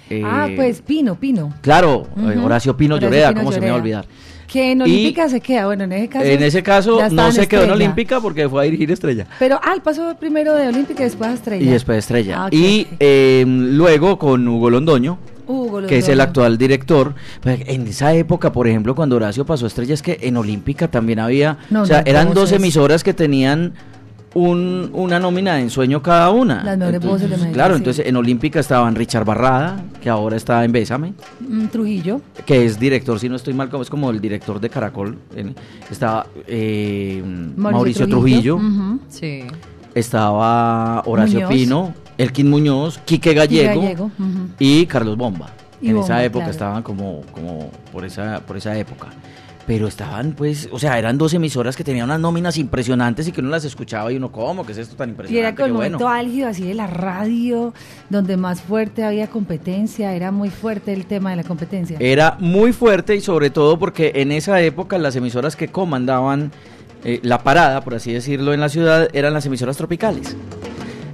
Eh, 0.09 0.21
ah, 0.23 0.47
pues 0.55 0.81
Pino, 0.81 1.15
Pino. 1.15 1.53
Claro, 1.61 2.07
eh. 2.17 2.37
Horacio 2.41 2.77
Pino 2.77 2.95
Horacio 2.95 3.09
Lloreda, 3.09 3.29
Pino 3.29 3.41
¿cómo 3.41 3.51
se 3.51 3.59
me 3.59 3.67
va 3.67 3.73
a 3.73 3.77
olvidar? 3.77 4.05
Que 4.47 4.71
en 4.71 4.79
Y- 4.79 4.83
Olímpica 4.83 5.27
se 5.27 5.41
queda. 5.41 5.65
Bueno, 5.65 5.83
en 5.83 5.91
ese 5.91 6.07
caso. 6.07 6.25
En 6.25 6.43
ese 6.43 6.63
caso 6.63 7.09
no 7.11 7.31
se 7.33 7.47
quedó 7.47 7.65
en. 7.65 7.71
Olímpica 7.71 8.21
porque 8.21 8.47
fue 8.47 8.61
a 8.61 8.63
dirigir 8.63 8.89
Estrella. 8.89 9.27
Pero, 9.39 9.59
ah, 9.61 9.73
él 9.75 9.81
pasó 9.81 10.15
primero 10.17 10.53
de 10.53 10.69
Olímpica 10.69 11.01
y 11.01 11.05
después 11.05 11.29
a 11.29 11.33
Estrella. 11.33 11.65
Y 11.65 11.67
después 11.69 11.97
Estrella. 11.97 12.45
Ah, 12.45 12.49
y 12.49 12.87
eh, 13.01 13.43
luego 13.45 14.17
con 14.17 14.47
Hugo 14.47 14.69
Londoño, 14.69 15.19
Hugo 15.47 15.85
que 15.85 15.97
es 15.97 16.07
el 16.07 16.21
actual 16.21 16.57
director. 16.57 17.13
Pues, 17.41 17.59
en 17.67 17.87
esa 17.87 18.13
época, 18.13 18.53
por 18.53 18.69
ejemplo, 18.69 18.95
cuando 18.95 19.17
Horacio 19.17 19.45
pasó 19.45 19.65
a 19.65 19.67
Estrella, 19.67 19.93
es 19.93 20.01
que 20.01 20.17
en 20.21 20.37
Olímpica 20.37 20.89
también 20.89 21.19
había, 21.19 21.57
No, 21.69 21.81
o 21.81 21.85
sea, 21.85 22.03
eran 22.05 22.33
dos 22.33 22.53
emisoras 22.53 23.03
que 23.03 23.13
tenían 23.13 23.73
un- 24.39 24.89
una 24.93 25.19
nómina 25.19 25.55
de 25.55 25.61
ensueño 25.61 26.01
cada 26.03 26.29
una. 26.29 26.63
Las 26.63 26.77
mejores 26.77 27.01
Entonces, 27.01 27.09
voces 27.11 27.29
de 27.29 27.35
Medellín, 27.37 27.53
Claro, 27.53 27.73
sí. 27.73 27.77
entonces 27.79 28.05
en 28.05 28.15
Olímpica 28.17 28.59
estaban 28.59 28.93
Richard 28.95 29.25
Barrada, 29.25 29.83
que 30.01 30.09
ahora 30.09 30.35
está 30.37 30.63
en 30.63 30.71
Bésame, 30.71 31.13
Mm, 31.39 31.65
Trujillo. 31.67 32.21
que 32.45 32.65
es 32.65 32.79
director, 32.79 33.19
si 33.19 33.29
no 33.29 33.35
estoy 33.35 33.53
mal, 33.55 33.69
como 33.69 33.81
es 33.83 33.89
como 33.89 34.11
el 34.11 34.21
director 34.21 34.59
de 34.59 34.69
Caracol. 34.69 35.17
estaba 35.89 36.27
eh, 36.45 37.23
Mauricio, 37.55 38.07
Trujillo. 38.07 38.59
Sí. 39.09 39.41
estaba 39.95 41.01
Horacio 41.05 41.39
Muñoz. 41.41 41.49
Pino, 41.51 41.93
Elkin 42.17 42.49
Muñoz, 42.49 42.99
Quique 42.99 43.33
Gallego, 43.33 44.11
y 44.59 44.85
Carlos 44.85 45.17
Bomba. 45.17 45.47
Y 45.81 45.89
en 45.89 45.95
Bomba, 45.95 46.05
esa 46.05 46.23
época 46.23 46.45
claro. 46.45 46.51
estaban 46.51 46.83
como, 46.83 47.21
como 47.31 47.69
por 47.91 48.05
esa, 48.05 48.39
por 48.41 48.57
esa 48.57 48.77
época. 48.77 49.07
Pero 49.67 49.85
estaban, 49.87 50.31
pues, 50.31 50.69
o 50.71 50.79
sea, 50.79 50.97
eran 50.97 51.17
dos 51.17 51.33
emisoras 51.33 51.75
que 51.75 51.83
tenían 51.83 52.05
unas 52.05 52.21
nóminas 52.21 52.57
impresionantes 52.57 53.27
y 53.27 53.33
que 53.33 53.41
uno 53.41 53.49
las 53.49 53.65
escuchaba 53.65 54.09
y 54.13 54.15
uno, 54.15 54.31
¿cómo? 54.31 54.65
¿Qué 54.65 54.71
es 54.71 54.77
esto 54.77 54.95
tan 54.95 55.09
Y 55.09 55.11
era 55.11 55.49
impresionante? 55.51 55.55
con 55.57 55.65
el 55.65 55.71
Qué 55.71 55.73
momento 55.73 55.97
bueno. 56.05 56.09
álgido 56.09 56.47
así 56.47 56.63
de 56.63 56.73
la 56.73 56.87
radio, 56.87 57.73
donde 58.09 58.37
más 58.37 58.61
fuerte 58.61 59.03
había 59.03 59.27
competencia, 59.27 60.13
era 60.13 60.31
muy 60.31 60.49
fuerte 60.49 60.93
el 60.93 61.05
tema 61.05 61.31
de 61.31 61.35
la 61.35 61.43
competencia. 61.43 61.97
Era 61.99 62.37
muy 62.39 62.71
fuerte 62.71 63.13
y 63.17 63.19
sobre 63.19 63.49
todo 63.49 63.77
porque 63.77 64.13
en 64.15 64.31
esa 64.31 64.61
época 64.61 64.97
las 64.97 65.17
emisoras 65.17 65.57
que 65.57 65.67
comandaban 65.67 66.53
eh, 67.03 67.19
la 67.23 67.43
parada, 67.43 67.81
por 67.81 67.93
así 67.95 68.13
decirlo, 68.13 68.53
en 68.53 68.61
la 68.61 68.69
ciudad 68.69 69.09
eran 69.11 69.33
las 69.33 69.45
emisoras 69.45 69.75
tropicales. 69.75 70.35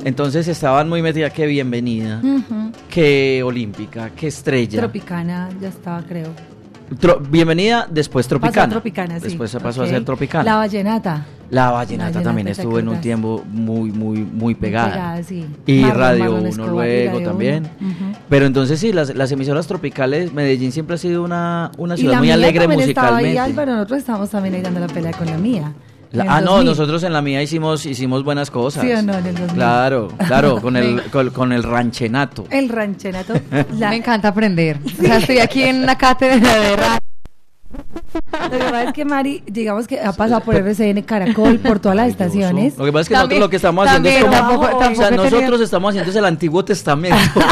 Entonces 0.05 0.47
estaban 0.47 0.87
muy 0.89 1.01
metidas 1.01 1.33
que 1.33 1.47
Bienvenida, 1.47 2.21
Ujú. 2.23 2.71
que 2.89 3.41
Olímpica, 3.43 4.11
que 4.11 4.27
Estrella. 4.27 4.79
Tropicana 4.79 5.49
ya 5.59 5.69
estaba, 5.69 6.03
creo. 6.03 6.29
Tro- 6.99 7.21
bienvenida, 7.29 7.87
después 7.89 8.27
Pasó 8.27 8.61
a 8.61 8.67
Tropicana. 8.69 9.19
Sí. 9.19 9.23
Después 9.25 9.51
se 9.51 9.59
pasó 9.59 9.83
a 9.83 9.87
ser 9.87 10.03
Tropicana. 10.03 10.43
La 10.43 10.55
Vallenata. 10.57 11.25
La 11.49 11.69
vallenata 11.69 12.23
también 12.23 12.45
¿te 12.45 12.51
estuvo 12.53 12.79
en 12.79 12.87
un 12.89 12.99
tiempo 12.99 13.43
muy, 13.51 13.91
muy, 13.91 14.19
muy 14.23 14.55
pegada. 14.55 14.89
pegada, 14.91 15.23
sí. 15.23 15.45
Y 15.67 15.81
Marlon- 15.83 15.93
Radio 15.93 16.19
Marlon 16.23 16.39
1 16.39 16.47
Escobar 16.49 16.87
y 16.87 16.91
luego 17.03 17.11
Radio 17.19 17.27
también. 17.29 17.69
Pero 18.27 18.45
entonces 18.47 18.79
sí, 18.79 18.91
las, 18.91 19.13
las 19.15 19.31
emisoras 19.31 19.67
tropicales, 19.67 20.33
Medellín 20.33 20.71
siempre 20.71 20.95
ha 20.95 20.97
sido 20.97 21.23
una, 21.23 21.71
una 21.77 21.93
Y 21.93 21.97
ciudad 21.99 22.13
la 22.13 22.17
muy 22.19 22.27
mía 22.27 22.33
alegre 22.33 22.65
también 22.65 22.89
estaba 22.89 23.17
ahí, 23.17 23.25
musicalmente. 23.25 23.39
Álvaro, 23.61 23.73
nosotros 23.75 23.99
estábamos 23.99 24.29
también 24.31 24.55
ahí 24.55 24.61
dando 24.61 24.79
la 24.79 24.87
pelea 24.87 25.11
con 25.11 25.27
la 25.27 25.37
mía. 25.37 25.73
La- 26.13 26.25
ah, 26.29 26.41
no, 26.41 26.51
2000. 26.51 26.65
nosotros 26.67 27.03
en 27.03 27.11
la 27.11 27.21
mía 27.21 27.41
hicimos, 27.41 27.85
hicimos 27.85 28.23
buenas 28.23 28.49
cosas. 28.51 28.83
¿Sí 28.83 28.91
o 28.91 29.01
no, 29.01 29.13
en 29.17 29.25
el 29.25 29.33
2000? 29.35 29.55
Claro, 29.55 30.07
claro, 30.27 30.61
con 30.61 30.77
el, 30.77 31.01
con, 31.11 31.29
con 31.31 31.51
el 31.51 31.63
ranchenato. 31.63 32.45
El 32.51 32.69
ranchenato. 32.69 33.33
la- 33.77 33.89
Me 33.89 33.95
encanta 33.97 34.27
aprender. 34.27 34.77
O 34.85 35.01
sea, 35.01 35.17
estoy 35.17 35.39
aquí 35.39 35.63
en 35.63 35.83
una 35.83 35.97
cátedra 35.97 36.37
de 36.59 36.75
radio. 36.75 36.99
Lo 38.31 38.49
que 38.51 38.57
pasa 38.59 38.83
es 38.83 38.93
que 38.93 39.05
Mari, 39.05 39.41
digamos 39.47 39.87
que 39.87 39.99
ha 39.99 40.13
pasado 40.13 40.41
por 40.41 40.53
RCN, 40.55 41.01
Caracol, 41.01 41.57
por 41.57 41.79
todas 41.79 41.95
las 41.97 42.09
estaciones. 42.09 42.77
Lo 42.77 42.85
que 42.85 42.91
pasa 42.91 43.01
es 43.01 43.07
que 43.09 43.13
También- 43.15 43.39
nosotros 43.39 43.47
lo 43.47 43.49
que 43.49 43.55
estamos 43.55 43.87
haciendo 43.87 44.09
es 44.09 44.23
como... 44.23 44.31
tampoco- 44.33 44.65
o 44.65 44.69
sea, 44.69 44.79
tampoco 44.79 45.07
tenía- 45.23 45.29
nosotros 45.31 45.61
estamos 45.61 45.89
haciendo 45.89 46.11
es 46.11 46.15
el 46.17 46.25
Antiguo 46.25 46.63
Testamento. 46.65 47.17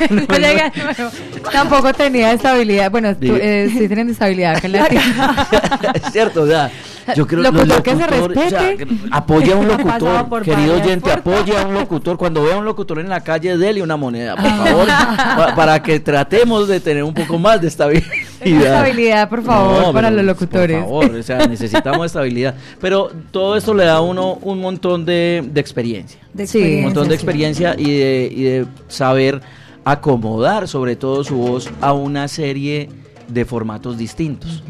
Sí. 0.00 0.06
No 0.08 0.38
llega- 0.38 0.72
bueno, 0.74 1.10
tampoco 1.52 1.92
tenía 1.92 2.32
estabilidad. 2.32 2.90
Bueno, 2.90 3.14
tú, 3.16 3.34
eh, 3.38 3.68
sí 3.70 3.86
tienen 3.86 4.08
estabilidad 4.08 4.56
es 4.64 6.12
cierto, 6.12 6.42
o 6.42 6.46
sea, 6.46 6.70
yo 7.14 7.26
creo 7.26 7.42
Locutor 7.42 7.66
los 7.68 7.80
que 7.80 7.90
se 7.90 7.96
locutores, 7.96 8.46
o 8.46 8.50
sea, 8.50 8.60
respete. 8.70 8.94
apoya 9.10 9.54
a 9.54 9.56
un 9.56 9.68
locutor, 9.68 10.42
querido 10.42 10.74
oyente, 10.74 11.12
apoya 11.12 11.62
a 11.62 11.66
un 11.66 11.74
locutor. 11.74 12.16
Cuando 12.16 12.42
vea 12.42 12.54
a 12.54 12.58
un 12.58 12.64
locutor 12.64 12.98
en 12.98 13.08
la 13.08 13.20
calle, 13.22 13.56
dele 13.58 13.82
una 13.82 13.96
moneda, 13.96 14.36
por 14.36 14.50
favor, 14.50 14.86
pa- 14.86 15.52
para 15.56 15.82
que 15.82 16.00
tratemos 16.00 16.68
de 16.68 16.80
tener 16.80 17.02
un 17.04 17.14
poco 17.14 17.38
más 17.38 17.60
de 17.60 17.68
estabilidad. 17.68 18.08
estabilidad, 18.40 19.28
por 19.28 19.42
favor, 19.42 19.82
No, 19.86 19.92
para 19.92 20.08
pero, 20.08 20.16
los 20.22 20.26
locutores. 20.26 20.76
Por 20.84 21.02
favor, 21.04 21.16
o 21.16 21.22
sea, 21.22 21.46
necesitamos 21.46 22.06
estabilidad. 22.06 22.54
Pero 22.80 23.10
todo 23.30 23.56
esto 23.56 23.74
le 23.74 23.84
da 23.84 23.94
a 23.96 24.00
uno 24.00 24.38
un 24.42 24.60
montón 24.60 25.04
de, 25.04 25.42
de 25.52 25.60
experiencia. 25.60 26.20
De 26.32 26.46
Sí. 26.46 26.76
Un 26.76 26.82
montón 26.84 27.08
de 27.08 27.14
experiencia, 27.14 27.70
experiencia 27.70 27.92
y 27.94 27.98
de, 27.98 28.32
y 28.34 28.42
de 28.44 28.66
saber 28.88 29.40
acomodar 29.84 30.68
sobre 30.68 30.94
todo 30.96 31.24
su 31.24 31.36
voz 31.36 31.70
a 31.80 31.92
una 31.92 32.28
serie 32.28 32.88
de 33.30 33.44
formatos 33.44 33.96
distintos. 33.98 34.62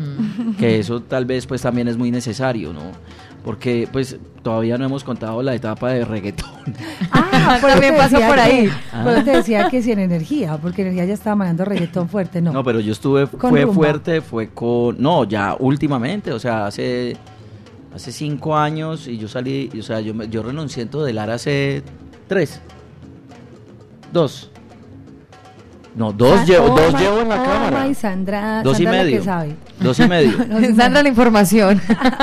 Que 0.59 0.79
eso 0.79 1.01
tal 1.03 1.25
vez 1.27 1.47
pues 1.47 1.63
también 1.63 1.89
es 1.89 1.97
muy 1.97 2.11
necesario, 2.11 2.73
¿no? 2.73 2.83
Porque 3.45 3.89
pues 3.91 4.19
todavía 4.43 4.77
no 4.77 4.85
hemos 4.85 5.03
contado 5.03 5.43
la 5.43 5.55
etapa 5.55 5.89
de 5.91 6.05
reggaetón. 6.05 6.51
Ah, 7.11 7.59
También 7.63 7.97
pasó 7.97 8.17
por 8.21 8.35
que- 8.35 8.41
ahí. 8.41 8.65
Eso 8.67 9.25
te 9.25 9.31
decía 9.31 9.71
que 9.71 9.83
si 9.83 9.93
en 9.93 9.99
energía, 10.01 10.59
porque 10.59 10.83
energía 10.83 11.07
ya 11.07 11.15
estaba 11.15 11.37
manejando 11.37 11.65
reggaetón 11.65 12.09
fuerte, 12.11 12.43
¿no? 12.43 12.53
No, 12.53 12.63
pero 12.63 12.81
yo 12.81 12.93
estuve, 12.93 13.27
Con 13.29 13.51
fue 13.51 13.63
rumba. 13.63 13.75
fuerte, 13.75 14.21
fue 14.21 14.51
con, 14.51 15.01
no, 15.01 15.25
ya 15.25 15.57
últimamente, 15.59 16.33
o 16.33 16.39
sea, 16.39 16.67
hace, 16.67 17.17
hace 17.95 18.13
cinco 18.13 18.55
años 18.55 19.09
y 19.09 19.17
yo 19.17 19.27
salí, 19.27 19.71
o 19.79 19.83
sea, 19.83 20.01
yo, 20.01 20.13
me- 20.13 20.29
yo 20.29 20.43
renuncié 20.43 20.83
en 20.83 20.91
Todelar 20.91 21.31
hace 21.31 21.83
tres, 22.29 22.61
dos, 24.13 24.51
no, 25.97 26.13
dos, 26.13 26.41
Ah, 26.41 26.45
llevo, 26.45 26.73
oh 26.73 26.77
dos 26.79 27.01
llevo 27.01 27.21
en 27.21 27.29
la 27.29 27.41
oh 27.43 27.45
cámara, 27.45 27.95
Sandra, 27.95 28.63
dos 28.63 28.79
y 28.79 28.85
Sandra 28.85 28.99
la 28.99 29.05
que 29.05 29.11
medio, 29.11 29.25
sabe. 29.25 29.57
dos 29.81 29.99
y 29.99 30.07
medio. 30.09 30.39
Sandra 30.77 31.03
la 31.03 31.09
información. 31.09 31.81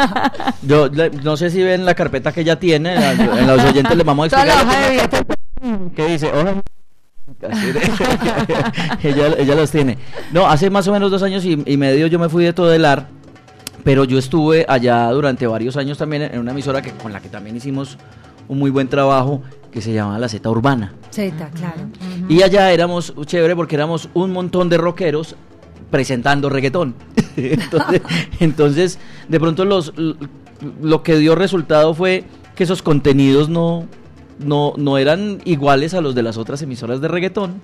Yo 0.61 0.87
le- 0.87 1.09
no 1.09 1.35
sé 1.37 1.49
si 1.49 1.61
ven 1.63 1.85
la 1.85 1.93
carpeta 1.93 2.31
que 2.31 2.41
ella 2.41 2.57
tiene, 2.59 2.91
a- 2.97 3.11
en 3.13 3.47
los 3.47 3.63
oyentes 3.63 3.95
les 3.97 4.05
vamos 4.05 4.31
a 4.33 4.45
la 4.45 4.53
explicar. 4.53 4.91
vida. 4.91 5.89
¿Qué 5.95 6.05
dice? 6.07 6.31
Hola. 6.31 6.61
Ella, 9.03 9.27
ella 9.37 9.55
los 9.55 9.69
tiene. 9.71 9.97
No, 10.31 10.47
hace 10.47 10.69
más 10.69 10.87
o 10.87 10.91
menos 10.93 11.11
dos 11.11 11.23
años 11.23 11.43
y, 11.45 11.61
y 11.65 11.77
medio 11.77 12.07
yo 12.07 12.19
me 12.19 12.29
fui 12.29 12.43
de 12.45 12.53
Todelar, 12.53 13.07
pero 13.83 14.05
yo 14.05 14.17
estuve 14.17 14.65
allá 14.67 15.09
durante 15.11 15.45
varios 15.47 15.77
años 15.77 15.97
también 15.97 16.23
en 16.23 16.39
una 16.39 16.51
emisora 16.51 16.81
que, 16.81 16.91
con 16.91 17.11
la 17.13 17.19
que 17.19 17.29
también 17.29 17.55
hicimos 17.55 17.97
un 18.47 18.59
muy 18.59 18.69
buen 18.71 18.87
trabajo 18.87 19.41
que 19.77 19.81
se 19.83 19.93
llama 19.93 20.17
La 20.17 20.27
Z 20.27 20.49
Urbana. 20.49 20.91
Z, 21.11 21.51
claro. 21.51 21.83
Y 22.27 22.41
allá 22.41 22.71
éramos 22.71 23.13
chévere 23.27 23.55
porque 23.55 23.75
éramos 23.75 24.09
un 24.15 24.31
montón 24.31 24.69
de 24.69 24.77
rockeros 24.79 25.35
presentando 25.91 26.49
reggaetón. 26.49 26.95
entonces, 27.37 28.01
entonces, 28.39 28.99
de 29.29 29.39
pronto 29.39 29.65
los 29.65 29.93
lo 30.81 31.03
que 31.03 31.17
dio 31.17 31.35
resultado 31.35 31.93
fue 31.93 32.23
que 32.55 32.63
esos 32.63 32.81
contenidos 32.81 33.49
no, 33.49 33.85
no, 34.39 34.73
no 34.77 34.97
eran 34.97 35.41
iguales 35.45 35.93
a 35.93 36.01
los 36.01 36.15
de 36.15 36.23
las 36.23 36.37
otras 36.37 36.59
emisoras 36.63 36.99
de 36.99 37.07
reggaetón. 37.07 37.61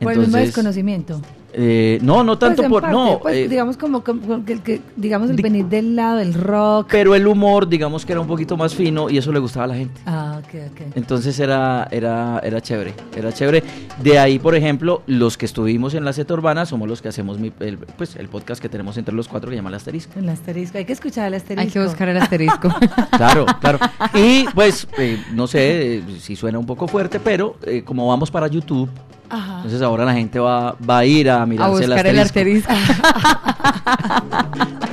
Por 0.00 0.12
el 0.12 0.20
mismo 0.20 0.38
desconocimiento. 0.38 1.20
Eh, 1.58 1.98
no, 2.02 2.22
no 2.22 2.36
tanto 2.36 2.56
Pues 2.56 2.66
en 2.66 2.70
por 2.70 2.82
parte, 2.82 2.94
no, 2.96 3.18
pues, 3.20 3.34
eh, 3.36 3.48
digamos 3.48 3.78
como, 3.78 4.04
como 4.04 4.44
que, 4.44 4.52
el 4.52 4.60
que- 4.62 4.82
digamos 4.94 5.30
el 5.30 5.36
di- 5.36 5.42
venir 5.42 5.64
del 5.66 5.96
lado 5.96 6.16
del 6.18 6.34
rock. 6.34 6.88
pero 6.90 7.14
el 7.14 7.26
humor, 7.26 7.66
digamos 7.66 8.04
que 8.04 8.12
era 8.12 8.20
un 8.20 8.26
poquito 8.26 8.56
más 8.58 8.74
fino 8.74 9.08
y 9.08 9.16
eso 9.16 9.32
le 9.32 9.38
gustaba 9.38 9.64
a 9.64 9.68
la 9.68 9.74
gente. 9.76 9.98
Ah, 10.04 10.38
ok, 10.38 10.54
ok. 10.70 10.80
Entonces 10.96 11.40
era, 11.40 11.88
era, 11.90 12.40
era 12.44 12.60
chévere, 12.60 12.92
era 13.16 13.32
chévere. 13.32 13.62
De 14.02 14.18
ahí, 14.18 14.38
por 14.38 14.54
ejemplo, 14.54 15.02
los 15.06 15.38
que 15.38 15.46
estuvimos 15.46 15.94
en 15.94 16.04
la 16.04 16.12
Z 16.12 16.32
Urbana 16.34 16.66
somos 16.66 16.88
los 16.88 17.00
que 17.00 17.08
hacemos 17.08 17.38
mi- 17.38 17.52
el, 17.60 17.78
pues, 17.78 18.16
el 18.16 18.28
podcast 18.28 18.60
que 18.60 18.68
tenemos 18.68 18.98
entre 18.98 19.14
los 19.14 19.26
cuatro 19.26 19.48
que 19.48 19.54
se 19.54 19.60
llama 19.60 19.70
El 19.70 19.76
Asterisco. 19.76 20.18
El 20.18 20.28
asterisco, 20.28 20.76
hay 20.76 20.84
que 20.84 20.92
escuchar 20.92 21.28
el 21.28 21.34
asterisco. 21.34 21.62
Hay 21.66 21.72
que 21.72 21.80
buscar 21.82 22.08
el 22.10 22.16
asterisco. 22.18 22.68
Claro, 23.16 23.46
claro. 23.60 23.78
Y 24.14 24.44
pues, 24.54 24.86
eh, 24.98 25.18
no 25.32 25.46
sé 25.46 25.96
eh, 25.98 26.02
si 26.20 26.36
suena 26.36 26.58
un 26.58 26.66
poco 26.66 26.86
fuerte, 26.86 27.18
pero 27.18 27.56
eh, 27.62 27.82
como 27.82 28.06
vamos 28.08 28.30
para 28.30 28.46
YouTube, 28.46 28.90
Ajá. 29.30 29.56
entonces 29.56 29.80
ahora 29.80 30.04
la 30.04 30.12
gente 30.12 30.38
va, 30.38 30.76
va 30.88 30.98
a 30.98 31.04
ir 31.06 31.30
a 31.30 31.45
A 31.46 31.48
mirarse 31.48 31.86
buscar 31.86 32.06
el 32.08 32.18
asterisco. 32.18 32.72
asterisco. 32.72 33.04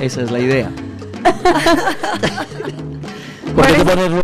Esa 0.00 0.22
es 0.22 0.30
la 0.30 0.38
idea. 0.38 0.70
poner... 3.54 4.22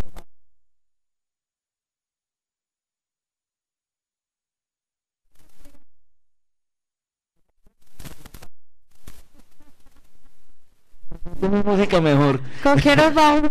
música 11.65 12.01
mejor. 12.01 12.41
¿Con 12.63 12.79
qué 12.79 12.95
nos 12.95 13.13
vamos? 13.13 13.51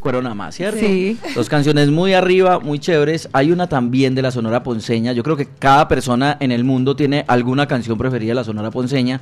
Cuero 0.00 0.22
nada 0.22 0.34
más, 0.34 0.54
¿cierto? 0.54 0.80
Sí. 0.80 1.18
Dos 1.34 1.48
canciones 1.48 1.90
muy 1.90 2.14
arriba, 2.14 2.58
muy 2.58 2.78
chéveres. 2.78 3.28
Hay 3.32 3.52
una 3.52 3.68
también 3.68 4.14
de 4.14 4.22
la 4.22 4.30
Sonora 4.30 4.62
Ponceña. 4.62 5.12
Yo 5.12 5.22
creo 5.22 5.36
que 5.36 5.46
cada 5.58 5.88
persona 5.88 6.36
en 6.40 6.52
el 6.52 6.64
mundo 6.64 6.96
tiene 6.96 7.24
alguna 7.28 7.66
canción 7.66 7.98
preferida 7.98 8.30
de 8.30 8.34
la 8.36 8.44
Sonora 8.44 8.70
Ponceña. 8.70 9.20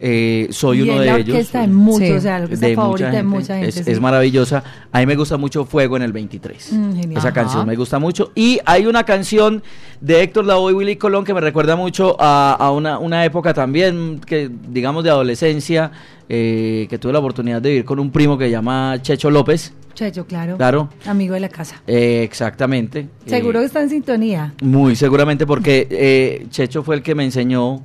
Eh, 0.00 0.46
soy 0.50 0.78
Y 0.78 0.82
uno 0.82 0.92
es 0.94 1.00
de 1.00 1.06
la 1.06 1.18
ellos. 1.18 1.52
de 1.52 1.66
muchos, 1.66 2.06
Sí. 2.06 2.12
o 2.12 2.20
sea, 2.20 2.38
la 2.38 2.44
orquesta 2.44 2.66
de 2.68 2.74
favorita 2.76 3.08
mucha 3.08 3.16
de 3.16 3.22
mucha 3.24 3.54
gente. 3.54 3.68
Es, 3.68 3.74
sí. 3.74 3.82
es 3.86 4.00
maravillosa. 4.00 4.62
A 4.92 5.00
mí 5.00 5.06
me 5.06 5.16
gusta 5.16 5.36
mucho 5.36 5.64
Fuego 5.64 5.96
en 5.96 6.02
el 6.04 6.12
23. 6.12 6.72
Mm, 6.72 6.92
genial. 6.94 7.10
Esa 7.12 7.18
Ajá. 7.28 7.32
canción 7.32 7.66
me 7.66 7.74
gusta 7.74 7.98
mucho. 7.98 8.30
Y 8.36 8.60
hay 8.64 8.86
una 8.86 9.02
canción 9.04 9.62
de 10.00 10.22
Héctor 10.22 10.44
Lavoe 10.46 10.70
y 10.70 10.74
Willy 10.76 10.96
Colón 10.96 11.24
que 11.24 11.34
me 11.34 11.40
recuerda 11.40 11.74
mucho 11.74 12.16
a, 12.20 12.52
a 12.52 12.70
una, 12.70 12.98
una 13.00 13.24
época 13.24 13.52
también, 13.52 14.20
que 14.24 14.48
digamos 14.70 15.02
de 15.02 15.10
adolescencia, 15.10 15.90
eh, 16.28 16.86
que 16.88 16.98
tuve 16.98 17.12
la 17.12 17.18
oportunidad 17.18 17.60
de 17.60 17.70
vivir 17.70 17.84
con 17.84 17.98
un 17.98 18.12
primo 18.12 18.38
que 18.38 18.44
se 18.44 18.52
llama 18.52 18.96
Checho 19.02 19.30
López. 19.30 19.72
Checho, 19.98 20.26
claro. 20.28 20.56
Claro. 20.56 20.88
Amigo 21.06 21.34
de 21.34 21.40
la 21.40 21.48
casa. 21.48 21.82
Eh, 21.84 22.22
exactamente. 22.22 23.08
Seguro 23.26 23.58
Eh, 23.58 23.62
que 23.62 23.66
está 23.66 23.82
en 23.82 23.90
sintonía. 23.90 24.54
Muy 24.62 24.94
seguramente 24.94 25.44
porque 25.44 25.88
eh, 25.90 26.46
Checho 26.50 26.84
fue 26.84 26.94
el 26.94 27.02
que 27.02 27.16
me 27.16 27.24
enseñó 27.24 27.82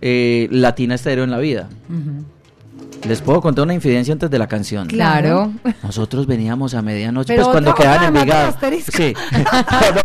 eh, 0.00 0.48
Latina 0.50 0.94
Estéreo 0.94 1.24
en 1.24 1.30
la 1.30 1.36
vida. 1.36 1.68
Les 3.06 3.20
puedo 3.20 3.42
contar 3.42 3.64
una 3.64 3.74
infidencia 3.74 4.12
antes 4.14 4.30
de 4.30 4.38
la 4.38 4.46
canción. 4.46 4.86
Claro. 4.88 5.52
Nosotros 5.82 6.26
veníamos 6.26 6.72
a 6.72 6.80
medianoche, 6.80 7.34
Pero 7.34 7.42
pues 7.44 7.52
cuando 7.52 7.74
quedaban 7.74 7.96
otra 7.98 8.08
en 8.08 8.14
más 8.14 8.22
Envigado. 8.22 8.48
asterisco. 8.48 8.92
Sí. 8.96 9.12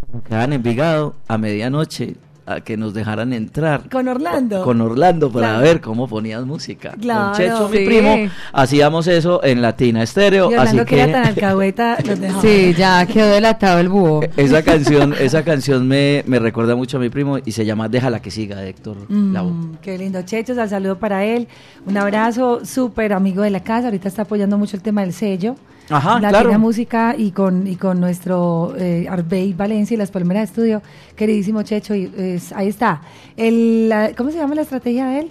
Cuando 0.00 0.22
quedaban 0.24 0.52
en 0.52 0.52
Envigado 0.54 1.14
a 1.28 1.38
medianoche 1.38 2.16
a 2.46 2.60
que 2.60 2.76
nos 2.76 2.92
dejaran 2.94 3.32
entrar. 3.32 3.88
Con 3.90 4.06
Orlando. 4.08 4.62
Con 4.64 4.80
Orlando 4.80 5.30
para 5.30 5.48
Claro. 5.48 5.62
ver 5.62 5.80
cómo 5.80 6.06
ponías 6.08 6.44
música. 6.44 6.94
Claro. 7.00 7.32
Con 7.32 7.36
Checho, 7.36 7.68
mi 7.68 7.84
primo, 7.84 8.30
hacíamos 8.52 9.06
eso 9.06 9.42
en 9.44 9.62
Latina 9.62 10.02
Estéreo. 10.02 10.50
Y 10.50 10.54
así 10.54 10.76
que 10.78 10.84
que 10.84 11.00
era 11.00 11.12
tan 11.12 11.26
alcahueta, 11.26 11.96
los 12.06 12.20
dejaba. 12.20 12.42
Sí, 12.42 12.74
ya 12.76 13.06
quedó 13.06 13.28
delatado 13.30 13.78
el 13.80 13.88
búho. 13.88 14.20
esa 14.36 14.62
canción, 14.62 15.14
esa 15.18 15.42
canción 15.42 15.88
me, 15.88 16.22
me 16.26 16.38
recuerda 16.38 16.76
mucho 16.76 16.98
a 16.98 17.00
mi 17.00 17.08
primo 17.08 17.38
y 17.44 17.52
se 17.52 17.64
llama 17.64 17.88
Déjala 17.88 18.20
que 18.20 18.30
siga 18.30 18.56
de 18.56 18.68
Héctor. 18.68 18.96
Mm, 19.08 19.76
qué 19.80 19.96
lindo, 19.98 20.22
Chechos, 20.22 20.58
al 20.58 20.68
saludo 20.68 20.98
para 20.98 21.24
él. 21.24 21.48
Un 21.86 21.96
abrazo, 21.96 22.64
súper 22.64 23.12
amigo 23.12 23.42
de 23.42 23.50
la 23.50 23.60
casa. 23.60 23.86
Ahorita 23.86 24.08
está 24.08 24.22
apoyando 24.22 24.58
mucho 24.58 24.76
el 24.76 24.82
tema 24.82 25.00
del 25.00 25.12
sello. 25.12 25.56
Ajá, 25.90 26.14
Latina 26.20 26.28
claro. 26.30 26.58
Música 26.58 27.14
y 27.16 27.30
con, 27.32 27.66
y 27.66 27.76
con 27.76 28.00
nuestro 28.00 28.74
eh, 28.78 29.06
Arbey 29.08 29.52
Valencia 29.52 29.94
y 29.94 29.98
las 29.98 30.10
Palmeras 30.10 30.42
de 30.42 30.44
Estudio. 30.44 30.82
Queridísimo 31.16 31.62
Checho, 31.62 31.94
y, 31.94 32.10
es- 32.16 32.52
ahí 32.52 32.68
está. 32.68 33.02
El, 33.36 33.88
la- 33.88 34.12
¿Cómo 34.16 34.30
se 34.30 34.38
llama 34.38 34.54
la 34.54 34.62
estrategia 34.62 35.06
de 35.06 35.18
él? 35.20 35.30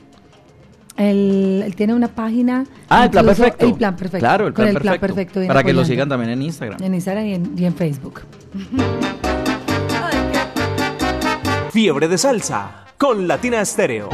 Él, 0.95 1.63
él 1.65 1.75
tiene 1.75 1.95
una 1.95 2.07
página. 2.07 2.65
Ah, 2.87 3.05
el 3.05 3.09
plan 3.09 3.25
perfecto. 3.25 3.65
El 3.65 3.73
plan 3.73 3.95
perfecto. 3.95 4.19
Claro, 4.19 4.45
el 4.47 4.53
con 4.53 4.65
plan 4.65 4.75
el 4.75 4.81
plan 4.81 4.99
perfecto. 4.99 5.41
Para 5.47 5.63
que 5.63 5.73
lo 5.73 5.83
sigan 5.85 6.07
también 6.07 6.29
en 6.29 6.41
Instagram. 6.43 6.83
En 6.83 6.93
Instagram 6.93 7.25
y 7.25 7.33
en, 7.33 7.53
y 7.57 7.65
en 7.65 7.73
Facebook. 7.73 8.21
Fiebre 11.71 12.07
de 12.07 12.17
salsa 12.19 12.85
con 12.97 13.27
Latina 13.27 13.61
Estéreo. 13.61 14.09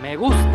Me 0.00 0.16
gusta. 0.16 0.49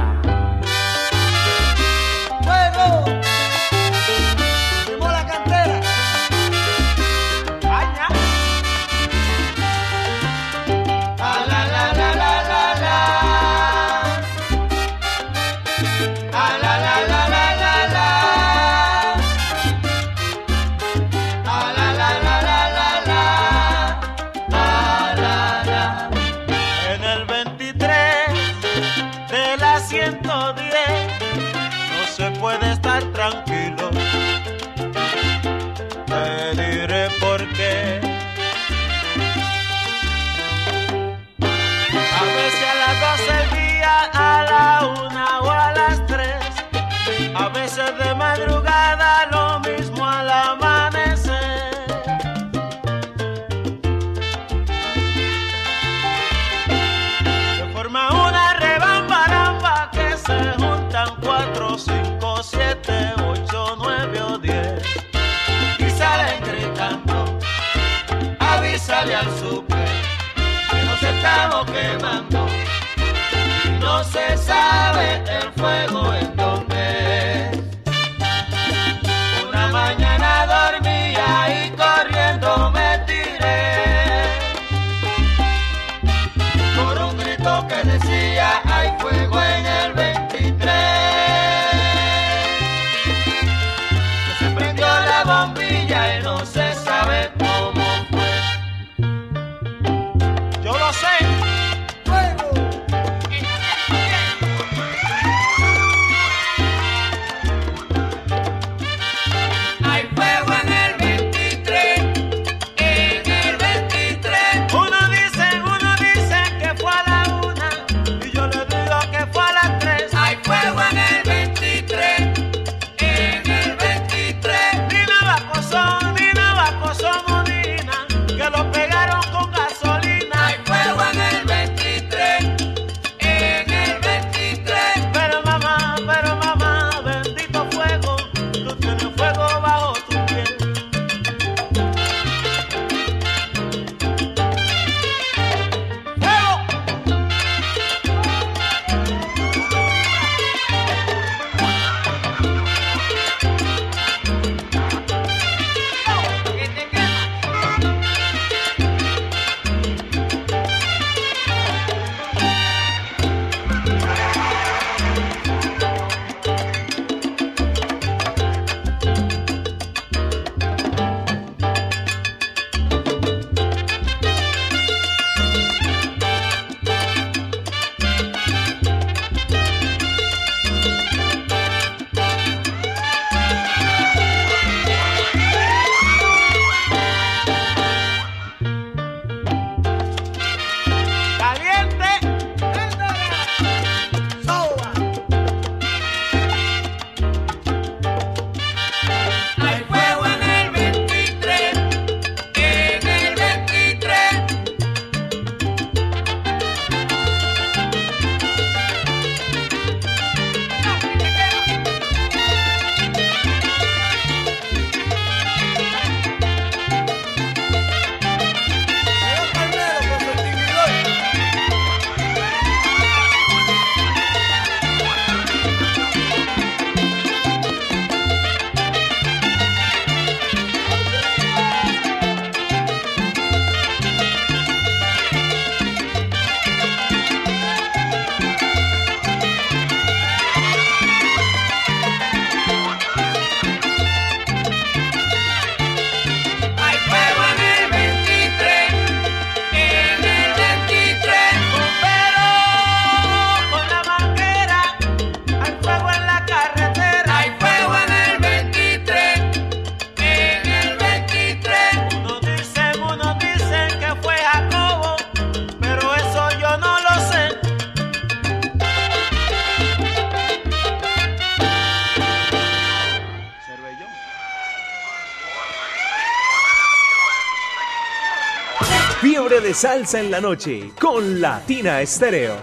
En 280.14 280.30
la 280.30 280.39
noche 280.39 280.91
con 280.99 281.41
Latina 281.41 281.99
Estéreo. 281.99 282.58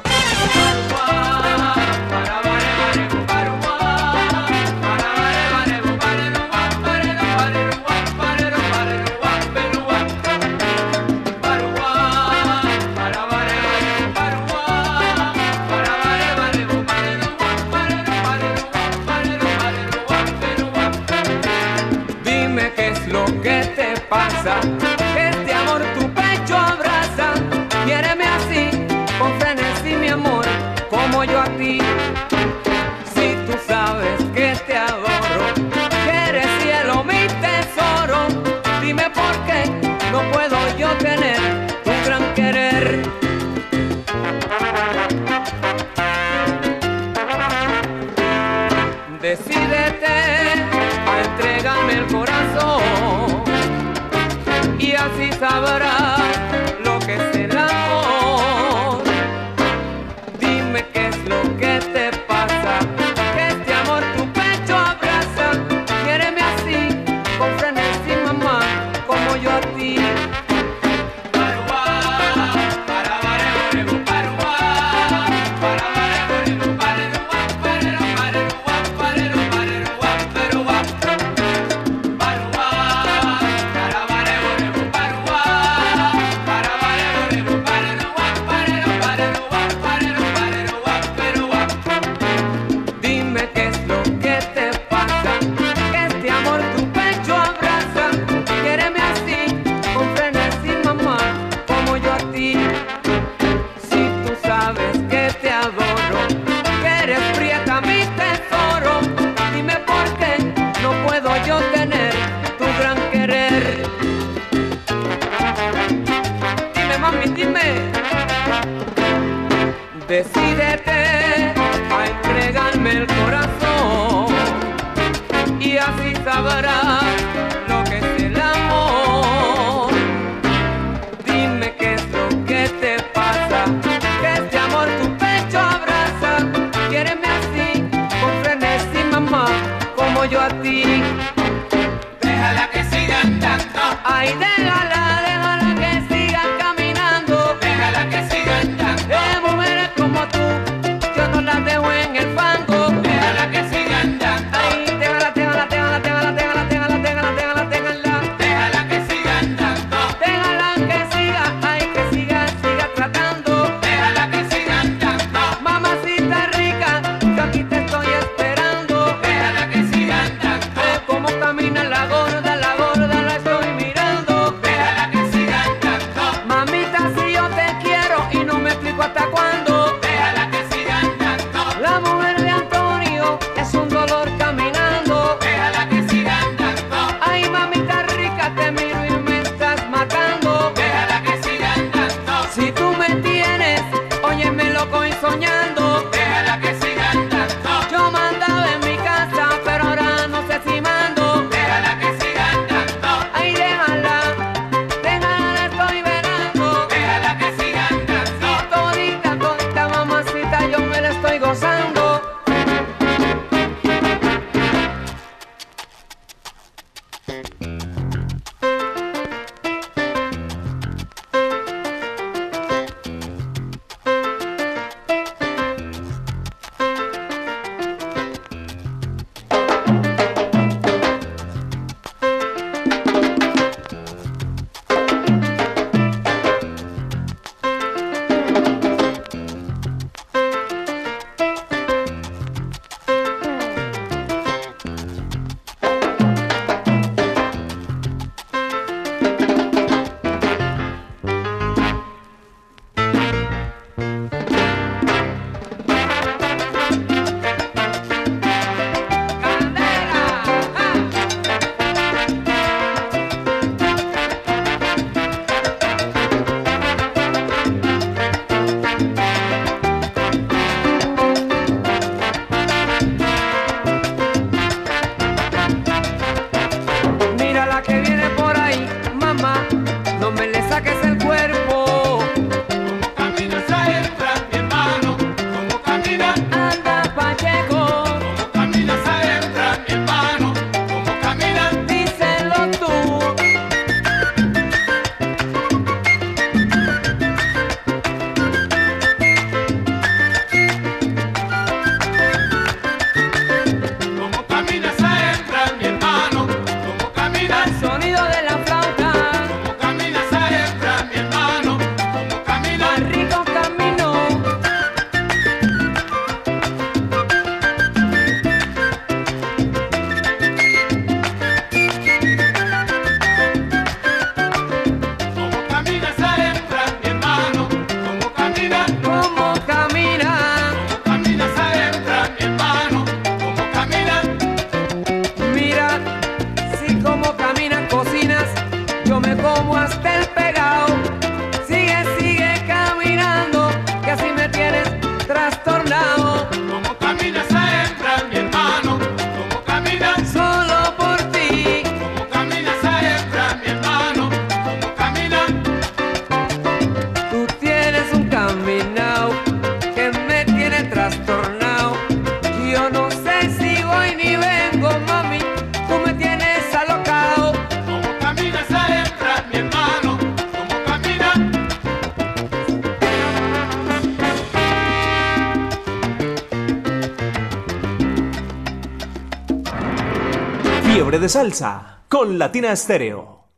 Fiebre 380.92 381.18
de 381.18 381.28
salsa 381.30 382.02
con 382.06 382.38
Latina 382.38 382.70
Estéreo. 382.70 383.48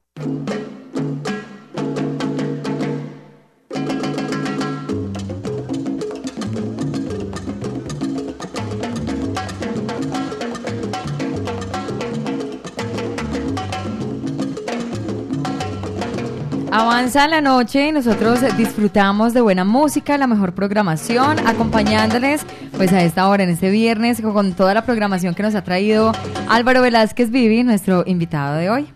Avanza 16.70 17.28
la 17.28 17.40
noche 17.40 17.88
y 17.88 17.92
nosotros 17.92 18.40
disfrutamos 18.56 19.32
de 19.34 19.40
buena 19.40 19.64
música, 19.64 20.18
la 20.18 20.26
mejor 20.26 20.54
programación, 20.54 21.38
acompañándoles 21.46 22.46
pues 22.76 22.92
a 22.92 23.02
esta 23.02 23.28
hora, 23.28 23.44
en 23.44 23.50
este 23.50 23.70
viernes, 23.70 24.20
con 24.20 24.52
toda 24.54 24.74
la 24.74 24.84
programación 24.84 25.34
que 25.34 25.42
nos 25.42 25.54
ha 25.54 25.62
traído 25.62 26.12
Álvaro 26.48 26.82
Velázquez 26.82 27.30
Vivi, 27.30 27.62
nuestro 27.62 28.02
invitado 28.06 28.56
de 28.56 28.68
hoy. 28.68 28.86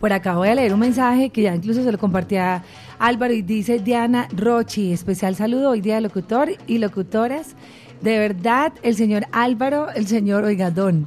Por 0.00 0.12
acá 0.12 0.36
voy 0.36 0.48
a 0.48 0.54
leer 0.54 0.74
un 0.74 0.80
mensaje 0.80 1.30
que 1.30 1.42
ya 1.42 1.54
incluso 1.54 1.82
se 1.82 1.90
lo 1.90 1.98
compartí 1.98 2.36
a 2.36 2.62
Álvaro 2.98 3.32
y 3.32 3.42
dice 3.42 3.78
Diana 3.78 4.28
Rochi, 4.36 4.92
especial 4.92 5.34
saludo 5.34 5.70
hoy 5.70 5.80
día 5.80 5.94
de 5.94 6.02
locutor 6.02 6.50
y 6.66 6.78
locutoras. 6.78 7.56
De 8.02 8.18
verdad, 8.18 8.72
el 8.82 8.94
señor 8.96 9.26
Álvaro, 9.32 9.90
el 9.94 10.06
señor 10.06 10.44
Oigadón. 10.44 11.06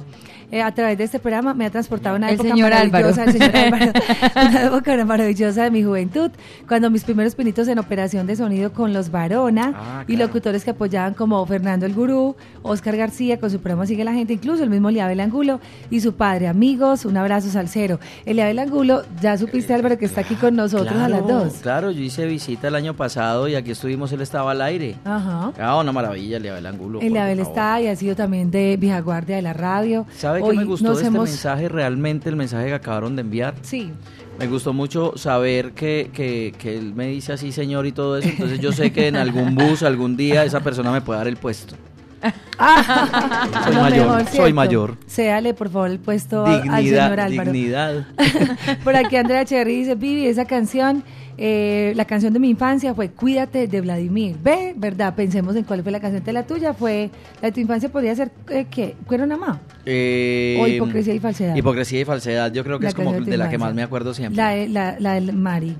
Eh, 0.50 0.62
a 0.62 0.72
través 0.74 0.98
de 0.98 1.04
este 1.04 1.18
programa 1.18 1.54
me 1.54 1.66
ha 1.66 1.70
transportado 1.70 2.14
a 2.16 2.18
una 2.18 2.28
El 2.28 2.34
época 2.34 2.50
señor 2.50 2.70
maravillosa, 2.70 3.22
Álvaro. 3.22 3.30
el 3.30 3.38
señor 3.38 3.56
Álvaro, 3.56 3.92
una 4.48 4.64
época 4.66 5.04
maravillosa 5.04 5.62
de 5.64 5.70
mi 5.70 5.82
juventud, 5.82 6.30
cuando 6.68 6.90
mis 6.90 7.04
primeros 7.04 7.34
pinitos 7.34 7.68
en 7.68 7.78
operación 7.78 8.26
de 8.26 8.36
sonido 8.36 8.72
con 8.72 8.92
los 8.92 9.10
Varona 9.10 9.72
Ah, 9.76 10.04
y 10.06 10.14
claro. 10.16 10.26
locutores 10.26 10.64
que 10.64 10.70
apoyaban 10.70 11.14
como 11.14 11.44
Fernando 11.46 11.86
el 11.86 11.94
Gurú, 11.94 12.36
Oscar 12.62 12.96
García 12.96 13.38
con 13.38 13.50
su 13.50 13.60
programa 13.60 13.86
Sigue 13.86 14.04
la 14.04 14.12
Gente, 14.12 14.32
incluso 14.32 14.62
el 14.62 14.70
mismo 14.70 14.88
Eliabel 14.88 15.20
Angulo 15.20 15.60
y 15.90 16.00
su 16.00 16.14
padre. 16.14 16.48
Amigos, 16.48 17.04
un 17.04 17.16
abrazo 17.16 17.48
salsero. 17.50 17.98
Eliabel 18.26 18.58
Angulo, 18.58 19.02
ya 19.20 19.36
supiste 19.38 19.74
Álvaro 19.74 19.98
que 19.98 20.04
está 20.06 20.22
aquí 20.22 20.34
con 20.34 20.56
nosotros 20.56 20.96
a 20.96 21.08
las 21.08 21.26
dos. 21.26 21.54
Claro, 21.62 21.90
yo 21.90 22.02
hice 22.02 22.26
visita 22.26 22.68
el 22.68 22.74
año 22.74 22.94
pasado 22.94 23.48
y 23.48 23.54
aquí 23.54 23.70
estuvimos, 23.72 24.12
él 24.12 24.20
estaba 24.20 24.50
al 24.52 24.62
aire. 24.62 24.96
Ajá. 25.04 25.52
Ah, 25.60 25.78
una 25.78 25.92
maravilla, 25.92 26.36
el 26.38 26.48
Abel 26.48 26.66
Angulo. 26.66 27.00
Eliabel 27.00 27.40
está 27.40 27.80
y 27.80 27.86
ha 27.86 27.96
sido 27.96 28.14
también 28.16 28.50
de 28.50 28.76
vieja 28.76 29.00
guardia 29.00 29.36
de 29.36 29.42
la 29.42 29.52
radio. 29.52 30.06
¿Sabe 30.16 30.39
Hoy 30.42 30.56
me 30.56 30.64
gustó 30.64 30.92
este 30.92 31.06
hemos- 31.06 31.28
mensaje? 31.28 31.68
Realmente 31.68 32.28
el 32.28 32.36
mensaje 32.36 32.66
que 32.66 32.74
acabaron 32.74 33.16
de 33.16 33.22
enviar. 33.22 33.54
Sí. 33.62 33.90
Me 34.38 34.46
gustó 34.46 34.72
mucho 34.72 35.12
saber 35.16 35.72
que, 35.72 36.10
que, 36.14 36.54
que 36.58 36.76
él 36.78 36.94
me 36.94 37.08
dice 37.08 37.32
así, 37.34 37.52
señor, 37.52 37.86
y 37.86 37.92
todo 37.92 38.16
eso. 38.18 38.28
Entonces 38.28 38.58
yo 38.60 38.72
sé 38.72 38.90
que 38.92 39.08
en 39.08 39.16
algún 39.16 39.54
bus, 39.56 39.82
algún 39.82 40.16
día, 40.16 40.44
esa 40.44 40.60
persona 40.60 40.90
me 40.90 41.00
puede 41.02 41.18
dar 41.18 41.28
el 41.28 41.36
puesto. 41.36 41.74
soy 42.20 43.74
Lo 43.74 43.80
mayor, 43.82 44.06
mejor, 44.16 44.26
soy 44.36 44.52
mayor. 44.52 44.96
Séale, 45.06 45.54
por 45.54 45.70
favor, 45.70 45.90
el 45.90 45.98
puesto 45.98 46.44
a- 46.46 46.54
al 46.56 46.60
señor 46.62 46.76
Dignidad, 46.82 47.18
Álvaro. 47.20 47.52
dignidad. 47.52 48.06
Por 48.84 48.96
aquí 48.96 49.16
Andrea 49.16 49.44
Cherry 49.44 49.76
dice, 49.76 49.94
Vivi, 49.94 50.26
esa 50.26 50.44
canción, 50.44 51.02
eh, 51.42 51.94
la 51.96 52.04
canción 52.04 52.34
de 52.34 52.38
mi 52.38 52.50
infancia 52.50 52.92
fue 52.94 53.08
Cuídate 53.08 53.66
de 53.66 53.80
Vladimir. 53.80 54.36
Ve, 54.42 54.74
¿verdad? 54.76 55.14
Pensemos 55.14 55.56
en 55.56 55.64
cuál 55.64 55.82
fue 55.82 55.90
la 55.90 55.98
canción 55.98 56.22
de 56.22 56.32
la 56.34 56.46
tuya. 56.46 56.74
Fue, 56.74 57.10
la 57.40 57.48
de 57.48 57.52
tu 57.52 57.60
infancia 57.60 57.88
podría 57.88 58.14
ser, 58.14 58.30
eh, 58.50 58.66
¿qué? 58.70 58.94
¿Cuero 59.06 59.24
Namá? 59.24 59.58
Eh, 59.86 60.58
O 60.60 60.66
hipocresía 60.68 61.14
y 61.14 61.18
falsedad. 61.18 61.56
Hipocresía 61.56 62.00
y 62.00 62.04
falsedad, 62.04 62.52
yo 62.52 62.62
creo 62.62 62.78
que 62.78 62.82
La 62.84 62.88
es 62.90 62.94
como 62.94 63.12
de 63.14 63.20
de 63.22 63.36
la 63.38 63.48
que 63.48 63.56
más 63.56 63.72
me 63.74 63.82
acuerdo 63.82 64.12
siempre. 64.12 64.36
La, 64.36 64.50
de- 64.50 64.68
la, 64.68 64.96
la 65.00 65.14
del 65.14 65.32
Mari. 65.32 65.76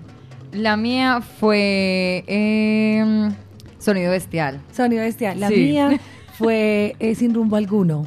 La 0.53 0.77
mía 0.79 1.21
fue 1.21 2.25
eh, 2.27 3.29
Sonido 3.79 4.11
Bestial. 4.13 4.61
Sonido 4.73 5.03
Bestial. 5.03 5.39
La 5.39 5.49
Sí. 5.49 5.57
mía 5.57 6.01
fue 6.39 6.97
eh, 6.99 7.15
Sin 7.15 7.35
Rumbo 7.35 7.57
Alguno. 7.57 8.07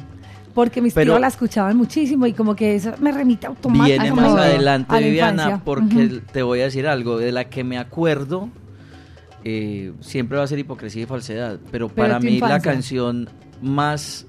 Porque 0.54 0.80
mis 0.80 0.94
Pero- 0.94 1.12
tíos 1.12 1.20
la 1.20 1.26
escuchaban 1.26 1.76
muchísimo 1.76 2.26
y 2.26 2.32
como 2.32 2.54
que 2.54 2.76
eso 2.76 2.92
me 3.00 3.10
remite 3.10 3.46
automáticamente 3.48 4.02
Viene 4.12 4.28
más 4.28 4.40
adelante, 4.40 4.98
Viviana, 4.98 5.62
porque 5.64 6.22
te 6.32 6.42
voy 6.42 6.60
a 6.60 6.64
decir 6.64 6.86
algo, 6.86 7.18
de 7.18 7.32
la 7.32 7.44
que 7.46 7.64
me 7.64 7.76
acuerdo, 7.76 8.48
eh, 9.42 9.92
siempre 10.00 10.38
va 10.38 10.44
a 10.44 10.46
ser 10.46 10.60
hipocresía 10.60 11.02
y 11.02 11.06
falsedad, 11.06 11.58
pero, 11.72 11.88
Pero 11.88 12.08
para 12.08 12.20
mí 12.20 12.38
la 12.38 12.60
canción 12.60 13.28
más, 13.60 14.26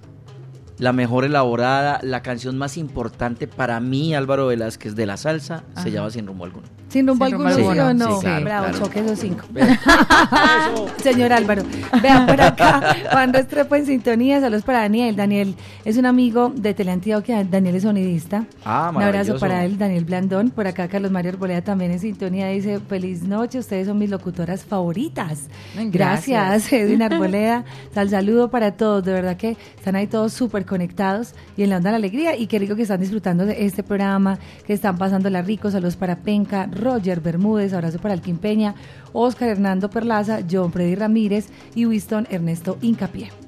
la 0.79 0.93
mejor 0.93 1.25
elaborada, 1.25 1.99
la 2.01 2.21
canción 2.23 2.57
más 2.57 2.75
importante 2.75 3.47
para 3.47 3.79
mí, 3.79 4.15
Álvaro 4.15 4.47
Velázquez, 4.47 4.95
de 4.95 5.05
la 5.05 5.17
salsa, 5.17 5.63
se 5.81 5.91
llama 5.91 6.09
Sin 6.09 6.25
Rumbo 6.25 6.45
Alguno. 6.45 6.67
Sin 6.95 7.05
rumbo 7.05 7.25
alguno, 7.25 7.53
¿sí 7.53 7.61
o 7.61 7.93
no? 7.93 8.21
Sí, 8.21 8.25
claro, 8.25 8.45
Bravo, 8.45 8.67
claro. 8.69 8.85
choque 8.85 8.99
esos 9.01 9.19
cinco. 9.19 9.43
Señor 11.03 11.33
Álvaro, 11.33 11.63
vean 12.01 12.25
por 12.25 12.39
acá, 12.39 12.95
Juan 13.11 13.33
Restrepo 13.33 13.75
en 13.75 13.85
sintonía, 13.85 14.39
saludos 14.39 14.63
para 14.63 14.79
Daniel. 14.79 15.13
Daniel 15.13 15.55
es 15.83 15.97
un 15.97 16.05
amigo 16.05 16.53
de 16.55 16.73
Teleantioquia, 16.73 17.43
Daniel 17.43 17.75
es 17.75 17.83
sonidista. 17.83 18.45
Ah, 18.63 18.93
Un 18.95 19.01
abrazo 19.01 19.37
para 19.39 19.65
él, 19.65 19.77
Daniel 19.77 20.05
Blandón. 20.05 20.51
Por 20.51 20.67
acá 20.67 20.87
Carlos 20.87 21.11
Mario 21.11 21.31
Arboleda 21.31 21.61
también 21.61 21.91
en 21.91 21.99
sintonía, 21.99 22.47
dice, 22.47 22.79
feliz 22.79 23.23
noche, 23.23 23.59
ustedes 23.59 23.87
son 23.87 23.97
mis 23.97 24.09
locutoras 24.09 24.63
favoritas. 24.63 25.49
Gracias, 25.75 26.47
gracias. 26.47 26.71
Edwin 26.81 27.01
Arboleda. 27.01 27.65
Sal 27.93 28.09
saludo 28.09 28.49
para 28.49 28.71
todos, 28.71 29.03
de 29.03 29.11
verdad 29.11 29.35
que 29.35 29.57
están 29.77 29.97
ahí 29.97 30.07
todos 30.07 30.31
súper 30.31 30.65
conectados 30.65 31.33
y 31.57 31.63
en 31.63 31.71
la 31.71 31.75
onda 31.75 31.89
de 31.89 31.91
la 31.91 31.97
alegría. 31.97 32.37
Y 32.37 32.47
qué 32.47 32.57
rico 32.57 32.77
que 32.77 32.83
están 32.83 33.01
disfrutando 33.01 33.45
de 33.45 33.65
este 33.65 33.83
programa, 33.83 34.39
que 34.65 34.71
están 34.71 34.97
pasándola 34.97 35.41
rico. 35.41 35.69
Saludos 35.69 35.97
para 35.97 36.15
Penca, 36.15 36.67
Roger 36.85 37.19
Bermúdez, 37.19 37.73
abrazo 37.73 37.99
para 37.99 38.13
Alquim 38.13 38.37
Peña, 38.37 38.75
Oscar 39.11 39.49
Hernando 39.49 39.89
Perlaza, 39.89 40.39
John 40.49 40.71
Freddy 40.71 40.95
Ramírez 40.95 41.49
y 41.73 41.85
Winston 41.85 42.27
Ernesto 42.29 42.77
Incapié. 42.81 43.44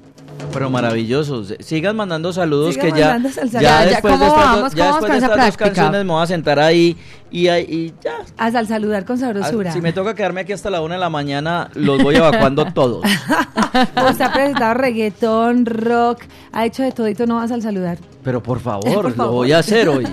Pero 0.54 0.70
maravillosos. 0.70 1.54
Sigan 1.60 1.96
mandando 1.96 2.32
saludos 2.34 2.74
Sigan 2.76 2.92
que 2.94 3.00
ya, 3.00 3.08
mandando 3.14 3.30
ya, 3.30 3.46
Ya, 3.46 3.62
ya, 3.62 3.86
después 3.86 4.14
¿cómo 4.14 4.24
de 4.24 4.30
estas, 4.30 4.46
vamos? 4.46 4.74
ya 4.74 4.86
¿Cómo 4.86 4.96
después 5.02 5.12
de 5.22 5.28
estas 5.28 5.46
dos 5.46 5.58
canciones 5.58 6.06
me 6.06 6.12
voy 6.14 6.24
a 6.24 6.28
sentar 6.28 6.60
ahí 6.60 6.98
y, 7.30 7.44
ya. 7.44 8.20
Hasta 8.38 8.60
al 8.60 8.68
saludar 8.68 9.04
con 9.06 9.18
sabrosura. 9.18 9.72
Si 9.74 9.82
me 9.82 9.92
toca 9.94 10.16
quedarme 10.16 10.42
aquí 10.42 10.54
hasta 10.54 10.70
la 10.70 10.82
una 10.82 10.96
de 10.96 11.00
la 11.02 11.10
mañana, 11.10 11.70
los 11.74 12.02
voy 12.02 12.16
evacuando 12.16 12.66
todos. 12.74 13.04
Usted 13.04 14.26
ha 14.26 14.32
presentado 14.34 14.74
reggaetón, 14.76 15.66
rock, 15.66 16.24
ha 16.54 16.66
hecho 16.66 16.84
de 16.84 16.92
todito, 16.92 17.26
no 17.28 17.36
vas 17.36 17.52
al 17.52 17.62
saludar. 17.62 17.98
Pero 18.24 18.42
por 18.42 18.60
favor, 18.62 18.94
Por 18.94 19.04
lo 19.10 19.12
favor. 19.16 19.34
voy 19.34 19.52
a 19.52 19.60
hacer 19.60 19.90
hoy. 19.90 20.08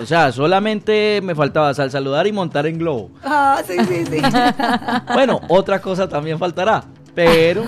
O 0.00 0.06
sea, 0.06 0.30
solamente 0.32 1.20
me 1.22 1.34
faltaba 1.34 1.72
sal 1.74 1.90
saludar 1.90 2.26
y 2.26 2.32
montar 2.32 2.66
en 2.66 2.78
globo. 2.78 3.10
Ah, 3.24 3.62
sí, 3.66 3.76
sí, 3.88 4.04
sí. 4.06 4.22
Bueno, 5.14 5.40
otra 5.48 5.80
cosa 5.80 6.08
también 6.08 6.38
faltará. 6.38 6.84
Pero, 7.14 7.64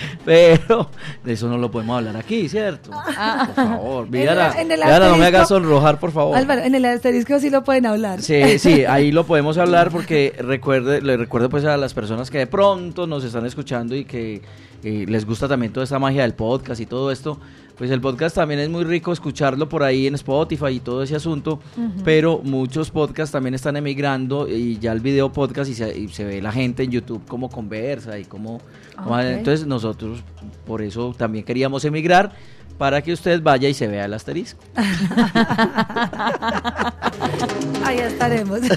pero, 0.24 0.90
de 1.24 1.32
eso 1.32 1.48
no 1.48 1.58
lo 1.58 1.70
podemos 1.70 1.98
hablar 1.98 2.16
aquí, 2.16 2.48
¿cierto? 2.48 2.90
Por 2.90 3.54
favor, 3.54 4.08
Viviana, 4.08 4.54
no 5.00 5.16
me 5.16 5.26
hagas 5.26 5.48
sonrojar, 5.48 5.98
por 5.98 6.12
favor. 6.12 6.36
Álvaro, 6.36 6.62
en 6.62 6.74
el 6.74 6.84
asterisco 6.84 7.38
sí 7.38 7.50
lo 7.50 7.64
pueden 7.64 7.86
hablar. 7.86 8.22
Sí, 8.22 8.58
sí, 8.58 8.84
ahí 8.84 9.12
lo 9.12 9.24
podemos 9.24 9.58
hablar 9.58 9.90
porque 9.90 10.34
recuerde, 10.38 11.00
le 11.00 11.16
recuerdo 11.16 11.48
pues 11.48 11.64
a 11.64 11.76
las 11.76 11.94
personas 11.94 12.30
que 12.30 12.38
de 12.38 12.46
pronto 12.46 13.06
nos 13.06 13.24
están 13.24 13.46
escuchando 13.46 13.94
y 13.94 14.04
que 14.04 14.42
eh, 14.82 15.04
les 15.08 15.26
gusta 15.26 15.46
también 15.48 15.72
toda 15.72 15.84
esta 15.84 15.98
magia 15.98 16.22
del 16.22 16.34
podcast 16.34 16.80
y 16.80 16.86
todo 16.86 17.10
esto, 17.10 17.38
pues 17.76 17.90
el 17.90 18.00
podcast 18.00 18.36
también 18.36 18.60
es 18.60 18.68
muy 18.68 18.84
rico 18.84 19.12
escucharlo 19.12 19.68
por 19.68 19.82
ahí 19.82 20.06
en 20.06 20.14
Spotify 20.14 20.68
y 20.68 20.80
todo 20.80 21.02
ese 21.02 21.16
asunto, 21.16 21.60
pero 22.04 22.40
muchos 22.42 22.90
podcasts 22.90 23.32
también 23.32 23.54
están 23.54 23.76
emigrando 23.76 24.48
y 24.48 24.78
ya 24.78 24.92
el 24.92 25.00
video 25.00 25.32
podcast 25.32 25.70
y 25.70 25.74
se, 25.74 25.98
y 25.98 26.08
se 26.08 26.24
ve 26.24 26.42
la 26.42 26.52
gente 26.52 26.82
en 26.82 26.90
YouTube 26.90 27.22
cómo 27.26 27.48
conversa 27.48 28.18
y 28.18 28.24
cómo... 28.24 28.60
Entonces 29.20 29.66
nosotros 29.66 30.22
por 30.66 30.82
eso 30.82 31.14
también 31.16 31.44
queríamos 31.44 31.84
emigrar 31.84 32.32
para 32.78 33.02
que 33.02 33.12
usted 33.12 33.42
vaya 33.42 33.68
y 33.68 33.74
se 33.74 33.86
vea 33.86 34.04
el 34.06 34.14
asterisco. 34.14 34.60
Ahí 37.84 37.98
estaremos. 37.98 38.60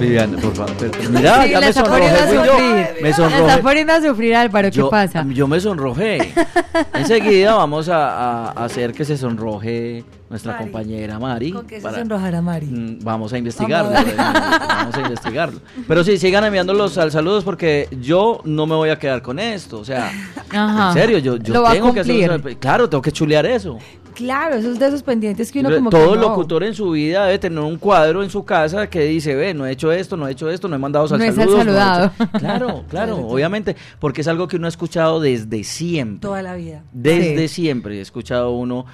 Viviana, 0.00 0.38
por 0.38 0.54
favor. 0.54 0.74
pero- 0.78 0.92
Mira, 1.10 1.42
Sí, 1.44 1.50
ya 1.50 1.60
me 1.60 1.72
sonrojé, 1.72 2.34
yo. 2.34 2.58
Me 2.58 3.02
La 3.02 3.08
está 3.10 3.28
sonrojé. 3.30 3.58
poniendo 3.62 3.92
a 3.92 4.00
sufrir, 4.00 4.34
Álvaro. 4.34 4.70
¿Qué 4.70 4.76
Yo, 4.78 4.88
pasa? 4.90 5.24
yo 5.28 5.46
me 5.46 5.60
sonrojé. 5.60 6.32
Enseguida 6.94 7.54
vamos 7.54 7.88
a, 7.90 8.50
a 8.50 8.64
hacer 8.64 8.92
que 8.92 9.04
se 9.04 9.18
sonroje 9.18 10.04
nuestra 10.30 10.52
Mari. 10.52 10.64
compañera 10.64 11.18
Mari. 11.18 11.52
¿Con 11.52 11.66
qué 11.66 11.76
se 11.76 11.82
para- 11.82 12.40
Mari? 12.40 12.66
Mm, 12.66 12.98
Vamos 13.02 13.32
a 13.32 13.38
investigarlo. 13.38 13.90
Vamos 13.90 14.08
a 14.08 14.10
eh. 14.12 14.66
Vamos 14.68 14.94
a 14.94 15.00
investigarlo. 15.00 15.60
Pero 15.86 16.04
sí, 16.04 16.16
sigan 16.18 16.44
enviando 16.44 16.72
los 16.72 16.92
sal- 16.92 17.10
saludos 17.12 17.44
porque 17.44 17.88
yo 18.00 18.40
no 18.44 18.64
me 18.66 18.74
voy 18.76 18.90
a 18.90 18.98
quedar 18.98 19.20
con 19.20 19.38
esto. 19.38 19.78
O 19.80 19.84
sea, 19.84 20.10
Ajá. 20.50 20.88
en 20.88 20.94
serio, 20.94 21.18
yo, 21.18 21.36
yo 21.36 21.62
tengo 21.70 21.92
que 21.92 22.00
hacer. 22.00 22.56
Claro, 22.58 22.88
tengo 22.88 23.02
que 23.02 23.12
chulear 23.12 23.44
eso. 23.44 23.76
Claro, 24.14 24.56
esos 24.56 24.78
de 24.78 24.86
esos 24.88 25.02
pendientes 25.02 25.50
que 25.50 25.60
uno 25.60 25.70
como 25.74 25.88
Todo 25.88 26.10
que 26.10 26.16
no. 26.16 26.22
locutor 26.28 26.62
en 26.64 26.74
su 26.74 26.90
vida 26.90 27.24
debe 27.26 27.38
tener 27.38 27.60
un 27.60 27.78
cuadro 27.78 28.22
en 28.22 28.28
su 28.28 28.44
casa 28.44 28.88
que 28.90 29.00
dice, 29.04 29.34
ve, 29.34 29.54
no 29.54 29.64
he 29.66 29.70
hecho 29.72 29.92
esto, 29.92 30.16
no 30.16 30.28
he 30.28 30.32
hecho 30.32 30.50
esto, 30.50 30.68
no 30.68 30.74
he 30.76 30.78
mandado 30.78 31.08
sal 31.08 31.20
No 31.20 31.24
saludos. 31.32 31.60
al 31.60 31.66
no 31.66 31.72
he 31.72 31.76
saludado. 31.76 32.12
hecho-". 32.18 32.30
Claro, 32.38 32.84
claro, 32.90 33.16
obviamente, 33.28 33.76
porque 33.98 34.20
es 34.20 34.28
algo 34.28 34.46
que 34.46 34.56
uno 34.56 34.66
ha 34.66 34.68
escuchado 34.68 35.20
desde 35.20 35.64
siempre. 35.64 36.20
Toda 36.20 36.42
la 36.42 36.54
vida. 36.54 36.82
Desde 36.92 37.48
Sí. 37.48 37.62
siempre 37.62 37.98
he 37.98 38.00
escuchado 38.02 38.50
uno. 38.50 38.84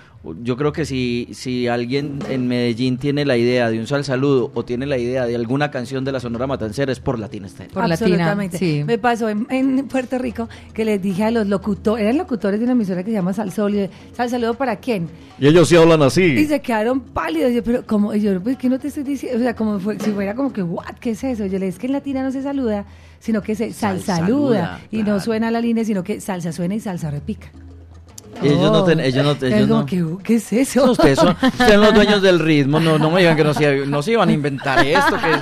Yo 0.42 0.56
creo 0.56 0.72
que 0.72 0.84
si, 0.84 1.28
si 1.32 1.68
alguien 1.68 2.18
en 2.28 2.48
Medellín 2.48 2.98
tiene 2.98 3.24
la 3.24 3.36
idea 3.36 3.70
de 3.70 3.78
un 3.78 3.86
sal 3.86 4.04
saludo 4.04 4.50
o 4.54 4.64
tiene 4.64 4.86
la 4.86 4.98
idea 4.98 5.26
de 5.26 5.34
alguna 5.34 5.70
canción 5.70 6.04
de 6.04 6.12
la 6.12 6.20
Sonora 6.20 6.46
Matancera 6.46 6.90
es 6.92 7.00
por 7.00 7.18
Latina 7.18 7.46
Estéreo. 7.46 7.72
Por 7.72 7.88
Latina, 7.88 8.06
Absolutamente. 8.30 8.58
sí. 8.58 8.82
Me 8.84 8.98
pasó 8.98 9.28
en, 9.28 9.46
en 9.50 9.86
Puerto 9.88 10.18
Rico 10.18 10.48
que 10.74 10.84
les 10.84 11.00
dije 11.02 11.24
a 11.24 11.30
los 11.30 11.46
locutores, 11.46 12.04
eran 12.04 12.18
locutores 12.18 12.58
de 12.58 12.64
una 12.64 12.72
emisora 12.72 13.02
que 13.04 13.10
se 13.10 13.16
llama 13.16 13.32
Salsol, 13.32 13.74
y 13.74 13.90
¿sal 14.14 14.30
saludo 14.30 14.54
para 14.54 14.76
quién? 14.76 15.08
Y 15.38 15.46
ellos 15.46 15.68
sí 15.68 15.76
hablan 15.76 16.02
así. 16.02 16.22
Y 16.22 16.44
se 16.46 16.60
quedaron 16.60 17.00
pálidos. 17.00 17.52
Yo, 17.52 17.62
pero 17.62 17.84
como, 17.86 18.14
y 18.14 18.20
yo, 18.20 18.40
pues, 18.40 18.56
¿qué 18.56 18.68
no 18.68 18.78
te 18.78 18.88
estoy 18.88 19.02
diciendo? 19.02 19.38
O 19.38 19.42
sea, 19.42 19.54
como 19.54 19.78
fue, 19.80 19.98
si 20.00 20.10
fuera 20.10 20.34
como 20.34 20.52
que, 20.52 20.62
¿what? 20.62 20.94
¿Qué 21.00 21.10
es 21.10 21.22
eso? 21.24 21.44
Yo 21.46 21.58
le 21.58 21.66
dije, 21.66 21.68
es 21.68 21.78
que 21.78 21.86
en 21.86 21.92
Latina 21.92 22.22
no 22.22 22.32
se 22.32 22.42
saluda, 22.42 22.84
sino 23.20 23.42
que 23.42 23.54
se 23.54 23.72
sal, 23.72 24.00
Sal 24.00 24.18
saluda. 24.26 24.56
saluda, 24.56 24.80
y 24.90 25.02
no 25.02 25.20
suena 25.20 25.50
la 25.50 25.60
línea, 25.60 25.84
sino 25.84 26.02
que 26.02 26.20
salsa 26.20 26.52
suena 26.52 26.74
y 26.74 26.80
salsa 26.80 27.10
repica. 27.10 27.48
Ellos 28.42 28.70
no 28.72 28.84
ten- 28.84 29.00
ellos 29.00 29.24
no- 29.24 29.30
ellos 29.46 29.60
Es 29.60 29.68
no- 29.68 29.86
que, 29.86 30.04
¿qué 30.22 30.34
es 30.36 30.52
eso? 30.52 30.90
Ustedes 30.92 31.18
son, 31.18 31.36
ustedes 31.42 31.70
son 31.72 31.80
los 31.80 31.94
dueños 31.94 32.22
del 32.22 32.38
ritmo, 32.38 32.80
no, 32.80 32.98
no 32.98 33.10
me 33.10 33.20
digan 33.20 33.36
que 33.36 33.44
no 33.44 33.54
se, 33.54 33.86
no 33.86 34.02
se 34.02 34.12
iban 34.12 34.28
a 34.28 34.32
inventar 34.32 34.84
esto. 34.86 35.16
Que, 35.16 35.32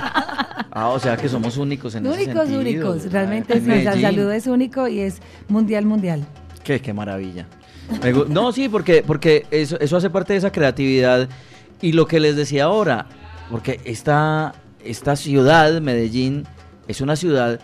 ah, 0.71 0.89
o 0.89 0.99
sea 0.99 1.17
que 1.17 1.27
somos 1.29 1.57
únicos 1.57 1.95
en 1.95 2.07
únicos, 2.07 2.47
sentido. 2.47 2.59
únicos. 2.61 3.11
Realmente 3.11 3.57
En 3.57 3.65
sí, 3.65 3.71
el 3.71 4.01
saludo 4.01 4.31
es 4.31 4.47
único 4.47 4.87
y 4.87 4.99
es 5.01 5.21
mundial, 5.47 5.85
mundial. 5.85 6.25
Qué, 6.63 6.79
qué 6.81 6.93
maravilla. 6.93 7.45
No, 8.29 8.51
sí, 8.51 8.67
porque, 8.69 9.03
porque 9.05 9.45
eso, 9.51 9.79
eso 9.79 9.97
hace 9.97 10.09
parte 10.09 10.33
de 10.33 10.39
esa 10.39 10.51
creatividad. 10.51 11.29
Y 11.81 11.91
lo 11.91 12.07
que 12.07 12.19
les 12.19 12.35
decía 12.35 12.63
ahora, 12.63 13.05
porque 13.51 13.79
esta, 13.85 14.53
esta 14.83 15.15
ciudad, 15.15 15.79
Medellín, 15.81 16.45
es 16.87 17.01
una 17.01 17.15
ciudad 17.15 17.59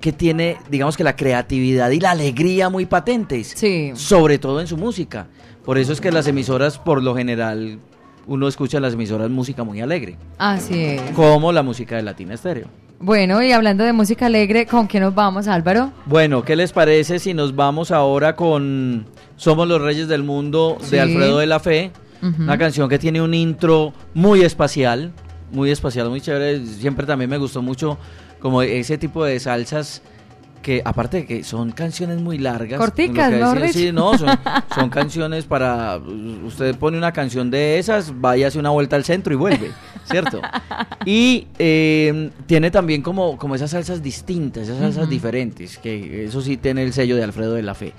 que 0.00 0.12
tiene, 0.12 0.56
digamos 0.70 0.96
que 0.96 1.04
la 1.04 1.14
creatividad 1.16 1.90
y 1.90 2.00
la 2.00 2.12
alegría 2.12 2.68
muy 2.70 2.86
patentes. 2.86 3.52
Sí. 3.54 3.92
Sobre 3.94 4.38
todo 4.38 4.60
en 4.60 4.66
su 4.66 4.76
música. 4.76 5.26
Por 5.64 5.78
eso 5.78 5.92
es 5.92 6.00
que 6.00 6.10
las 6.10 6.26
emisoras, 6.26 6.78
por 6.78 7.02
lo 7.02 7.14
general, 7.14 7.78
uno 8.26 8.48
escucha 8.48 8.78
en 8.78 8.82
las 8.82 8.94
emisoras 8.94 9.28
música 9.30 9.62
muy 9.62 9.80
alegre. 9.80 10.16
Así 10.38 10.82
es. 10.82 11.02
Como 11.12 11.52
la 11.52 11.62
música 11.62 11.96
de 11.96 12.02
Latina 12.02 12.34
Estéreo. 12.34 12.66
Bueno, 12.98 13.42
y 13.42 13.52
hablando 13.52 13.84
de 13.84 13.92
música 13.92 14.26
alegre, 14.26 14.66
¿con 14.66 14.86
qué 14.86 15.00
nos 15.00 15.14
vamos, 15.14 15.48
Álvaro? 15.48 15.90
Bueno, 16.06 16.42
¿qué 16.42 16.54
les 16.56 16.72
parece 16.72 17.18
si 17.18 17.32
nos 17.32 17.56
vamos 17.56 17.90
ahora 17.90 18.36
con 18.36 19.06
Somos 19.36 19.66
los 19.68 19.80
Reyes 19.80 20.06
del 20.08 20.22
Mundo 20.22 20.76
Sí. 20.82 20.92
de 20.92 21.00
Alfredo 21.00 21.38
de 21.38 21.46
la 21.46 21.60
Fe? 21.60 21.92
Ujú. 22.22 22.42
Una 22.42 22.58
canción 22.58 22.88
que 22.90 22.98
tiene 22.98 23.22
un 23.22 23.32
intro 23.32 23.94
muy 24.12 24.42
espacial, 24.42 25.12
muy 25.50 25.70
espacial, 25.70 26.10
muy 26.10 26.20
chévere. 26.20 26.64
Siempre 26.66 27.06
también 27.06 27.30
me 27.30 27.38
gustó 27.38 27.62
mucho 27.62 27.96
como 28.40 28.62
ese 28.62 28.98
tipo 28.98 29.24
de 29.24 29.38
salsas 29.38 30.02
que 30.62 30.82
aparte 30.84 31.18
de 31.18 31.26
que 31.26 31.44
son 31.44 31.72
canciones 31.72 32.20
muy 32.20 32.38
largas. 32.38 32.78
Corticas, 32.78 33.30
lo 33.30 33.36
que 33.36 33.42
mejor 33.42 33.60
decía, 33.60 33.82
Sí, 33.82 33.92
no, 33.92 34.16
son, 34.18 34.28
son 34.74 34.90
canciones 34.90 35.44
para... 35.44 35.96
Usted 35.96 36.76
pone 36.76 36.98
una 36.98 37.12
canción 37.12 37.50
de 37.50 37.78
esas, 37.78 38.20
vaya 38.20 38.48
hace 38.48 38.58
una 38.58 38.70
vuelta 38.70 38.96
al 38.96 39.04
centro 39.04 39.32
y 39.32 39.36
vuelve, 39.36 39.70
¿cierto? 40.04 40.40
Y 41.04 41.46
eh, 41.58 42.30
tiene 42.46 42.70
también 42.70 43.02
como, 43.02 43.38
como 43.38 43.54
esas 43.54 43.70
salsas 43.70 44.02
distintas, 44.02 44.64
esas 44.64 44.78
salsas 44.78 45.08
diferentes, 45.08 45.78
que 45.78 46.24
eso 46.24 46.40
sí 46.42 46.56
tiene 46.56 46.82
el 46.82 46.92
sello 46.92 47.16
de 47.16 47.24
Alfredo 47.24 47.54
de 47.54 47.62
la 47.62 47.74
Fe. 47.74 47.92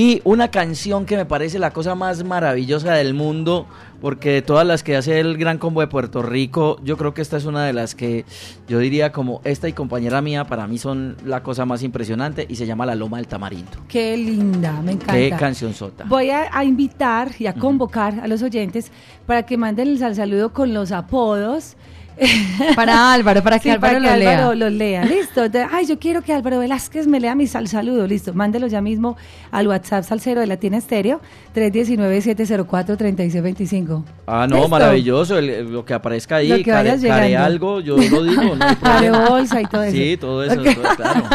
Y 0.00 0.22
una 0.22 0.52
canción 0.52 1.06
que 1.06 1.16
me 1.16 1.24
parece 1.26 1.58
la 1.58 1.72
cosa 1.72 1.96
más 1.96 2.22
maravillosa 2.22 2.94
del 2.94 3.14
mundo, 3.14 3.66
porque 4.00 4.30
de 4.30 4.42
todas 4.42 4.64
las 4.64 4.84
que 4.84 4.94
hace 4.94 5.18
el 5.18 5.36
Gran 5.36 5.58
Combo 5.58 5.80
de 5.80 5.88
Puerto 5.88 6.22
Rico, 6.22 6.78
yo 6.84 6.96
creo 6.96 7.14
que 7.14 7.20
esta 7.20 7.36
es 7.36 7.46
una 7.46 7.64
de 7.64 7.72
las 7.72 7.96
que 7.96 8.24
yo 8.68 8.78
diría 8.78 9.10
como 9.10 9.40
esta 9.42 9.68
y 9.68 9.72
compañera 9.72 10.22
mía, 10.22 10.44
para 10.44 10.68
mí 10.68 10.78
son 10.78 11.16
la 11.24 11.42
cosa 11.42 11.66
más 11.66 11.82
impresionante 11.82 12.46
y 12.48 12.54
se 12.54 12.64
llama 12.64 12.86
La 12.86 12.94
Loma 12.94 13.16
del 13.16 13.26
Tamarindo. 13.26 13.72
Qué 13.88 14.16
linda, 14.16 14.80
me 14.82 14.92
encanta. 14.92 15.14
Qué 15.14 15.30
canción 15.36 15.74
sota. 15.74 16.04
Voy 16.04 16.30
a, 16.30 16.48
a 16.52 16.64
invitar 16.64 17.32
y 17.36 17.46
a 17.46 17.54
convocar 17.54 18.20
a 18.20 18.28
los 18.28 18.40
oyentes 18.44 18.92
para 19.26 19.46
que 19.46 19.56
manden 19.56 19.88
el 19.88 19.98
sal 19.98 20.14
saludo 20.14 20.52
con 20.52 20.72
los 20.72 20.92
apodos. 20.92 21.76
Para 22.74 23.12
Álvaro, 23.12 23.42
para 23.42 23.58
que 23.58 23.64
Sí, 23.64 23.70
Álvaro 23.70 23.98
para 24.00 24.16
que 24.16 24.24
lo 24.24 24.30
Álvaro 24.30 24.54
lea. 24.54 24.68
los 24.68 24.72
lea. 24.76 25.04
Listo. 25.04 25.44
Entonces, 25.44 25.70
ay, 25.72 25.86
yo 25.86 25.98
quiero 25.98 26.22
que 26.22 26.32
Álvaro 26.32 26.58
Velázquez 26.58 27.06
me 27.06 27.20
lea 27.20 27.34
mi 27.34 27.46
sal 27.46 27.68
saludo. 27.68 28.06
Listo. 28.06 28.32
Mándelo 28.34 28.66
ya 28.66 28.80
mismo 28.80 29.16
al 29.52 29.68
WhatsApp 29.68 30.04
salsero 30.04 30.40
de 30.40 30.46
Latina 30.48 30.76
Estéreo 30.78 31.20
319-704-3625. 31.54 34.04
Ah, 34.26 34.46
no, 34.48 34.56
¿Listo? 34.56 34.68
maravilloso, 34.68 35.38
el- 35.38 35.70
lo 35.72 35.84
que 35.84 35.94
aparezca 35.94 36.36
ahí, 36.36 36.48
Lo 36.48 36.56
que 36.56 36.64
care, 36.64 36.90
vayas 36.90 37.04
care 37.04 37.36
algo, 37.36 37.80
yo 37.80 37.96
lo 37.96 38.22
digo, 38.24 38.56
no 38.56 38.66
Care 38.82 39.10
bolsa 39.28 39.60
y 39.60 39.66
todo 39.66 39.82
eso. 39.84 39.96
Sí, 39.96 40.16
todo 40.16 40.42
eso, 40.44 40.60
Ok. 40.60 40.74
todo- 40.74 40.96
claro. 40.96 41.22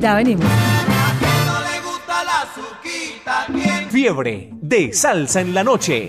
Ya 0.00 0.14
venimos. 0.14 0.46
Fiebre 3.90 4.50
de 4.62 4.92
salsa 4.92 5.40
en 5.40 5.52
la 5.52 5.64
noche. 5.64 6.06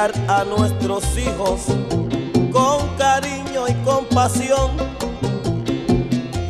a 0.00 0.44
nuestros 0.44 1.04
hijos 1.18 1.66
con 2.50 2.88
cariño 2.96 3.68
y 3.68 3.74
compasión, 3.84 4.70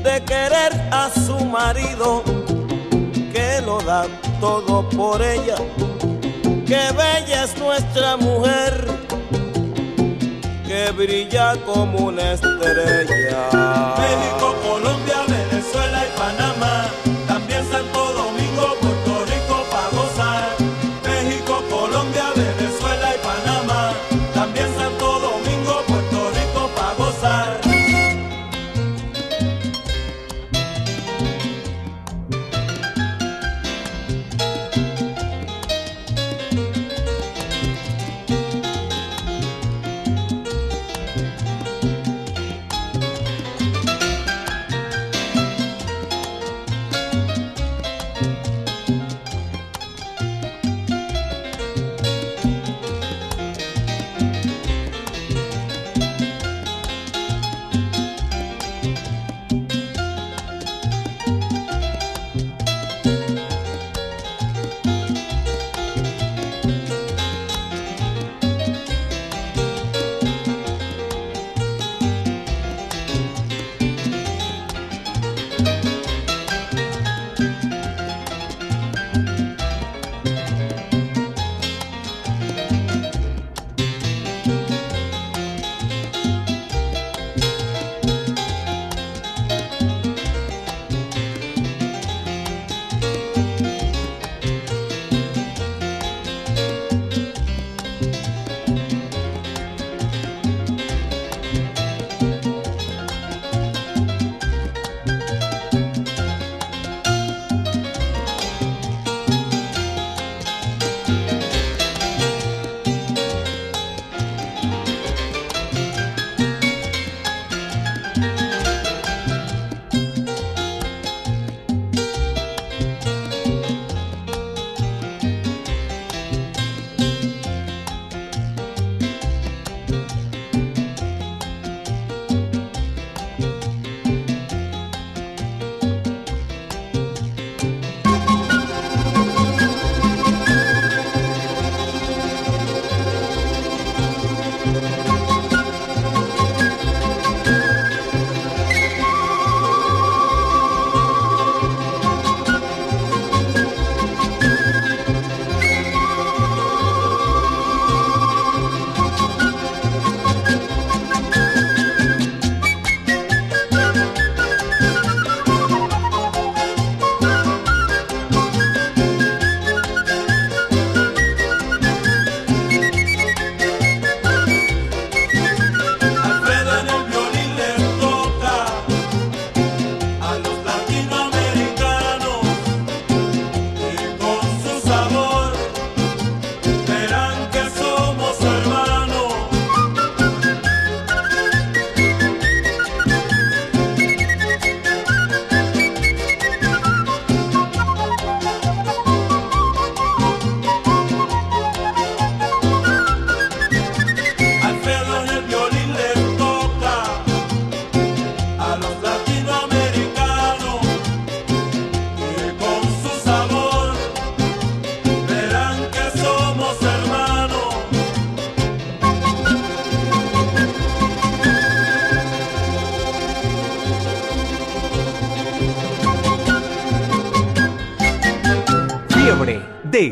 de 0.05 0.23
querer 0.25 0.73
a 0.93 1.11
su 1.11 1.35
marido 1.47 2.23
que 3.33 3.61
lo 3.67 3.81
da 3.81 4.07
todo 4.41 4.89
por 4.91 5.21
ella. 5.21 5.57
Que 6.65 6.93
bella 6.93 7.43
es 7.43 7.59
nuestra 7.59 8.17
mujer, 8.17 8.87
que 10.69 10.93
brilla 10.93 11.57
como 11.67 12.07
una 12.07 12.35
estrella. 12.35 13.49
México, 13.99 14.55
Colombia, 14.63 15.23
Venezuela 15.27 16.05
y 16.07 16.17
Panamá. 16.17 16.40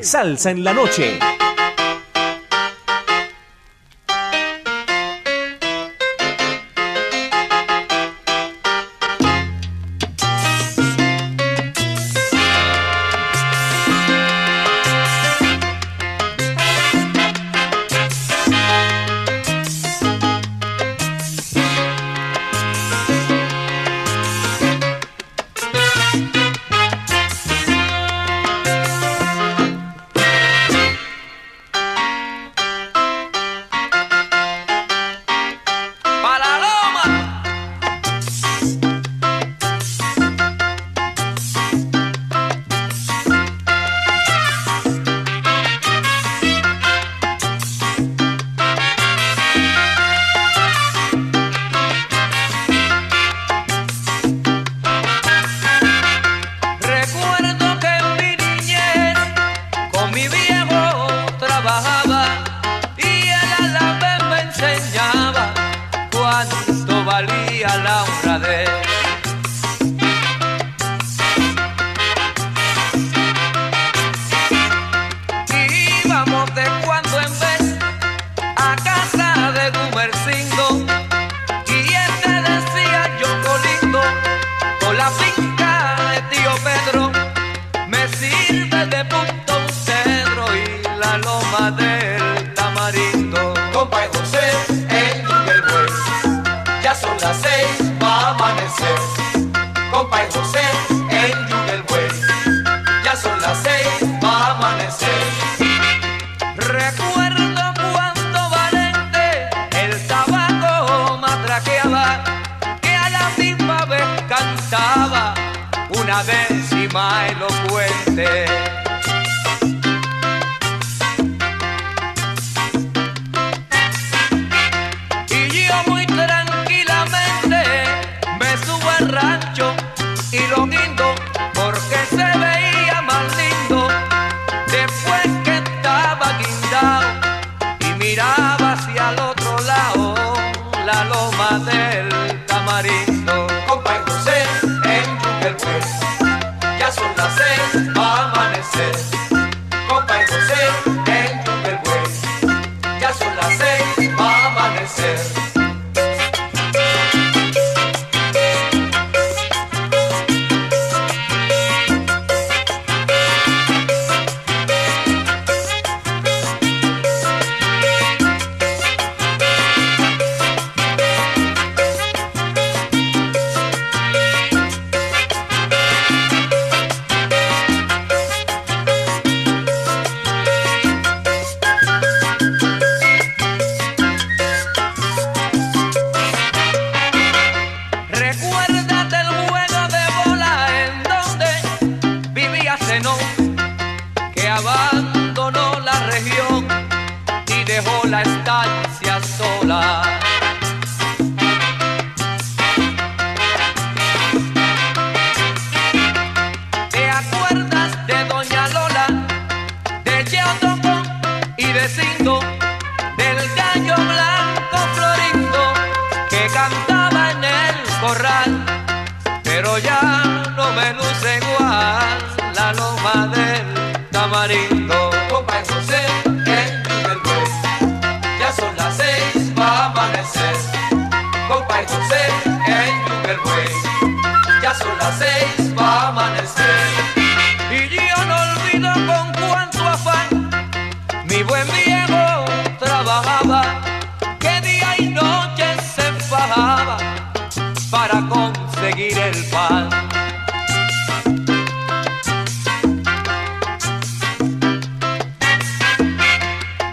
Salsa 0.02 0.50
en 0.50 0.62
la 0.62 0.74
Noche. 0.74 1.37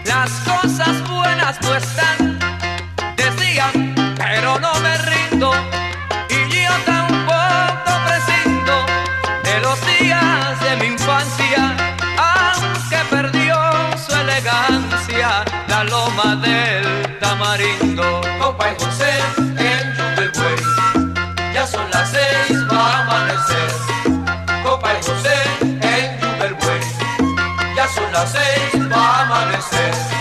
Las 0.04 0.30
cosas 0.44 1.08
buenas 1.08 1.60
no 1.60 1.74
están, 1.74 2.38
decían, 3.16 3.94
pero 4.16 4.58
no 4.58 4.72
me 4.80 4.96
rindo. 4.98 5.52
Y 6.30 6.48
yo 6.54 6.72
tampoco 6.86 7.92
prescindo 8.06 8.86
de 9.44 9.60
los 9.60 9.78
días 9.98 10.60
de 10.60 10.76
mi 10.76 10.86
infancia, 10.86 11.76
aunque 12.18 12.98
perdió 13.10 13.56
su 13.98 14.14
elegancia 14.14 15.44
la 15.68 15.84
loma 15.84 16.36
del 16.36 17.18
tamarindo. 17.18 18.20
Compa 18.40 18.74
José 18.78 19.45
ya 21.66 21.72
son 21.72 21.90
las 21.90 22.10
seis, 22.10 22.58
va 22.72 22.78
a 22.78 23.02
amanecer. 23.02 23.70
Compa 24.62 24.92
y 24.92 25.02
José 25.04 25.34
en 25.80 26.20
Yucatán, 26.20 26.80
ya 27.74 27.88
son 27.88 28.12
las 28.12 28.30
seis, 28.30 28.92
va 28.92 28.96
a 28.96 29.22
amanecer. 29.22 30.15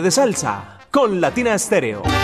De 0.00 0.10
salsa 0.10 0.78
con 0.90 1.20
Latina 1.20 1.54
Estéreo. 1.54 2.21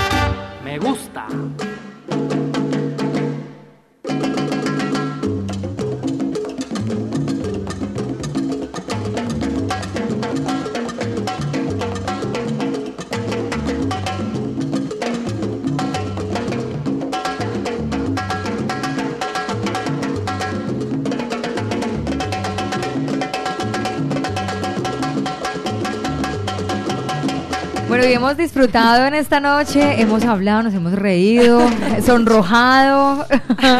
Hemos 28.28 28.36
disfrutado 28.36 29.06
en 29.06 29.14
esta 29.14 29.40
noche, 29.40 30.02
hemos 30.02 30.22
hablado, 30.26 30.62
nos 30.64 30.74
hemos 30.74 30.92
reído, 30.92 31.62
sonrojado, 32.04 33.24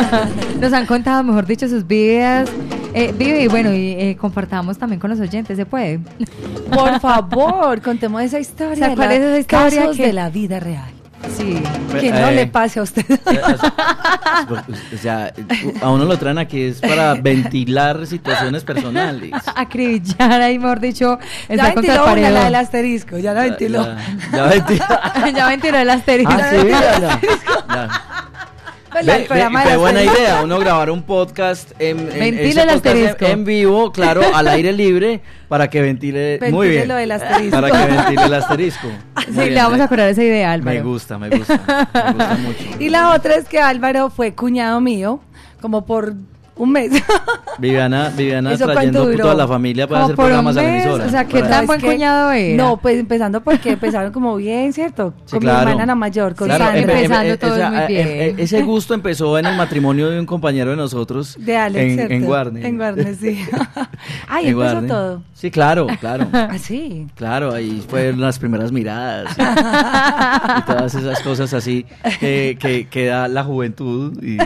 nos 0.60 0.72
han 0.72 0.86
contado, 0.86 1.22
mejor 1.22 1.44
dicho, 1.44 1.68
sus 1.68 1.86
vidas. 1.86 2.48
Eh, 2.94 3.12
Vivi, 3.16 3.46
bueno, 3.48 3.74
y 3.74 3.90
eh, 3.92 4.16
compartamos 4.18 4.78
también 4.78 4.98
con 5.00 5.10
los 5.10 5.20
oyentes, 5.20 5.54
¿se 5.58 5.66
puede? 5.66 6.00
Por 6.72 6.98
favor, 6.98 7.82
contemos 7.82 8.22
esa 8.22 8.40
historia. 8.40 8.94
¿cuál 8.94 9.12
es 9.12 9.20
esa 9.20 9.38
historia 9.38 9.80
casos 9.82 9.96
que- 9.98 10.06
de 10.06 10.12
la 10.14 10.30
vida 10.30 10.58
real. 10.60 10.90
Sí. 11.38 11.62
Que 12.00 12.10
no 12.10 12.28
Eh, 12.28 12.34
le 12.34 12.46
pase 12.48 12.80
a 12.80 12.82
usted. 12.82 13.04
O 14.94 14.98
sea, 15.00 15.32
a 15.82 15.90
uno 15.90 16.04
lo 16.04 16.16
traen 16.18 16.38
aquí 16.38 16.62
es 16.62 16.80
para 16.80 17.14
ventilar 17.20 18.06
situaciones 18.06 18.62
personales. 18.64 19.32
Acribillar 19.54 20.40
ahí, 20.42 20.58
mejor 20.58 20.80
dicho, 20.80 21.18
Ya 21.48 21.54
el 21.68 21.74
ventiló 21.74 22.04
una, 22.04 22.30
la 22.30 22.44
del 22.44 22.54
asterisco, 22.54 23.18
ya 23.18 23.32
la 23.34 23.42
ventiló. 23.42 23.84
Ya, 23.84 23.96
ya 24.36 24.42
ventiló. 24.44 24.84
ya 25.34 25.46
ventiló 25.48 25.78
el 25.78 25.90
asterisco. 25.90 26.32
Ah, 26.34 26.50
sí, 26.50 26.68
ya, 26.68 27.00
ya. 27.00 27.20
Ya. 27.68 28.04
Pues 28.90 29.04
Ve, 29.04 29.26
ve, 29.28 29.48
qué 29.66 29.76
buena 29.76 30.02
idea, 30.02 30.40
uno 30.42 30.58
grabar 30.58 30.90
un 30.90 31.02
podcast 31.02 31.72
en, 31.78 31.98
en- 31.98 32.06
Ventile 32.18 32.48
ese 32.48 32.60
el 32.62 32.66
podcast 32.68 32.86
asterisco. 32.86 33.24
en, 33.26 33.30
en 33.32 33.44
vivo, 33.44 33.92
claro, 33.92 34.22
al 34.34 34.48
aire 34.48 34.72
libre, 34.72 35.20
para 35.48 35.68
que 35.68 35.82
ventile, 35.82 36.38
muy 36.50 36.68
bien. 36.70 36.88
lo 36.88 36.94
del 36.94 37.12
asterisco. 37.12 37.60
Para 37.60 37.70
que 37.70 37.92
ventile 37.94 38.24
el 38.24 38.34
asterisco. 38.34 38.88
Muy 39.16 39.24
Sí, 39.26 39.32
bien, 39.40 39.54
le 39.54 39.62
vamos 39.62 39.80
a 39.80 39.88
curar 39.88 40.08
esa 40.08 40.22
idea, 40.22 40.52
Álvaro. 40.52 40.76
Me 40.78 40.82
gusta, 40.82 41.18
me 41.18 41.28
gusta, 41.28 41.88
me 41.92 42.12
gusta 42.12 42.34
mucho. 42.40 42.64
Y 42.78 42.88
la 42.88 43.10
otra 43.14 43.34
es 43.36 43.46
que 43.46 43.58
Álvaro 43.60 44.08
fue 44.10 44.34
cuñado 44.34 44.80
mío, 44.80 45.20
como 45.60 45.84
por 45.84 46.14
Un 46.58 46.72
mes. 46.72 46.90
Viviana, 47.58 48.12
Viviana 48.16 48.52
¿Eso 48.52 48.66
trayendo 48.66 49.10
toda 49.16 49.34
la 49.34 49.48
familia 49.48 49.86
para 49.86 50.02
Como 50.02 50.04
hacer 50.06 50.16
programas 50.16 50.56
a 50.56 50.62
la 50.62 50.68
emisora. 50.76 51.06
o 51.06 51.08
sea, 51.08 51.24
¿qué 51.24 51.42
tan 51.42 51.66
buen 51.66 51.80
cuñado 51.80 52.30
era? 52.32 52.56
No, 52.62 52.76
pues 52.76 52.98
empezando 52.98 53.40
porque 53.42 53.70
empezaron 53.72 54.12
como 54.12 54.36
bien, 54.36 54.72
¿cierto? 54.72 55.14
Sí, 55.24 55.32
con 55.32 55.40
claro. 55.40 55.64
mi 55.66 55.70
hermana 55.72 55.86
la 55.86 55.94
mayor, 55.94 56.34
con 56.34 56.46
Claro, 56.48 56.64
Sandra. 56.64 56.80
em- 56.82 56.88
em- 56.90 56.96
Empezando 56.96 57.32
em- 57.32 57.38
todo 57.38 57.56
esa- 57.56 57.70
muy 57.70 57.78
em- 57.80 57.86
bien. 57.88 58.08
em- 58.08 58.38
Ese 58.40 58.62
gusto 58.62 58.94
empezó 58.94 59.38
en 59.38 59.46
el 59.46 59.56
matrimonio 59.56 60.08
de 60.10 60.20
un 60.20 60.26
compañero 60.26 60.70
de 60.70 60.76
nosotros. 60.76 61.36
de 61.38 61.56
Alex, 61.56 61.98
en, 62.02 62.12
en 62.12 62.24
Guarne. 62.24 62.66
En 62.66 62.76
Guarne, 62.76 63.14
sí. 63.20 63.28
En 63.28 64.48
empezó 64.48 64.54
Guarne. 64.56 64.88
todo. 64.88 65.22
Sí, 65.34 65.50
claro, 65.50 65.86
claro. 66.00 66.26
Ah, 66.32 66.58
sí. 66.58 67.06
Claro, 67.16 67.52
ahí 67.54 67.84
fueron 67.88 68.20
las 68.20 68.38
primeras 68.38 68.70
miradas 68.72 69.36
y, 69.38 69.42
y 69.42 70.62
todas 70.62 70.94
esas 70.94 71.20
cosas 71.20 71.52
así 71.54 71.84
que, 72.20 72.56
que, 72.60 72.86
que 72.88 73.06
da 73.06 73.28
la 73.28 73.42
juventud 73.44 74.22
y 74.22 74.38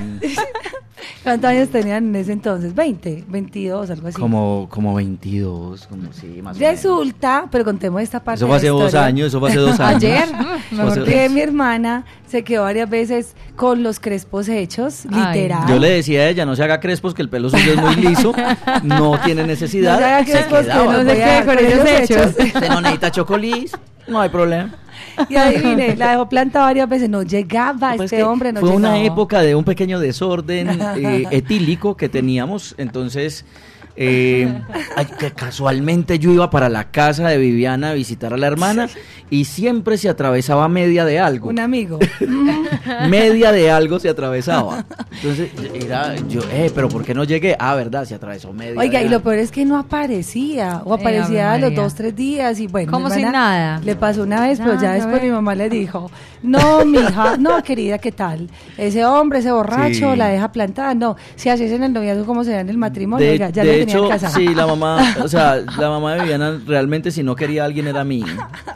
¿Cuántos 1.23 1.51
años 1.51 1.69
tenían 1.69 2.02
en 2.09 2.17
ese 2.17 2.33
entonces? 2.33 2.75
¿20? 2.75 3.27
¿22? 3.27 3.91
Algo 3.91 4.09
así. 4.09 4.21
como, 4.21 4.69
como 4.71 4.95
22, 4.95 5.87
como 5.87 6.13
sí, 6.13 6.41
más 6.43 6.57
o 6.57 6.61
menos. 6.61 6.73
Resulta, 6.75 7.49
pero 7.51 7.65
contemos 7.65 8.03
esta 8.03 8.23
parte 8.23 8.39
Eso 8.39 8.47
fue 8.47 8.55
de 8.61 8.69
hace 8.69 8.77
la 8.77 8.85
dos 8.85 8.95
años, 8.95 9.27
eso 9.29 9.41
fue 9.41 9.51
hace 9.51 9.59
dos 9.59 9.81
años. 9.81 10.03
Ayer, 10.03 10.29
dicho. 10.71 11.05
Que 11.05 11.29
mi 11.29 11.41
hermana 11.41 12.05
se 12.27 12.45
quedó 12.45 12.63
varias 12.63 12.89
veces 12.89 13.35
con 13.57 13.83
los 13.83 14.01
crespos 14.01 14.49
hechos, 14.49 15.05
Ay. 15.13 15.35
literal. 15.37 15.69
Yo 15.69 15.79
le 15.79 15.91
decía 15.91 16.23
a 16.23 16.29
ella, 16.29 16.47
no 16.47 16.57
se 16.57 16.63
haga 16.63 16.81
crespos, 16.81 17.15
que 17.15 17.23
el 17.23 17.29
pelo 17.29 17.51
suyo 17.51 17.73
es 17.73 17.81
muy 17.81 17.97
liso, 17.97 18.33
no 18.83 19.19
tiene 19.25 19.47
necesidad. 19.47 19.93
No 19.93 19.99
se 19.99 20.05
haga 20.05 20.25
se 20.25 20.33
crespos, 20.33 20.61
que 20.61 20.67
no 20.67 20.93
se 20.99 21.05
voy 21.05 21.11
a 21.11 21.15
quede 21.15 21.45
con 21.45 21.59
ellos 21.59 21.87
hechos. 21.87 22.11
hechos. 22.11 22.47
Usted 22.55 22.69
no 22.69 22.81
necesita 22.81 23.11
chocolís, 23.11 23.73
no 24.07 24.21
hay 24.21 24.29
problema. 24.29 24.75
Y 25.29 25.37
adivine, 25.37 25.97
la 25.97 26.13
dejó 26.13 26.29
planta 26.29 26.61
varias 26.61 26.89
veces, 26.89 27.09
no 27.09 27.23
llegaba 27.23 27.95
Pues 27.97 28.13
este 28.13 28.25
hombre, 28.25 28.53
no 28.53 28.61
fue 28.61 28.71
una 28.71 29.03
época 29.03 29.43
de 29.43 29.55
un 29.55 29.65
pequeño 29.65 30.01
desorden 30.01 30.81
eh, 30.97 31.27
etílico 31.31 31.97
que 31.97 32.09
teníamos, 32.09 32.75
entonces 32.79 33.45
eh, 33.97 34.61
casualmente 35.37 36.19
yo 36.19 36.33
iba 36.33 36.51
para 36.51 36.69
la 36.69 36.91
casa 36.91 37.29
de 37.29 37.39
Viviana 37.39 37.91
a 37.91 37.95
visitar 37.95 38.33
a 38.33 38.37
la 38.37 38.47
hermana 38.47 38.89
y 39.31 39.45
siempre 39.47 39.97
se 39.99 40.09
atravesaba 40.09 40.69
media 40.69 41.05
de 41.05 41.19
algo. 41.19 41.49
Un 41.49 41.59
amigo. 41.59 41.99
media 43.09 43.53
de 43.53 43.71
algo 43.71 43.99
se 43.99 44.09
atravesaba. 44.09 44.85
Entonces 45.11 45.51
era 45.75 46.17
yo, 46.29 46.41
eh, 46.53 46.71
pero 46.75 46.89
¿por 46.89 47.05
qué 47.05 47.15
no 47.15 47.25
llegué? 47.25 47.57
Ah, 47.59 47.75
verdad, 47.75 48.05
se 48.05 48.15
atravesó 48.15 48.53
media. 48.53 48.79
Oiga, 48.79 49.01
de 49.01 49.07
y 49.07 49.09
lo 49.09 49.23
peor 49.23 49.37
es 49.37 49.51
que 49.51 49.65
no 49.65 49.79
aparecía, 49.79 50.83
o 50.85 50.95
Eh, 50.95 50.99
aparecía 51.01 51.53
a 51.53 51.59
los 51.59 51.75
dos, 51.75 51.95
tres 51.95 52.15
días, 52.15 52.61
y 52.61 52.67
bueno. 52.67 52.91
Como 52.93 53.11
si 53.11 53.23
nada. 53.23 53.81
Le 53.85 53.97
pasó 53.97 54.23
una 54.23 54.41
vez, 54.47 54.59
pero 54.61 54.81
ya 54.81 54.93
después 54.93 55.23
mi 55.23 55.31
mamá 55.31 55.55
le 55.55 55.69
dijo, 55.69 56.11
no, 56.43 56.85
mija, 56.85 57.37
no, 57.39 57.63
querida, 57.63 57.99
¿qué 57.99 58.13
tal? 58.13 58.49
Ese 58.77 59.05
hombre, 59.05 59.39
ese 59.39 59.53
borracho, 59.53 60.13
Sí. 60.13 60.17
la 60.17 60.29
deja 60.29 60.53
plantada, 60.53 60.95
no. 60.95 61.17
Si 61.37 61.49
así 61.49 61.65
es 61.65 61.73
en 61.73 61.83
el 61.85 61.93
noviazgo, 61.93 62.25
¿cómo 62.27 62.45
se 62.45 62.53
da 62.53 62.61
en 62.61 62.69
el 62.69 62.77
matrimonio? 62.79 63.25
De, 63.27 63.33
Oiga, 63.33 63.51
ya 63.51 63.65
de 63.65 63.79
le 63.79 63.82
tenía 63.87 64.17
hecho, 64.17 64.29
sí, 64.31 64.55
la 64.55 64.67
mamá, 64.67 65.15
o 65.23 65.29
sea, 65.29 65.57
la 65.79 65.89
mamá 65.89 66.15
de 66.15 66.21
Viviana 66.23 66.59
realmente 66.67 67.11
si 67.11 67.23
no 67.23 67.35
quería 67.37 67.63
a 67.63 67.67
alguien 67.67 67.87
era 67.87 68.01
a 68.01 68.05
mí 68.05 68.25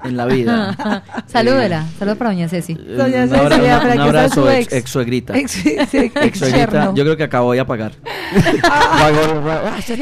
en 0.05 0.17
la 0.17 0.27
vida. 0.27 1.03
Salúdela, 1.27 1.85
saludos 1.99 2.19
para 2.19 2.31
doña 2.31 2.49
Ceci. 2.49 2.73
Eh, 2.73 2.95
Doña 2.97 3.23
un 3.25 3.29
Ceci, 3.29 3.41
un 3.41 3.49
para 3.49 4.05
abrazo 4.05 4.43
su 4.43 4.49
ex, 4.49 4.91
suegrita. 4.91 5.37
Ex, 5.37 5.51
sí, 5.51 5.77
sí, 5.91 5.97
Ex 5.99 6.17
ex 6.17 6.39
suegrita, 6.39 6.93
yo 6.95 7.05
creo 7.05 7.17
que 7.17 7.25
acabo 7.25 7.53
de 7.53 7.65
pagar. 7.65 7.93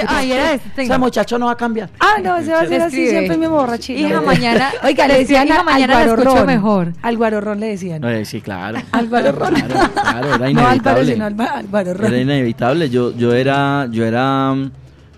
Ay, 0.09 0.33
era 0.33 0.53
este. 0.55 0.83
Ese 0.83 0.99
muchacho 0.99 1.39
no 1.39 1.47
va 1.47 1.53
a 1.53 1.57
cambiar. 1.57 1.91
Ah, 2.01 2.17
no, 2.23 2.41
se 2.43 2.53
va 2.53 2.61
a 2.61 2.63
hacer 2.63 2.81
así 2.83 3.03
Escribe. 3.03 3.11
siempre 3.11 3.37
mi 3.39 3.47
borrachito. 3.47 4.01
Hija, 4.01 4.21
mañana- 4.21 4.71
Oiga, 4.85 5.09
le 5.09 5.19
decían 5.19 5.47
Hija, 5.47 5.63
mañana 5.63 5.99
al 5.99 6.07
escucho 6.09 6.23
guarorrón. 6.25 6.47
mejor. 6.47 6.93
Al 7.03 7.17
guarorrón 7.17 7.61
le 7.61 7.67
decían. 7.69 8.05
Eh, 8.05 8.25
sí, 8.25 8.41
claro. 8.41 8.79
Álvaro 8.93 9.33
Ron. 9.33 9.55
Claro, 9.55 9.91
claro, 9.95 10.29
era 10.35 10.39
No 10.39 10.45
Álvaro, 10.67 11.03
inevitable. 11.03 11.13
sino 11.13 11.25
Álvaro. 11.27 12.07
Era 12.07 12.19
inevitable. 12.19 12.91
Yo, 12.91 13.17
yo 13.17 13.33
era, 13.35 13.87
yo 13.91 14.05
era 14.05 14.55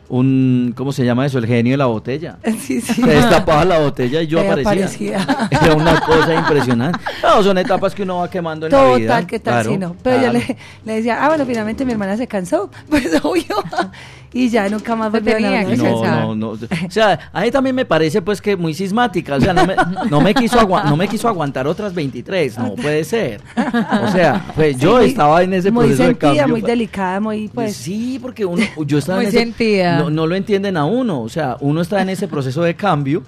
un, 0.08 0.72
¿cómo 0.76 0.92
se 0.92 1.04
llama 1.04 1.26
eso? 1.26 1.38
El 1.38 1.46
genio 1.46 1.72
de 1.72 1.76
la 1.78 1.86
botella. 1.86 2.38
Sí, 2.60 2.80
sí. 2.80 2.94
Se 2.94 3.06
destapaba 3.06 3.64
la 3.64 3.78
botella 3.78 4.22
y 4.22 4.26
yo 4.26 4.40
aparecía. 4.50 5.22
aparecía. 5.22 5.48
Era 5.62 5.74
una 5.74 6.00
cosa 6.00 6.34
impresionante. 6.34 6.98
No, 7.22 7.42
son 7.42 7.58
etapas 7.58 7.94
que 7.94 8.02
uno 8.02 8.18
va 8.18 8.30
quemando 8.30 8.66
en 8.66 8.72
la 8.72 8.84
vida. 8.96 9.08
Total, 9.08 9.26
¿qué 9.26 9.38
tal 9.38 9.54
Claro, 9.54 9.70
si 9.70 9.78
no? 9.78 9.96
Pero 10.02 10.18
claro. 10.18 10.32
yo 10.32 10.38
le, 10.46 10.56
le 10.84 10.92
decía, 10.94 11.24
ah, 11.24 11.28
bueno, 11.28 11.46
finalmente 11.46 11.84
mi 11.84 11.92
hermana 11.92 12.16
se 12.16 12.26
cansó, 12.26 12.70
pues 12.88 13.06
obvio. 13.22 13.44
Y 14.32 14.48
ya 14.50 14.68
nunca 14.68 14.94
más 14.96 15.10
Se 15.12 15.20
volvió 15.20 15.34
a 15.34 15.60
hablar. 15.60 15.78
No, 15.78 16.34
no, 16.34 16.34
no. 16.34 16.48
O 16.50 16.58
sea, 16.90 17.18
a 17.32 17.40
mí 17.42 17.50
también 17.50 17.74
me 17.74 17.84
parece 17.84 18.20
pues 18.22 18.40
que 18.42 18.56
muy 18.56 18.74
sismática. 18.74 19.36
O 19.36 19.40
sea, 19.40 19.52
no 19.54 19.64
me, 19.66 19.74
no 20.10 20.20
me, 20.20 20.34
quiso, 20.34 20.66
no 20.66 20.96
me 20.96 21.08
quiso 21.08 21.28
aguantar 21.28 21.66
otras 21.66 21.94
23. 21.94 22.58
No 22.58 22.74
puede 22.74 23.04
ser. 23.04 23.40
O 24.02 24.10
sea, 24.12 24.44
pues 24.54 24.76
yo 24.78 25.00
Sí, 25.02 25.08
estaba 25.10 25.42
en 25.42 25.54
ese 25.54 25.72
proceso 25.72 26.02
de 26.04 26.16
cambio. 26.16 26.48
muy 26.48 26.60
delicada, 26.62 27.20
muy 27.20 27.48
pues. 27.48 27.76
sí, 27.76 28.18
porque 28.20 28.44
uno, 28.44 28.62
yo 28.86 28.98
estaba 28.98 29.18
Muy 29.18 29.26
en 29.26 29.28
ese, 29.30 29.38
sentida. 29.38 29.98
No, 29.98 30.10
no 30.10 30.26
lo 30.26 30.34
entienden 30.34 30.76
a 30.76 30.84
uno. 30.84 31.20
O 31.20 31.28
sea, 31.28 31.56
uno 31.60 31.80
está 31.80 32.02
en 32.02 32.08
ese 32.10 32.28
proceso 32.28 32.62
de 32.62 32.74
cambio 32.74 33.22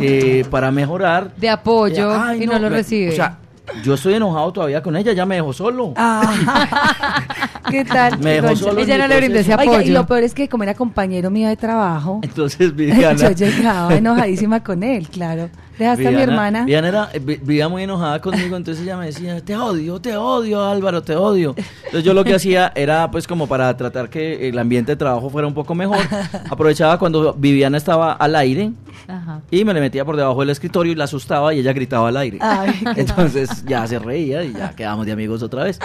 eh, 0.00 0.44
para 0.50 0.70
mejorar. 0.70 1.34
De 1.36 1.48
apoyo 1.48 2.10
Ay, 2.12 2.42
y 2.42 2.46
no, 2.46 2.54
lo 2.54 2.70
me- 2.70 2.76
recibe. 2.76 3.10
O 3.10 3.16
sea, 3.16 3.38
yo 3.82 3.94
estoy 3.94 4.14
enojado 4.14 4.52
todavía 4.52 4.82
con 4.82 4.96
ella, 4.96 5.12
ya 5.12 5.26
me 5.26 5.36
dejó 5.36 5.52
solo. 5.52 5.92
Ah, 5.96 7.22
¿Qué 7.70 7.84
tal? 7.84 8.18
Me 8.18 8.34
dejó 8.34 8.48
Concha? 8.48 8.64
solo 8.64 8.80
Ella 8.80 8.98
no 8.98 9.08
le 9.08 9.16
brindó 9.18 9.38
ese. 9.38 9.54
Oiga, 9.54 9.64
y 9.64 9.68
apoyo. 9.68 9.92
lo 9.92 10.06
peor 10.06 10.22
es 10.22 10.34
que 10.34 10.48
como 10.48 10.62
era 10.62 10.74
compañero 10.74 11.30
mío 11.30 11.48
de 11.48 11.56
trabajo, 11.56 12.20
Entonces, 12.22 12.72
yo 12.76 13.30
llegaba 13.32 13.94
enojadísima 13.96 14.62
con 14.62 14.82
él, 14.82 15.08
claro. 15.08 15.50
Dejaste 15.78 16.06
a 16.06 16.10
mi 16.10 16.16
Viviana- 16.16 16.22
hermana. 16.32 16.60
Viviana 16.64 16.88
era, 16.88 17.08
eh, 17.12 17.18
vi- 17.20 17.36
vivía 17.36 17.68
muy 17.68 17.82
enojada 17.84 18.20
conmigo, 18.20 18.56
entonces 18.56 18.82
ella 18.82 18.96
me 18.96 19.06
decía, 19.06 19.40
te 19.44 19.56
odio, 19.56 20.00
te 20.00 20.16
odio, 20.16 20.62
Álvaro, 20.64 21.02
te 21.02 21.14
odio. 21.16 21.54
Entonces 21.84 22.04
yo 22.04 22.14
lo 22.14 22.24
que 22.24 22.34
hacía 22.34 22.72
era, 22.74 23.10
pues 23.10 23.26
como 23.26 23.46
para 23.46 23.76
tratar 23.76 24.08
que 24.10 24.48
el 24.48 24.58
ambiente 24.58 24.92
de 24.92 24.96
trabajo 24.96 25.30
fuera 25.30 25.46
un 25.46 25.54
poco 25.54 25.74
mejor, 25.74 25.98
aprovechaba 26.50 26.98
cuando 26.98 27.32
Viviana 27.34 27.76
estaba 27.78 28.12
al 28.12 28.34
aire 28.36 28.72
Ajá. 29.06 29.40
y 29.50 29.64
me 29.64 29.72
le 29.74 29.80
metía 29.80 30.04
por 30.04 30.16
debajo 30.16 30.40
del 30.40 30.50
escritorio 30.50 30.92
y 30.92 30.94
la 30.96 31.04
asustaba 31.04 31.54
y 31.54 31.60
ella 31.60 31.72
gritaba 31.72 32.08
al 32.08 32.16
aire. 32.16 32.38
Ay, 32.40 32.72
Entonces 32.96 33.64
ya 33.64 33.86
se 33.86 33.98
reía 33.98 34.42
y 34.44 34.52
ya 34.52 34.70
quedamos 34.70 35.06
de 35.06 35.12
amigos 35.12 35.42
otra 35.42 35.64
vez. 35.64 35.78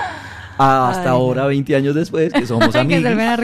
Hasta 0.57 1.01
Ay, 1.03 1.07
ahora, 1.07 1.45
20 1.47 1.75
años 1.75 1.95
después, 1.95 2.31
que 2.33 2.45
somos 2.45 2.75
amigos. 2.75 3.05
a 3.05 3.37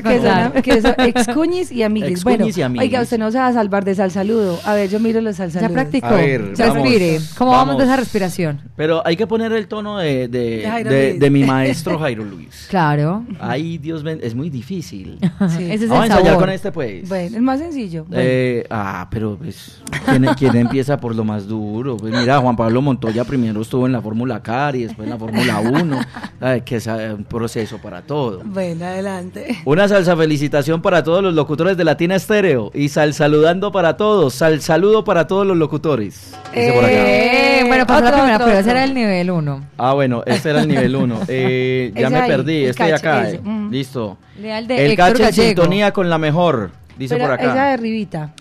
Que 0.52 0.61
que 0.61 0.81
son 0.81 0.94
excuñis 0.99 1.72
y 1.72 1.84
amiguis. 1.84 2.11
Excuñis 2.11 2.40
Bueno, 2.40 2.53
y 2.56 2.61
amiguis. 2.61 2.88
oiga, 2.88 3.02
usted 3.02 3.18
no 3.18 3.31
se 3.31 3.38
va 3.40 3.48
a 3.48 3.53
salvar 3.53 3.84
de 3.86 3.95
sal 3.95 4.11
saludo. 4.11 4.60
A 4.65 4.73
ver, 4.73 4.90
yo 4.90 4.99
miro 4.99 5.22
los 5.22 5.36
sal 5.38 5.49
Ya 5.49 5.60
saludos. 5.61 5.73
practicó. 5.73 6.07
A 6.07 6.11
ver, 6.14 6.41
vamos, 6.57 6.76
Respire. 6.76 7.19
¿Cómo 7.38 7.52
vamos. 7.52 7.77
de 7.77 7.84
esa 7.86 7.95
respiración? 7.98 8.61
Pero 8.76 9.06
hay 9.06 9.15
que 9.18 9.27
poner 9.27 9.52
el 9.53 9.68
tono 9.68 9.98
de, 9.98 10.27
de, 10.27 10.40
De 10.60 10.68
Jairo 10.69 10.90
de- 10.90 11.10
Luis. 11.10 11.19
de 11.19 11.30
mi 11.30 11.44
maestro 11.44 11.99
Jairo 11.99 12.23
Luis. 12.23 12.68
Claro. 12.69 13.23
Ay, 13.40 13.77
Dios 13.77 14.03
mío, 14.03 14.18
es 14.22 14.36
muy 14.36 14.49
difícil. 14.49 15.18
Sí. 15.22 15.64
Ese 15.72 15.86
es 15.86 15.90
Vamos 15.90 16.03
a 16.03 16.06
el 16.06 16.11
ensayar 16.11 16.26
sabor. 16.34 16.40
con 16.44 16.49
este, 16.49 16.72
pues. 16.72 17.07
Bueno, 17.10 17.36
es 17.38 17.41
más 17.41 17.60
sencillo. 17.60 18.06
Bueno. 18.06 18.23
Eh, 18.26 18.65
ah, 18.69 19.07
pero 19.10 19.38
pues, 19.38 19.81
¿quién, 20.06 20.26
quién 20.38 20.56
empieza 20.56 20.98
por 20.99 21.15
lo 21.15 21.23
más 21.23 21.48
duro? 21.48 21.98
Pues 21.98 22.14
mira, 22.14 22.40
Juan 22.40 22.56
Pablo 22.56 22.81
Montoya 22.81 23.23
primero 23.23 23.61
estuvo 23.61 23.86
en 23.86 23.91
la 23.94 24.02
Fórmula 24.02 24.41
Car 24.41 24.76
y 24.76 24.84
después 24.84 25.06
en 25.07 25.11
la 25.11 25.18
Fórmula 25.19 25.60
1, 25.60 25.99
¿sabe? 26.40 26.61
que 26.64 26.76
es 26.77 26.88
eh, 27.00 27.14
un 27.14 27.24
proceso 27.24 27.78
para 27.80 28.02
todo. 28.02 28.42
Bueno, 28.44 28.86
adelante. 28.86 29.58
Una 29.66 29.88
salsa 29.88 30.16
felicitación 30.18 30.82
para 30.82 31.04
todos 31.04 31.24
los 31.24 31.34
locutores 31.34 31.78
de 31.78 31.84
Latina 31.84 32.16
Estéreo 32.16 32.72
y 32.74 32.90
sal 32.90 33.14
saludando 33.14 33.72
para 33.72 33.98
todos, 33.98 34.34
sal 34.34 34.62
saludo 34.62 35.04
para 35.04 35.28
todos 35.28 35.46
los 35.48 35.58
locutores. 35.58 36.34
Dice 36.54 36.72
por 36.74 36.84
acá. 36.86 36.92
Eh, 36.94 37.64
bueno, 37.68 37.86
pasó 37.86 38.02
la 38.02 38.08
Otro, 38.10 38.20
primera 38.20 38.36
otro, 38.36 38.46
prueba, 38.46 38.60
otro. 38.60 38.70
ese 38.70 38.72
era 38.72 38.84
el 38.84 38.94
nivel 38.94 39.32
1. 39.32 39.64
Ah, 39.78 39.94
bueno, 39.94 40.24
este 40.26 40.50
era 40.52 40.62
el 40.62 40.68
nivel 40.68 40.96
1. 40.96 41.20
Eh, 41.28 41.92
ya 41.96 42.02
Ese 42.02 42.10
me 42.10 42.20
ahí, 42.20 42.30
perdí, 42.30 42.66
este 42.66 42.84
de 42.84 42.90
cache, 42.92 43.08
acá. 43.08 43.28
ese, 43.28 43.36
eh. 43.38 43.42
mm. 43.44 43.70
Listo. 43.72 44.18
Leal 44.40 44.68
de 44.68 44.86
El 44.86 44.92
Héctor 44.92 45.18
cache 45.20 45.26
en 45.28 45.34
sintonía 45.34 45.92
con 45.92 46.10
la 46.10 46.18
mejor, 46.18 46.72
dice 46.98 47.16
Pero 47.16 47.26
por 47.26 47.34
acá. 47.34 47.44
Esa 47.44 47.66
de 47.66 47.74
arribita. 47.74 48.34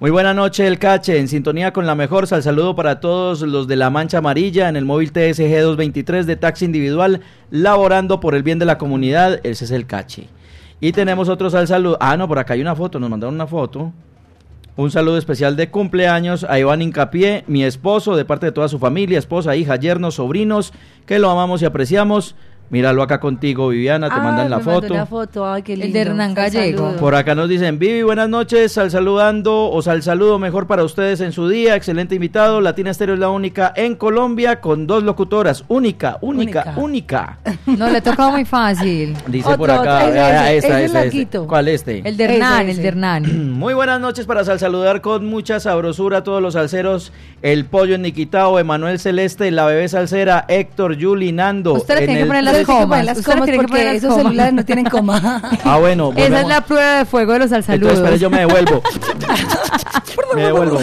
Muy 0.00 0.10
buena 0.10 0.34
noche, 0.34 0.66
el 0.66 0.80
Cache, 0.80 1.20
en 1.20 1.28
sintonía 1.28 1.72
con 1.72 1.86
la 1.86 1.94
mejor. 1.94 2.26
Sal 2.26 2.42
saludo 2.42 2.74
para 2.74 2.98
todos 2.98 3.42
los 3.42 3.68
de 3.68 3.76
la 3.76 3.90
Mancha 3.90 4.18
Amarilla 4.18 4.68
en 4.68 4.74
el 4.74 4.84
móvil 4.84 5.12
TSG 5.12 5.48
223 5.48 6.26
de 6.26 6.34
taxi 6.34 6.64
individual, 6.64 7.20
laborando 7.52 8.18
por 8.18 8.34
el 8.34 8.42
bien 8.42 8.58
de 8.58 8.64
la 8.64 8.76
comunidad. 8.76 9.38
Ese 9.44 9.66
es 9.66 9.70
el 9.70 9.86
Cache. 9.86 10.26
Y 10.80 10.90
tenemos 10.90 11.28
otro 11.28 11.48
sal 11.48 11.68
saludo. 11.68 11.96
Ah, 12.00 12.16
no, 12.16 12.26
por 12.26 12.40
acá 12.40 12.54
hay 12.54 12.60
una 12.60 12.74
foto, 12.74 12.98
nos 12.98 13.08
mandaron 13.08 13.36
una 13.36 13.46
foto. 13.46 13.92
Un 14.76 14.90
saludo 14.90 15.16
especial 15.16 15.54
de 15.54 15.70
cumpleaños 15.70 16.42
a 16.42 16.58
Iván 16.58 16.82
Incapié, 16.82 17.44
mi 17.46 17.62
esposo, 17.62 18.16
de 18.16 18.24
parte 18.24 18.46
de 18.46 18.52
toda 18.52 18.66
su 18.66 18.80
familia, 18.80 19.20
esposa, 19.20 19.54
hija, 19.54 19.76
yernos, 19.76 20.16
sobrinos, 20.16 20.72
que 21.06 21.20
lo 21.20 21.30
amamos 21.30 21.62
y 21.62 21.66
apreciamos. 21.66 22.34
Míralo 22.70 23.02
acá 23.02 23.20
contigo, 23.20 23.68
Viviana, 23.68 24.08
te 24.08 24.14
Ah, 24.16 24.22
mandan 24.22 24.50
la 24.50 24.58
me 24.58 24.64
mandó 24.64 24.80
foto. 24.80 24.94
la 24.94 25.06
foto, 25.06 25.46
ay, 25.46 25.62
qué 25.62 25.74
El 25.74 25.80
lindo. 25.80 25.94
de 25.94 26.00
Hernán 26.00 26.34
Gallego. 26.34 26.92
Por 26.98 27.14
acá 27.14 27.34
nos 27.34 27.48
dicen, 27.48 27.78
Vivi, 27.78 28.02
buenas 28.02 28.28
noches, 28.28 28.72
sal 28.72 28.90
saludando 28.90 29.70
o 29.70 29.80
sal 29.82 30.02
saludo 30.02 30.38
mejor 30.38 30.66
para 30.66 30.82
ustedes 30.82 31.20
en 31.20 31.30
su 31.32 31.46
día, 31.48 31.76
excelente 31.76 32.14
invitado, 32.16 32.60
Latina 32.62 32.90
Estéreo 32.90 33.14
es 33.14 33.20
la 33.20 33.28
única 33.28 33.72
en 33.76 33.94
Colombia 33.94 34.60
con 34.60 34.86
dos 34.86 35.02
locutoras, 35.04 35.64
única, 35.68 36.18
única, 36.22 36.72
única. 36.76 37.38
No, 37.66 37.88
le 37.90 38.00
tocó 38.00 38.30
muy 38.30 38.44
fácil. 38.44 39.14
Dice 39.26 39.46
Otro, 39.46 39.58
por 39.58 39.70
acá, 39.70 40.08
ese, 40.08 40.18
ah, 40.20 40.52
ese, 40.52 40.66
esta, 40.66 41.04
ese 41.04 41.22
esta. 41.22 41.40
¿cuál 41.40 41.68
este? 41.68 41.98
El 42.04 42.16
de 42.16 42.24
Ese, 42.24 42.34
Hernán, 42.34 42.68
el 42.68 42.76
de 42.78 42.88
Hernán. 42.88 43.24
Muy 43.52 43.74
buenas 43.74 44.00
noches 44.00 44.26
para 44.26 44.42
sal 44.44 44.58
saludar 44.58 45.00
con 45.00 45.26
mucha 45.26 45.60
sabrosura 45.60 46.18
a 46.18 46.24
todos 46.24 46.40
los 46.42 46.54
salseros, 46.54 47.12
el 47.42 47.66
pollo 47.66 47.94
en 47.94 48.02
Niquitao, 48.02 48.58
Emanuel 48.58 48.98
Celeste, 48.98 49.50
la 49.50 49.66
bebé 49.66 49.86
salsera, 49.88 50.44
Héctor, 50.48 50.96
Yuli, 50.96 51.30
Nando. 51.32 51.74
Usted 51.74 51.94
le 51.94 52.00
en 52.00 52.06
tiene 52.06 52.18
que 52.18 52.22
el 52.22 52.28
poner 52.28 52.44
la 52.44 52.52
tiene 52.54 52.80
que 52.80 52.86
poner 52.86 53.04
las 53.04 53.18
Usted 53.18 53.32
comas 53.32 53.50
que 53.50 53.56
porque 53.56 53.84
las 53.84 53.94
esos 53.96 54.08
comas. 54.10 54.22
celulares 54.24 54.54
no 54.54 54.64
tienen 54.64 54.84
coma. 54.86 55.42
Ah, 55.64 55.78
bueno. 55.78 56.12
Esa 56.16 56.40
es 56.40 56.46
la 56.46 56.60
prueba 56.60 56.98
de 56.98 57.04
fuego 57.04 57.32
de 57.34 57.38
los 57.40 57.50
salsaludos. 57.50 57.94
Entonces, 57.94 58.20
yo 58.20 58.30
me 58.30 58.38
devuelvo. 58.40 58.82
me 60.34 60.42
devuelvo. 60.42 60.80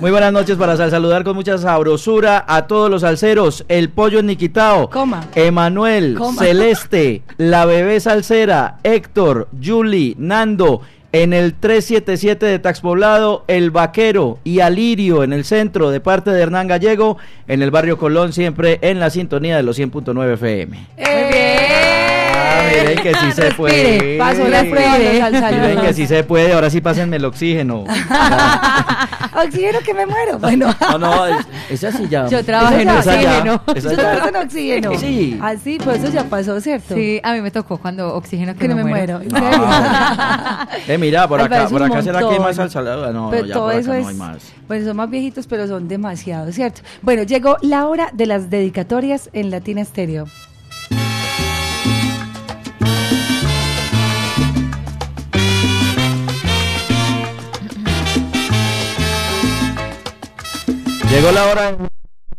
Muy 0.00 0.10
buenas 0.10 0.32
noches 0.32 0.56
para 0.56 0.76
sal- 0.76 0.90
saludar 0.90 1.24
con 1.24 1.34
mucha 1.36 1.58
sabrosura 1.58 2.44
a 2.46 2.66
todos 2.66 2.90
los 2.90 3.02
salseros. 3.02 3.64
El 3.68 3.88
pollo 3.90 4.18
en 4.20 4.26
Niquitao. 4.26 4.90
Coma. 4.90 5.24
Emanuel, 5.34 6.14
Coma. 6.16 6.42
Celeste, 6.42 7.22
la 7.36 7.64
bebé 7.64 8.00
salsera, 8.00 8.78
Héctor, 8.82 9.48
Julie, 9.62 10.14
Nando. 10.18 10.80
En 11.10 11.32
el 11.32 11.54
377 11.54 12.44
de 12.44 12.58
Taxpoblado, 12.58 13.44
El 13.48 13.70
Vaquero 13.70 14.38
y 14.44 14.60
Alirio 14.60 15.24
en 15.24 15.32
el 15.32 15.44
centro 15.44 15.90
de 15.90 16.00
parte 16.00 16.30
de 16.30 16.42
Hernán 16.42 16.68
Gallego, 16.68 17.16
en 17.46 17.62
el 17.62 17.70
barrio 17.70 17.96
Colón, 17.96 18.34
siempre 18.34 18.78
en 18.82 19.00
la 19.00 19.08
sintonía 19.08 19.56
de 19.56 19.62
los 19.62 19.78
100.9 19.78 20.34
FM. 20.34 20.86
Ah, 20.98 21.97
miren 22.68 23.02
que 23.02 23.14
sí 23.14 23.32
se 23.32 23.50
puede. 23.52 24.18
Salsaludos. 24.18 25.60
Miren 25.60 25.80
que 25.80 25.92
sí 25.94 26.06
se 26.06 26.24
puede, 26.24 26.52
ahora 26.52 26.70
sí 26.70 26.80
pásenme 26.80 27.16
el 27.16 27.24
oxígeno. 27.24 27.84
Oxígeno 29.44 29.78
que 29.84 29.94
me 29.94 30.06
muero. 30.06 30.38
Bueno. 30.38 30.74
No, 30.80 30.98
no, 30.98 31.26
es- 31.26 31.46
esa 31.70 31.92
sí 31.92 32.06
ya. 32.08 32.26
Yo 32.28 32.44
trabajé 32.44 32.82
en 32.82 32.88
oxígeno. 32.90 33.62
Yo 33.74 33.96
trabajo 33.96 34.28
en 34.28 34.36
oxígeno. 34.36 34.98
Sí. 34.98 35.38
Así, 35.40 35.78
pues 35.82 36.02
eso 36.02 36.12
ya 36.12 36.24
pasó, 36.24 36.60
¿cierto? 36.60 36.94
Sí, 36.94 37.20
a 37.22 37.32
mí 37.34 37.40
me 37.40 37.50
tocó 37.50 37.78
cuando 37.78 38.14
oxígeno 38.14 38.54
que, 38.54 38.60
Que 38.60 38.68
me, 38.68 38.76
me 38.76 38.84
muero. 38.84 39.20
muero. 39.20 39.22
¿En 39.22 39.30
serio? 39.30 39.68
Eh, 40.88 40.98
mira, 40.98 41.28
por 41.28 41.40
acá, 41.40 41.68
por 41.68 41.82
acá 41.82 42.02
será 42.02 42.20
que 42.20 42.26
hay 42.34 42.38
más 42.40 42.56
salsa. 42.56 42.82
No, 43.12 43.30
Pero 43.30 43.46
ya 43.46 43.54
todo 43.54 43.64
por 43.64 43.72
acá 43.72 43.80
eso 43.80 43.92
es, 43.94 44.02
no 44.02 44.08
hay 44.08 44.14
más. 44.14 44.38
bueno, 44.66 44.86
son 44.86 44.96
más 44.96 45.10
viejitos, 45.10 45.46
pero 45.46 45.66
son 45.68 45.88
demasiados, 45.88 46.54
¿cierto? 46.54 46.80
Bueno, 47.02 47.22
llegó 47.22 47.56
la 47.62 47.86
hora 47.86 48.08
de 48.12 48.26
las 48.26 48.50
dedicatorias 48.50 49.30
en 49.32 49.50
Latina 49.50 49.80
Estéreo. 49.82 50.26
Llegó 61.18 61.32
la 61.32 61.46
hora 61.46 61.76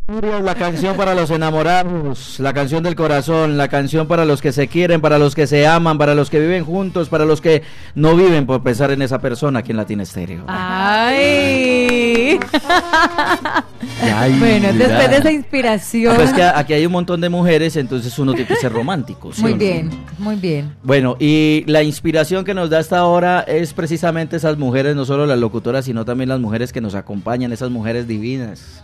de 0.07 0.39
la 0.41 0.56
canción 0.56 0.95
para 0.95 1.14
los 1.14 1.30
enamorados, 1.31 2.39
la 2.39 2.53
canción 2.53 2.81
del 2.81 2.95
corazón, 2.95 3.57
la 3.57 3.68
canción 3.68 4.07
para 4.07 4.23
los 4.23 4.41
que 4.41 4.53
se 4.53 4.69
quieren, 4.69 5.01
para 5.01 5.19
los 5.19 5.35
que 5.35 5.47
se 5.47 5.68
aman, 5.68 5.97
para 5.97 6.15
los 6.15 6.30
que 6.30 6.39
viven 6.39 6.64
juntos, 6.64 7.10
para 7.10 7.26
los 7.26 7.41
que 7.41 7.61
no 7.95 8.15
viven 8.15 8.45
por 8.45 8.64
pensar 8.64 8.91
en 8.91 9.01
esa 9.01 9.19
persona 9.19 9.60
aquí 9.60 9.72
en 9.72 9.77
Latina 9.77 10.03
Estéreo. 10.03 10.45
Ay. 10.47 12.39
Ay, 14.15 14.34
bueno, 14.40 14.72
mira. 14.73 14.88
después 14.88 15.10
de 15.10 15.18
esa 15.18 15.31
inspiración. 15.31 16.15
Pues 16.15 16.34
que 16.34 16.44
aquí 16.44 16.73
hay 16.73 16.86
un 16.86 16.91
montón 16.91 17.22
de 17.22 17.30
mujeres, 17.30 17.76
entonces 17.76 18.18
uno 18.19 18.34
tiene 18.34 18.48
que 18.48 18.56
ser 18.56 18.72
romántico. 18.72 19.31
¿sí 19.34 19.41
muy 19.41 19.53
no? 19.53 19.57
bien, 19.57 19.90
muy 20.18 20.36
bien. 20.36 20.76
Bueno, 20.84 21.15
y 21.19 21.64
la 21.68 21.84
inspiración 21.84 22.44
que 22.45 22.53
nos 22.53 22.69
da 22.69 22.80
esta 22.80 23.06
hora 23.06 23.41
es 23.41 23.73
precisamente 23.73 24.36
esas 24.38 24.57
mujeres, 24.57 24.95
no 24.95 25.06
solo 25.06 25.26
las 25.26 25.40
locutoras, 25.40 25.86
sino 25.86 26.06
también 26.06 26.30
las 26.30 26.40
mujeres 26.40 26.72
que 26.73 26.81
nos 26.81 26.95
acompañan, 26.95 27.52
esas 27.52 27.69
mujeres 27.69 28.07
divinas 28.07 28.84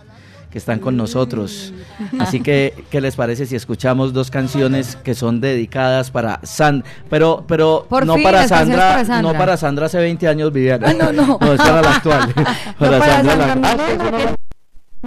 que 0.51 0.59
están 0.59 0.79
con 0.79 0.95
nosotros. 0.95 1.73
Así 2.17 2.39
que, 2.39 2.85
¿qué 2.89 3.01
les 3.01 3.17
parece 3.17 3.45
si 3.45 3.57
escuchamos 3.57 4.13
dos 4.13 4.31
canciones 4.31 4.95
que 5.03 5.13
son 5.13 5.41
dedicadas 5.41 6.11
para 6.11 6.39
Sandra? 6.43 6.89
Pero, 7.09 7.43
pero 7.45 7.85
Por 7.89 8.05
no 8.05 8.15
fin, 8.15 8.23
para 8.23 8.47
Sandra, 8.47 8.77
para 8.77 9.05
Sandra. 9.05 9.21
no 9.33 9.37
para 9.37 9.57
Sandra 9.57 9.85
hace 9.87 9.97
20 9.97 10.25
años, 10.29 10.53
Viviana. 10.53 10.93
No, 10.93 11.11
no. 11.11 11.37
No, 11.41 11.53
es 11.53 11.59
para 11.59 11.81
la 11.81 11.95
actual. 11.95 12.33
para 12.33 12.99
para 12.99 13.05
Sandra, 13.05 13.35
la- 13.35 13.57
Ah, 13.63 14.35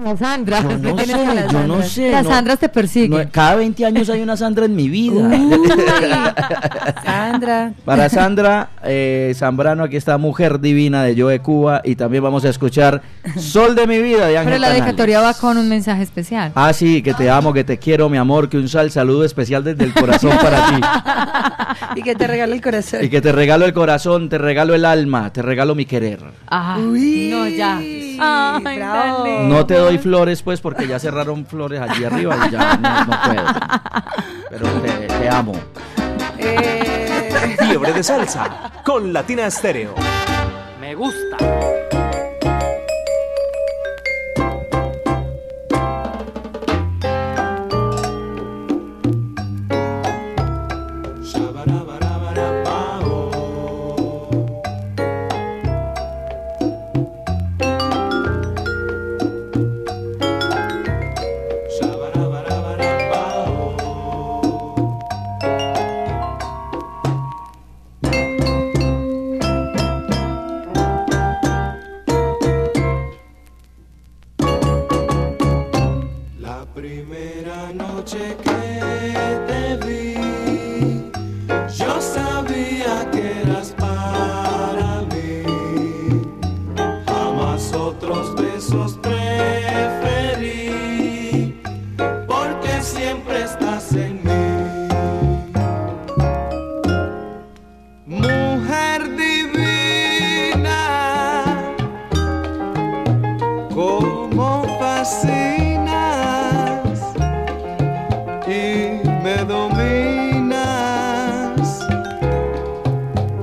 no, 0.02 0.12
eso 0.12 0.14
no 0.14 0.14
lo- 0.14 0.14
La 0.14 0.16
Sandra. 0.16 0.62
yo 0.62 0.78
no 0.78 0.98
sé, 0.98 1.06
las 1.34 1.52
yo 1.52 1.52
no 1.52 1.74
Sandras? 1.74 1.88
sé. 1.92 2.10
Las 2.10 2.24
no- 2.24 2.30
Sandras 2.30 2.58
te 2.58 2.68
persiguen. 2.68 3.10
no, 3.22 3.30
cada 3.30 3.54
20 3.56 3.84
años 3.86 4.08
hay 4.10 4.20
una 4.22 4.36
Sandra 4.36 4.64
en 4.66 4.74
mi 4.76 4.88
vida. 4.88 5.28
Sandra. 7.04 7.72
Para 7.84 8.08
Sandra 8.08 8.70
eh, 8.84 9.32
Zambrano, 9.36 9.84
aquí 9.84 9.96
está 9.96 10.18
Mujer 10.18 10.60
Divina 10.60 11.02
de 11.02 11.20
Joe 11.20 11.40
Cuba 11.40 11.80
y 11.84 11.96
también 11.96 12.22
vamos 12.22 12.44
a 12.44 12.48
escuchar 12.50 13.02
Sol 13.36 13.74
de 13.74 13.86
mi 13.86 13.98
vida 13.98 14.26
de 14.26 14.38
Ángel 14.38 14.52
Pero 14.54 14.60
la 14.60 14.70
dedicatoria 14.70 15.20
va 15.20 15.34
con 15.34 15.58
un 15.58 15.68
mensaje 15.68 16.02
especial. 16.02 16.52
Ah, 16.54 16.72
sí, 16.72 17.02
que 17.02 17.14
te 17.14 17.30
amo, 17.30 17.52
que 17.52 17.64
te 17.64 17.78
quiero, 17.78 18.08
mi 18.08 18.16
amor, 18.18 18.48
que 18.48 18.56
un 18.56 18.68
sal 18.68 18.90
saludo 18.90 19.24
especial 19.24 19.64
desde 19.64 19.84
el 19.84 19.92
corazón 19.92 20.32
para 20.42 20.58
y 21.96 22.02
que 22.02 22.14
te 22.14 22.26
regala 22.26 22.54
el 22.54 22.60
corazón. 22.60 23.00
ti. 23.00 23.06
Y 23.06 23.08
que 23.10 23.20
te 23.20 23.32
regalo 23.32 23.64
el 23.66 23.72
corazón, 23.72 24.28
te 24.28 24.38
regalo 24.38 24.74
el 24.74 24.84
alma, 24.84 25.32
te 25.32 25.42
regalo 25.42 25.74
mi 25.74 25.84
querer. 25.86 26.20
Ah, 26.48 26.78
Uy, 26.78 27.28
no, 27.30 27.46
ya. 27.48 27.78
Ay, 27.78 28.76
bravo. 28.76 29.24
dale. 29.24 29.48
No 29.48 29.66
te 29.66 29.74
doy 29.74 29.87
flores, 29.96 30.42
pues, 30.42 30.60
porque 30.60 30.86
ya 30.86 30.98
cerraron 30.98 31.46
flores 31.46 31.80
allí 31.80 32.04
arriba 32.04 32.36
y 32.46 32.50
ya 32.50 32.76
no, 32.76 33.04
no 33.06 33.22
puedo. 33.22 33.44
Pero 34.50 34.66
te, 34.82 35.06
te 35.06 35.28
amo. 35.30 35.52
Eh, 36.36 37.56
Fiebre 37.58 37.92
de 37.94 38.02
salsa 38.02 38.70
con 38.84 39.12
Latina 39.12 39.46
Estéreo. 39.46 39.94
Me 40.80 40.94
gusta. 40.94 41.36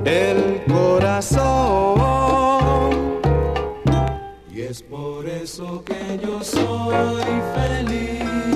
El 0.06 0.62
corazón. 0.68 2.00
Y 4.54 4.62
es 4.62 4.82
por 4.82 5.28
eso 5.28 5.82
que 5.84 6.18
yo 6.22 6.42
soy 6.42 7.24
feliz, 7.54 8.55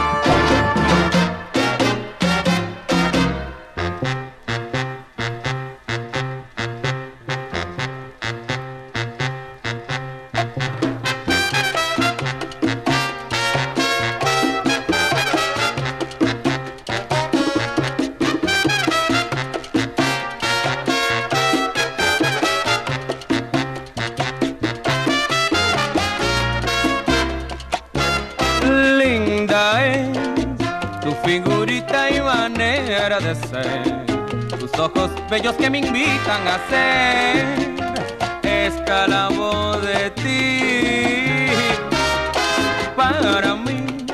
Bellos 35.31 35.55
que 35.55 35.69
me 35.69 35.77
invitan 35.77 36.45
a 36.45 36.59
ser 36.69 37.45
esclavo 38.43 39.77
de 39.77 40.09
ti. 40.09 41.47
Para 42.97 43.55
mí, 43.55 44.05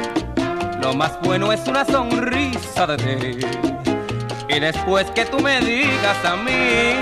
lo 0.79 0.93
más 0.93 1.19
bueno 1.21 1.51
es 1.51 1.67
una 1.67 1.83
sonrisa 1.85 2.85
de 2.85 2.97
ti. 2.97 3.39
Y 4.47 4.59
después 4.59 5.09
que 5.09 5.25
tú 5.25 5.39
me 5.39 5.59
digas 5.59 6.23
a 6.23 6.35
mí, 6.35 6.93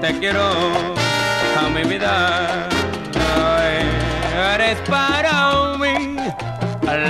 te 0.00 0.18
quiero 0.18 0.42
a 0.42 1.68
mi 1.72 1.84
vida. 1.84 2.68
Eres 4.54 4.78
para 4.90 5.76
mí 5.78 6.16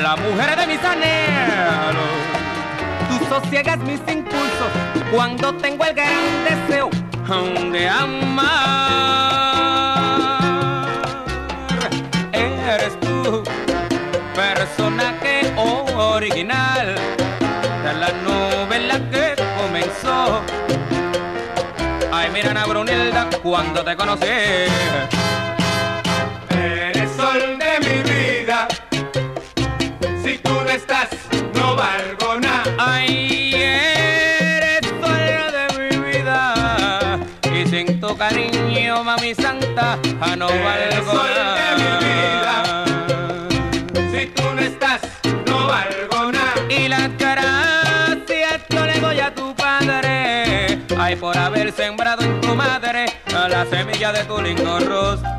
la 0.02 0.16
mujer 0.16 0.54
de 0.58 0.66
mis 0.66 0.84
anhelos. 0.84 2.37
Sosiegas 3.28 3.78
mis 3.78 4.00
impulsos 4.08 4.70
cuando 5.12 5.54
tengo 5.54 5.84
el 5.84 5.94
gran 5.94 6.44
deseo 6.44 6.90
de 7.72 7.88
amar. 7.88 8.48
Eres 12.32 12.98
tú, 13.00 13.42
personaje 14.34 15.52
original 15.56 16.94
de 17.84 17.94
la 17.94 18.10
novela 18.24 18.98
que 19.10 19.34
comenzó. 19.60 20.42
Ay, 22.10 22.30
mira, 22.32 22.50
Ana 22.50 22.64
Brunilda, 22.66 23.28
cuando 23.42 23.84
te 23.84 23.94
conocí. 23.94 25.17
Mami 39.18 39.34
santa, 39.34 39.98
a 40.20 40.36
no 40.36 40.46
valgo 40.46 41.22
de 41.24 41.74
mi 41.78 41.90
nada. 42.44 42.84
Si 44.12 44.26
tú 44.26 44.42
no 44.54 44.60
estás, 44.60 45.00
no 45.46 45.66
valgo 45.66 46.32
nada. 46.32 46.54
Y 46.68 46.88
las 46.88 47.10
gracias 47.18 48.62
yo 48.68 48.86
le 48.86 49.00
doy 49.00 49.20
a 49.20 49.34
tu 49.34 49.54
padre. 49.54 50.78
Ay, 50.98 51.16
por 51.16 51.36
haber 51.36 51.72
sembrado 51.72 52.22
en 52.22 52.40
tu 52.40 52.54
madre 52.54 53.06
la 53.48 53.66
semilla 53.66 54.12
de 54.12 54.24
tu 54.24 54.40
lindo 54.40 54.78
rostro. 54.80 55.37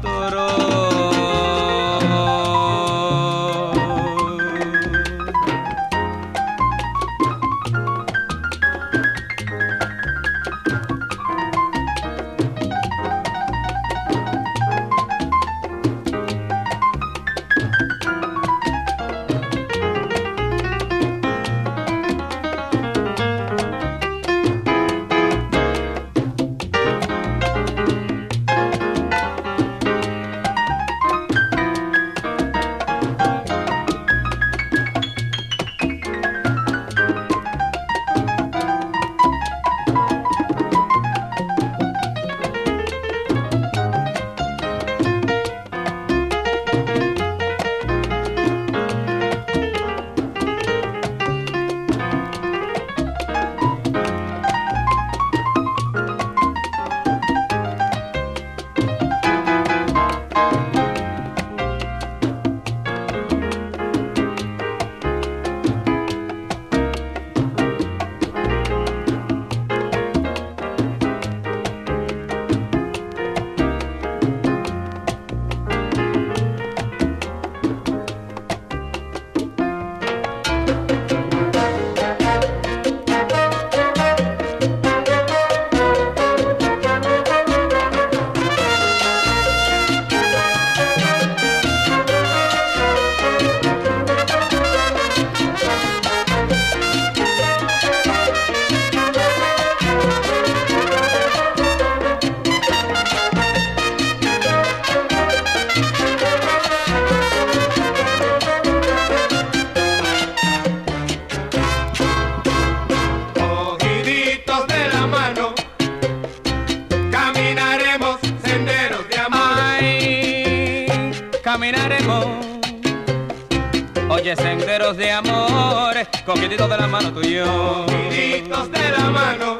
Senderos 124.35 124.95
de 124.95 125.11
amor, 125.11 125.95
cogiditos 126.25 126.69
de 126.69 126.77
la 126.77 126.87
mano 126.87 127.11
tú 127.11 127.21
y 127.21 127.33
yo. 127.35 127.85
Cogiditos 127.85 128.71
de 128.71 128.91
la 128.91 129.09
mano, 129.09 129.59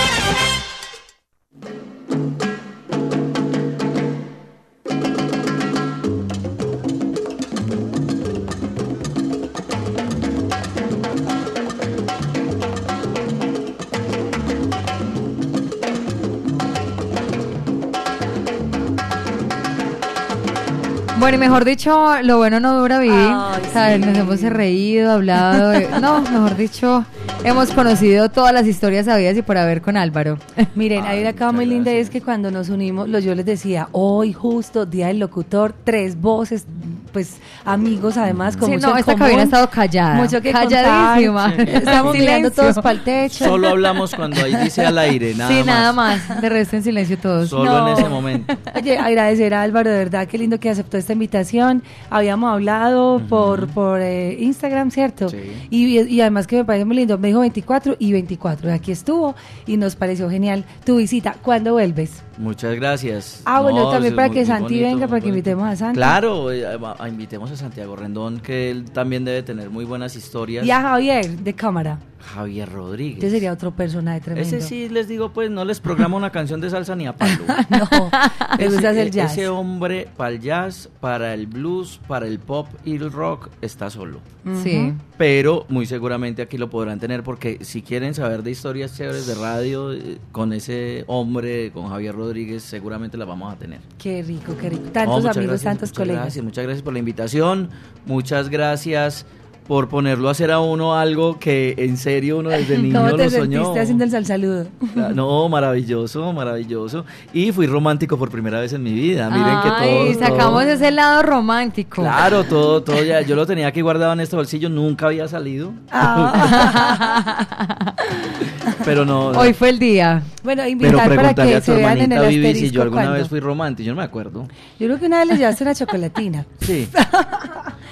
Mejor 21.51 21.65
dicho, 21.65 22.21
lo 22.23 22.37
bueno 22.37 22.61
no 22.61 22.79
dura 22.79 22.99
vivir. 22.99 23.17
Ay, 23.17 23.61
O 23.67 23.73
sea, 23.73 23.93
sí. 23.95 23.99
Nos 23.99 24.17
hemos 24.17 24.41
reído, 24.41 25.11
hablado. 25.11 25.73
eh, 25.73 25.89
No, 26.01 26.21
mejor 26.21 26.55
dicho, 26.55 27.03
hemos 27.43 27.71
conocido 27.71 28.29
todas 28.29 28.53
las 28.53 28.65
historias 28.67 29.05
sabidas 29.07 29.35
y 29.35 29.41
por 29.41 29.57
haber 29.57 29.81
con 29.81 29.97
Álvaro. 29.97 30.37
Miren, 30.75 31.03
hay 31.05 31.21
una 31.21 31.33
cosa 31.33 31.51
muy 31.51 31.65
linda 31.65 31.91
y 31.91 31.97
es 31.97 32.09
que 32.09 32.21
cuando 32.21 32.51
nos 32.51 32.69
unimos, 32.69 33.09
los, 33.09 33.23
yo 33.25 33.35
les 33.35 33.45
decía, 33.45 33.89
hoy 33.91 34.31
justo, 34.31 34.85
Día 34.85 35.07
del 35.07 35.19
Locutor, 35.19 35.73
tres 35.83 36.19
voces, 36.19 36.65
pues 37.11 37.35
amigos 37.65 38.15
además, 38.15 38.55
con 38.55 38.69
Sí, 38.69 38.75
mucho 38.75 38.87
no, 38.87 38.95
esta 38.97 39.11
común, 39.11 39.19
cabina 39.27 39.41
ha 39.41 39.45
estado 39.45 39.69
callada. 39.69 40.15
Mucho 40.15 40.41
que 40.41 40.53
Calladísima. 40.53 41.47
contar. 41.49 41.69
Estamos 41.75 42.13
mirando 42.15 42.51
todos 42.51 42.75
para 42.77 42.91
el 42.91 43.03
techo. 43.03 43.43
Solo 43.43 43.67
hablamos 43.67 44.15
cuando 44.15 44.41
ahí 44.41 44.55
dice 44.55 44.85
al 44.85 44.97
aire, 44.97 45.33
nada 45.35 45.49
sí, 45.51 45.57
más. 45.57 45.65
nada 45.65 45.91
más. 45.93 46.41
De 46.41 46.47
resto 46.47 46.77
en 46.77 46.83
silencio 46.83 47.17
todos. 47.17 47.49
Solo 47.49 47.65
No. 47.71 47.87
en 47.89 47.97
ese 47.97 48.07
momento. 48.09 48.53
Oye, 48.81 48.97
agradecer 48.97 49.53
a 49.53 49.61
Álvaro, 49.61 49.91
de 49.91 49.97
verdad, 49.97 50.27
qué 50.27 50.39
lindo 50.39 50.59
que 50.59 50.67
aceptó 50.67 50.97
esta 50.97 51.13
invitación. 51.13 51.83
Habíamos 52.09 52.51
hablado 52.51 53.21
por, 53.29 53.67
por 53.67 54.01
eh, 54.01 54.35
Instagram, 54.39 54.89
¿cierto? 54.89 55.29
Sí. 55.29 55.37
Y, 55.69 55.99
y 55.99 56.21
además 56.21 56.47
que 56.47 56.55
me 56.55 56.65
parece 56.65 56.85
muy 56.85 56.95
lindo, 56.95 57.19
me 57.19 57.27
dijo 57.27 57.41
24 57.41 57.97
y 57.99 58.11
24. 58.11 58.73
Aquí 58.73 58.91
estuvo 58.91 59.35
y 59.67 59.77
nos 59.77 59.95
pareció 59.95 60.31
genial 60.31 60.65
tu 60.83 60.97
visita. 60.97 61.35
¿Cuándo 61.43 61.73
vuelves? 61.73 62.23
Muchas 62.41 62.75
gracias. 62.75 63.41
Ah, 63.45 63.61
bueno, 63.61 63.83
No, 63.83 63.91
también 63.91 64.15
para 64.15 64.29
que 64.29 64.37
muy 64.39 64.45
Santi 64.45 64.63
bonito, 64.75 64.87
venga, 64.95 65.07
para 65.07 65.21
que 65.21 65.27
invitemos 65.29 65.63
a 65.69 65.75
Santi. 65.75 65.95
Claro, 65.95 66.51
eh, 66.51 66.65
a- 66.65 66.95
a- 66.97 67.07
invitemos 67.07 67.51
a 67.51 67.55
Santiago 67.55 67.95
Rendón, 67.95 68.39
que 68.39 68.71
él 68.71 68.85
también 68.91 69.23
debe 69.23 69.43
tener 69.43 69.69
muy 69.69 69.85
buenas 69.85 70.15
historias. 70.15 70.65
Y 70.65 70.71
a 70.71 70.81
Javier, 70.81 71.29
de 71.37 71.53
cámara. 71.53 71.99
Javier 72.19 72.71
Rodríguez. 72.71 73.17
Ese 73.17 73.31
sería 73.31 73.51
otro 73.51 73.71
personaje 73.71 74.21
tremendo. 74.21 74.47
Ese 74.47 74.61
sí 74.67 74.87
les 74.89 75.07
digo, 75.07 75.29
pues 75.33 75.49
no 75.49 75.65
les 75.65 75.79
programa 75.79 76.17
una 76.17 76.29
canción 76.29 76.61
de 76.61 76.69
salsa 76.69 76.95
ni 76.95 77.07
a 77.07 77.15
palo. 77.15 77.43
no, 77.69 77.87
gusta 78.69 78.89
hacer 78.91 79.07
e- 79.07 79.11
jazz. 79.11 79.31
ese 79.31 79.47
hombre 79.49 80.07
para 80.17 80.29
el 80.29 80.39
jazz, 80.39 80.87
para 80.99 81.33
el 81.33 81.47
blues, 81.47 81.99
para 82.07 82.27
el 82.27 82.37
pop 82.39 82.67
y 82.85 82.95
el 82.97 83.11
rock 83.11 83.49
está 83.61 83.89
solo. 83.89 84.19
Sí. 84.63 84.93
Pero 85.17 85.65
muy 85.69 85.85
seguramente 85.87 86.41
aquí 86.43 86.57
lo 86.59 86.69
podrán 86.69 86.99
tener 86.99 87.23
porque 87.23 87.59
si 87.61 87.81
quieren 87.81 88.13
saber 88.13 88.43
de 88.43 88.51
historias 88.51 88.95
chéveres 88.95 89.25
de 89.27 89.35
radio 89.35 89.91
eh, 89.93 90.17
con 90.31 90.53
ese 90.53 91.03
hombre, 91.07 91.71
con 91.71 91.89
Javier 91.89 92.15
Rodríguez, 92.15 92.30
seguramente 92.59 93.17
las 93.17 93.27
vamos 93.27 93.53
a 93.53 93.57
tener. 93.57 93.79
Qué 93.97 94.23
rico, 94.23 94.55
qué 94.59 94.69
rico. 94.69 94.89
Tantos 94.91 95.25
amigos, 95.25 95.35
gracias, 95.35 95.63
tantos 95.63 95.89
muchas 95.89 95.97
colegas. 95.97 96.21
Gracias, 96.23 96.45
muchas 96.45 96.63
gracias 96.63 96.83
por 96.83 96.93
la 96.93 96.99
invitación. 96.99 97.69
Muchas 98.05 98.49
gracias 98.49 99.25
por 99.67 99.87
ponerlo 99.87 100.27
a 100.27 100.31
hacer 100.31 100.51
a 100.51 100.59
uno 100.59 100.97
algo 100.97 101.39
que 101.39 101.75
en 101.77 101.95
serio 101.95 102.39
uno 102.39 102.49
desde 102.49 102.77
niño 102.79 102.99
¿Cómo 102.99 103.15
te 103.15 103.25
lo 103.25 103.29
soñó. 103.29 103.73
haciendo 103.79 104.03
el 104.03 104.09
salsaludo? 104.11 104.65
Ah, 104.97 105.11
No, 105.13 105.47
maravilloso, 105.49 106.33
maravilloso. 106.33 107.05
Y 107.31 107.51
fui 107.53 107.67
romántico 107.67 108.17
por 108.17 108.29
primera 108.31 108.59
vez 108.59 108.73
en 108.73 108.81
mi 108.83 108.91
vida. 108.91 109.29
Miren 109.29 109.61
que 109.61 109.69
Ay, 109.69 110.13
todo. 110.13 110.19
sacamos 110.19 110.63
todo- 110.63 110.71
ese 110.71 110.91
lado 110.91 111.21
romántico. 111.23 112.01
Claro, 112.01 112.43
todo, 112.43 112.81
todo 112.83 113.01
ya. 113.03 113.21
Yo 113.21 113.35
lo 113.35 113.45
tenía 113.45 113.67
aquí 113.67 113.81
guardado 113.81 114.11
en 114.13 114.19
este 114.21 114.35
bolsillo, 114.35 114.67
nunca 114.67 115.05
había 115.05 115.27
salido. 115.27 115.71
Ah. 115.91 117.95
Pero 118.85 119.05
no. 119.05 119.27
Hoy 119.29 119.53
fue 119.53 119.69
el 119.69 119.79
día. 119.79 120.23
Bueno, 120.43 120.63
Pero 120.63 120.71
invitar 120.71 120.95
para 120.95 121.09
preguntarle 121.15 121.51
que 121.51 121.57
a 121.57 121.59
tu 121.61 121.65
se 121.65 121.75
vean 121.75 121.97
en 121.97 122.11
el 122.11 122.17
hermanita 122.17 122.29
Vivi 122.29 122.43
si 122.43 122.49
asterisco 122.49 122.75
yo 122.75 122.81
alguna 122.81 123.11
vez 123.11 123.27
fui 123.29 123.39
romántico, 123.39 123.85
yo 123.87 123.93
no 123.93 123.97
me 123.99 124.03
acuerdo. 124.05 124.47
Yo 124.79 124.87
creo 124.87 124.99
que 124.99 125.05
una 125.05 125.19
vez 125.19 125.27
le 125.27 125.37
llevaste 125.37 125.63
una 125.63 125.75
chocolatina. 125.75 126.45
Sí. 126.61 126.87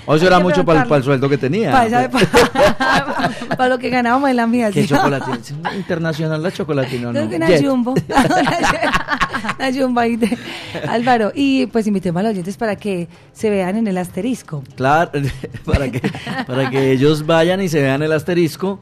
O 0.05 0.15
eso 0.15 0.25
era 0.25 0.39
mucho 0.39 0.65
para 0.65 0.79
preguntarle. 0.85 0.97
el 0.97 1.03
sueldo 1.03 1.29
que 1.29 1.37
tenía. 1.37 1.71
Pa' 1.71 1.85
esa- 1.85 2.09
pa- 2.09 3.55
para 3.55 3.69
lo 3.69 3.77
que 3.77 3.91
ganábamos 3.91 4.27
en 4.31 4.37
la 4.37 4.47
mía. 4.47 4.71
¿Qué 4.71 4.81
¿sí? 4.81 4.87
chocolatina? 4.87 5.37
Es 5.37 5.75
internacional 5.75 6.41
la 6.41 6.51
chocolatina, 6.51 7.11
Creo 7.11 7.25
¿no? 7.25 7.29
que 7.29 7.35
una 7.35 7.47
Jet. 7.47 7.63
jumbo. 7.67 7.93
una 9.59 9.71
jumbo 9.71 9.99
ahí 9.99 10.15
de- 10.15 10.35
Álvaro, 10.89 11.31
y 11.35 11.67
pues 11.67 11.85
invitemos 11.85 12.19
a 12.21 12.23
los 12.23 12.31
oyentes 12.31 12.57
para 12.57 12.75
que 12.75 13.07
se 13.33 13.49
vean 13.51 13.75
en 13.77 13.87
el 13.87 13.97
asterisco. 13.99 14.63
Claro, 14.75 15.11
para 15.65 15.91
que, 15.91 16.01
para 16.47 16.69
que 16.71 16.91
ellos 16.91 17.25
vayan 17.27 17.61
y 17.61 17.69
se 17.69 17.79
vean 17.81 18.01
el 18.01 18.11
asterisco. 18.11 18.79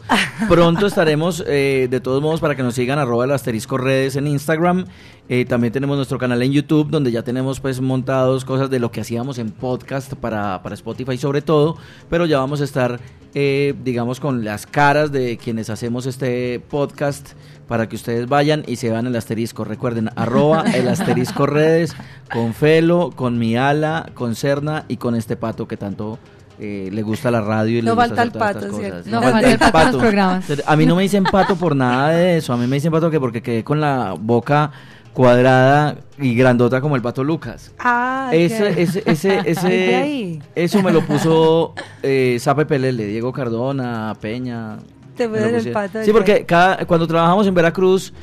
Pronto 0.47 0.87
estaremos, 0.87 1.43
eh, 1.47 1.76
de 1.85 1.99
todos 1.99 2.21
modos, 2.23 2.39
para 2.39 2.55
que 2.55 2.63
nos 2.63 2.73
sigan, 2.73 2.97
arroba 2.97 3.25
el 3.25 3.31
asterisco 3.31 3.77
redes 3.77 4.15
en 4.15 4.25
Instagram. 4.25 4.85
Eh, 5.29 5.45
también 5.45 5.71
tenemos 5.71 5.97
nuestro 5.97 6.17
canal 6.17 6.41
en 6.41 6.51
YouTube, 6.51 6.89
donde 6.89 7.11
ya 7.11 7.21
tenemos 7.21 7.59
pues 7.59 7.79
montados 7.79 8.45
cosas 8.45 8.71
de 8.71 8.79
lo 8.79 8.89
que 8.89 9.01
hacíamos 9.01 9.37
en 9.37 9.51
podcast 9.51 10.13
para, 10.15 10.63
para 10.63 10.73
Spotify 10.73 11.17
sobre 11.17 11.41
todo, 11.41 11.77
pero 12.09 12.25
ya 12.25 12.39
vamos 12.39 12.61
a 12.61 12.63
estar, 12.63 12.99
eh, 13.35 13.75
digamos, 13.83 14.19
con 14.19 14.43
las 14.43 14.65
caras 14.65 15.11
de 15.11 15.37
quienes 15.37 15.69
hacemos 15.69 16.05
este 16.07 16.59
podcast 16.59 17.33
para 17.67 17.87
que 17.87 17.95
ustedes 17.95 18.27
vayan 18.27 18.63
y 18.65 18.77
se 18.77 18.89
vean 18.89 19.05
el 19.05 19.15
asterisco. 19.15 19.63
Recuerden, 19.63 20.09
arroba 20.15 20.61
el 20.73 20.87
asterisco 20.87 21.45
redes 21.45 21.95
con 22.31 22.53
Felo, 22.53 23.11
con 23.15 23.37
mi 23.37 23.55
ala, 23.55 24.09
con 24.15 24.35
Cerna 24.35 24.85
y 24.87 24.97
con 24.97 25.13
este 25.15 25.35
pato 25.35 25.67
que 25.67 25.77
tanto 25.77 26.17
eh, 26.59 26.89
le 26.91 27.01
gusta 27.03 27.29
la 27.31 27.41
radio 27.41 27.77
y 27.79 27.81
le 27.81 27.87
No 27.89 27.95
gusta 27.95 28.13
hacer 28.13 28.23
el 28.25 28.31
todas 28.31 28.53
pato, 28.53 28.65
estas 28.65 28.79
¿cierto? 28.79 28.97
cosas. 28.97 29.11
No 29.11 29.21
falta 29.21 29.51
el 29.51 29.59
pato 29.59 29.91
los 29.91 30.01
programas. 30.01 30.45
A 30.65 30.75
mí 30.75 30.85
no 30.85 30.95
me 30.95 31.03
dicen 31.03 31.23
pato 31.23 31.55
por 31.55 31.75
nada 31.75 32.09
de 32.09 32.37
eso. 32.37 32.53
A 32.53 32.57
mí 32.57 32.67
me 32.67 32.75
dicen 32.77 32.91
pato 32.91 33.09
que 33.11 33.19
porque 33.19 33.41
quedé 33.41 33.63
con 33.63 33.79
la 33.81 34.15
boca 34.19 34.71
cuadrada 35.13 35.95
y 36.19 36.35
grandota 36.35 36.79
como 36.81 36.95
el 36.95 37.01
pato 37.01 37.23
Lucas. 37.23 37.71
Ah, 37.79 38.29
Ese, 38.33 38.81
ese, 38.81 39.01
ese, 39.05 39.41
ese, 39.45 40.39
eso 40.55 40.81
me 40.83 40.91
lo 40.91 41.01
puso 41.05 41.73
eh, 42.03 42.37
Sape 42.39 42.65
Pelele, 42.65 43.05
Diego 43.07 43.31
Cardona, 43.33 44.15
Peña. 44.21 44.77
Te 45.15 45.27
lo 45.27 45.35
el 45.35 45.71
pato 45.71 46.03
Sí, 46.03 46.11
porque 46.11 46.45
cada, 46.45 46.85
cuando 46.85 47.07
trabajamos 47.07 47.47
en 47.47 47.55
Veracruz 47.55 48.13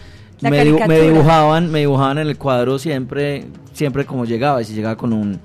me, 0.40 0.51
dibu- 0.51 0.73
me 0.73 0.78
caricatura. 0.86 0.98
dibujaban, 1.01 1.73
me 1.73 1.78
dibujaban 1.81 2.19
en 2.19 2.28
el 2.28 2.39
cuadro 2.39 2.78
siempre, 2.78 3.47
siempre 3.73 4.05
como 4.05 4.24
llegaba, 4.24 4.62
y 4.62 4.65
si 4.65 4.74
llegaba 4.74 4.97
con 4.97 5.12
un 5.12 5.40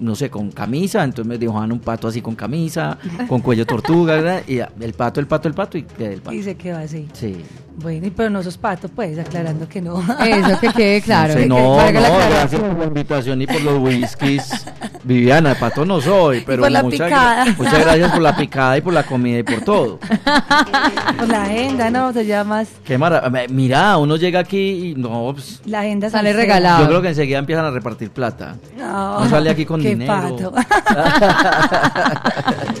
no 0.00 0.14
sé, 0.14 0.30
con 0.30 0.50
camisa, 0.50 1.04
entonces 1.04 1.28
me 1.28 1.38
dibujaban 1.38 1.72
un 1.72 1.80
pato 1.80 2.08
así 2.08 2.20
con 2.20 2.34
camisa, 2.34 2.98
con 3.28 3.40
cuello 3.40 3.66
tortuga, 3.66 4.14
¿verdad? 4.14 4.42
y 4.46 4.58
el 4.58 4.92
pato, 4.94 5.20
el 5.20 5.26
pato, 5.26 5.48
el 5.48 5.54
pato 5.54 5.78
y 5.78 5.82
quedé 5.82 6.14
el 6.14 6.22
pato. 6.22 6.36
Y 6.36 6.42
se 6.42 6.56
quedó 6.56 6.78
así. 6.78 7.08
Sí. 7.12 7.36
Bueno, 7.82 8.06
y 8.06 8.10
pero 8.10 8.30
no 8.30 8.42
sos 8.42 8.58
pato, 8.58 8.88
pues, 8.88 9.18
aclarando 9.18 9.68
que 9.68 9.80
no. 9.80 10.00
Eso 10.26 10.60
que 10.60 10.68
quede 10.68 11.00
claro. 11.02 11.28
No, 11.28 11.34
sé, 11.34 11.42
que 11.42 11.48
no, 11.48 11.76
valga 11.76 12.00
la 12.00 12.08
no, 12.08 12.14
aclaración. 12.16 12.30
gracias 12.40 12.60
por 12.62 12.78
la 12.78 12.84
invitación 12.86 13.42
y 13.42 13.46
por 13.46 13.60
los 13.62 13.78
whiskies. 13.82 14.66
Viviana, 15.04 15.54
pato 15.54 15.86
no 15.86 15.98
soy, 16.00 16.42
pero 16.46 16.62
por 16.62 16.70
la 16.70 16.82
muchas, 16.82 17.06
picada. 17.08 17.44
muchas 17.56 17.80
gracias 17.80 18.12
por 18.12 18.20
la 18.20 18.36
picada 18.36 18.76
y 18.76 18.80
por 18.82 18.92
la 18.92 19.02
comida 19.04 19.38
y 19.38 19.42
por 19.42 19.62
todo. 19.62 19.98
Por 19.98 21.26
la 21.28 21.44
agenda, 21.44 21.90
¿no? 21.90 22.12
Te 22.12 22.26
llamas 22.26 22.68
Qué 22.84 22.98
maravilla. 22.98 23.46
Mira, 23.48 23.96
uno 23.96 24.16
llega 24.16 24.40
aquí 24.40 24.90
y 24.90 24.94
no, 24.96 25.30
pues, 25.34 25.62
la 25.64 25.80
agenda 25.80 26.10
Sale 26.10 26.34
regalado. 26.34 26.82
yo 26.82 26.88
creo 26.88 27.02
que 27.02 27.08
enseguida 27.08 27.38
empiezan 27.38 27.64
a 27.64 27.70
repartir 27.70 28.10
plata. 28.10 28.56
No, 28.76 29.20
No 29.24 29.30
sale 29.30 29.48
aquí 29.48 29.64
con 29.64 29.80
qué 29.80 29.90
dinero. 29.90 30.12
pato. 30.12 30.52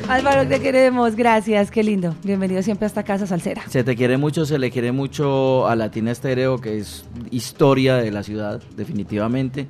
Álvaro, 0.08 0.46
te 0.46 0.60
queremos. 0.60 1.16
Gracias, 1.16 1.70
qué 1.70 1.82
lindo. 1.82 2.14
Bienvenido 2.22 2.62
siempre 2.62 2.84
a 2.84 2.88
esta 2.88 3.02
casa 3.02 3.26
salsera. 3.26 3.62
Se 3.68 3.82
te 3.84 3.96
quiere 3.96 4.16
mucho, 4.18 4.44
se 4.44 4.58
le 4.58 4.70
quiere 4.70 4.89
mucho 4.92 5.66
a 5.66 5.76
Latina 5.76 6.10
Estéreo, 6.10 6.60
que 6.60 6.78
es 6.78 7.04
historia 7.30 7.96
de 7.96 8.10
la 8.10 8.22
ciudad, 8.22 8.62
definitivamente. 8.76 9.66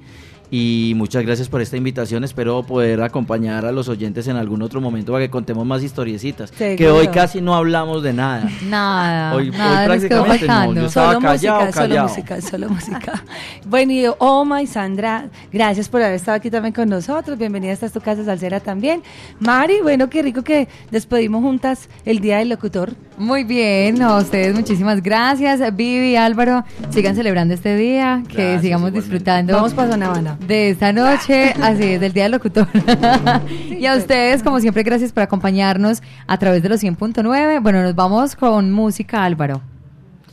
Y 0.53 0.95
muchas 0.97 1.25
gracias 1.25 1.49
por 1.49 1.61
esta 1.61 1.77
invitación. 1.77 2.25
Espero 2.25 2.65
poder 2.65 3.03
acompañar 3.03 3.65
a 3.67 3.71
los 3.71 3.89
oyentes 3.89 4.27
en 4.27 4.35
algún 4.37 4.63
otro 4.63 4.81
momento 4.81 5.13
para 5.13 5.25
que 5.25 5.31
contemos 5.31 5.65
más 5.65 5.83
historiecitas. 5.85 6.51
Que 6.51 6.89
hoy 6.89 7.07
casi 7.09 7.41
no 7.41 7.55
hablamos 7.55 8.03
de 8.03 8.13
nada. 8.13 8.49
Nada, 8.69 9.33
Hoy- 9.35 9.51
nada 9.51 9.83
hoy 9.83 9.89
nos 10.01 10.05
quedó 10.09 10.25
prácticamente 10.25 10.47
no, 10.47 10.49
faltando. 10.49 10.81
yo 10.81 10.87
estaba 10.89 11.13
Solo 11.13 11.21
callado, 11.27 11.61
música, 11.63 11.81
solo 11.81 12.03
música, 12.03 12.41
solo 12.41 12.69
música. 12.69 13.25
Bueno, 13.69 13.93
y 13.93 14.07
Oma 14.19 14.63
y 14.63 14.67
Sandra, 14.67 15.29
gracias 15.53 15.89
por 15.89 16.03
haber 16.03 16.17
estado 16.17 16.37
aquí 16.39 16.51
también 16.51 16.73
con 16.75 16.89
nosotros. 16.89 17.39
Bienvenida 17.39 17.75
a 17.81 17.89
tu 17.89 18.01
casa 18.01 18.25
salsera 18.25 18.59
también. 18.59 19.03
Mari, 19.39 19.81
bueno, 19.83 20.11
qué 20.11 20.21
rico 20.23 20.43
que 20.43 20.67
despedimos 20.91 21.43
juntas 21.43 21.89
el 22.05 22.19
Día 22.19 22.39
del 22.39 22.49
Locutor. 22.49 22.93
Muy 23.17 23.45
bien, 23.45 24.03
a 24.03 24.17
ustedes 24.17 24.53
muchísimas 24.55 25.01
gracias. 25.03 25.61
Vivi, 25.77 26.17
Álvaro, 26.17 26.65
sigan 26.91 27.15
celebrando 27.15 27.55
este 27.55 27.77
día, 27.77 28.23
que 28.27 28.35
Gracias, 28.35 28.63
sigamos 28.63 28.89
igualmente. 28.89 29.01
disfrutando 29.11 29.53
Vamos 29.55 29.75
para 29.75 29.91
Zona 29.93 30.07
Habana. 30.07 30.39
De 30.47 30.71
esta 30.71 30.93
noche, 30.93 31.55
así 31.61 31.85
es, 31.85 32.01
del 32.01 32.13
Día 32.13 32.25
del 32.25 32.33
Locutor. 32.33 32.67
y 33.71 33.87
a 33.87 33.97
ustedes, 33.97 34.43
como 34.43 34.61
siempre, 34.61 34.83
gracias 34.83 35.13
por 35.13 35.23
acompañarnos 35.23 36.03
a 36.27 36.39
través 36.39 36.63
de 36.63 36.69
los 36.69 36.83
100.9. 36.83 37.63
Bueno, 37.63 37.83
nos 37.83 37.95
vamos 37.95 38.37
con 38.37 38.73
música, 38.73 39.25
Álvaro. 39.25 39.63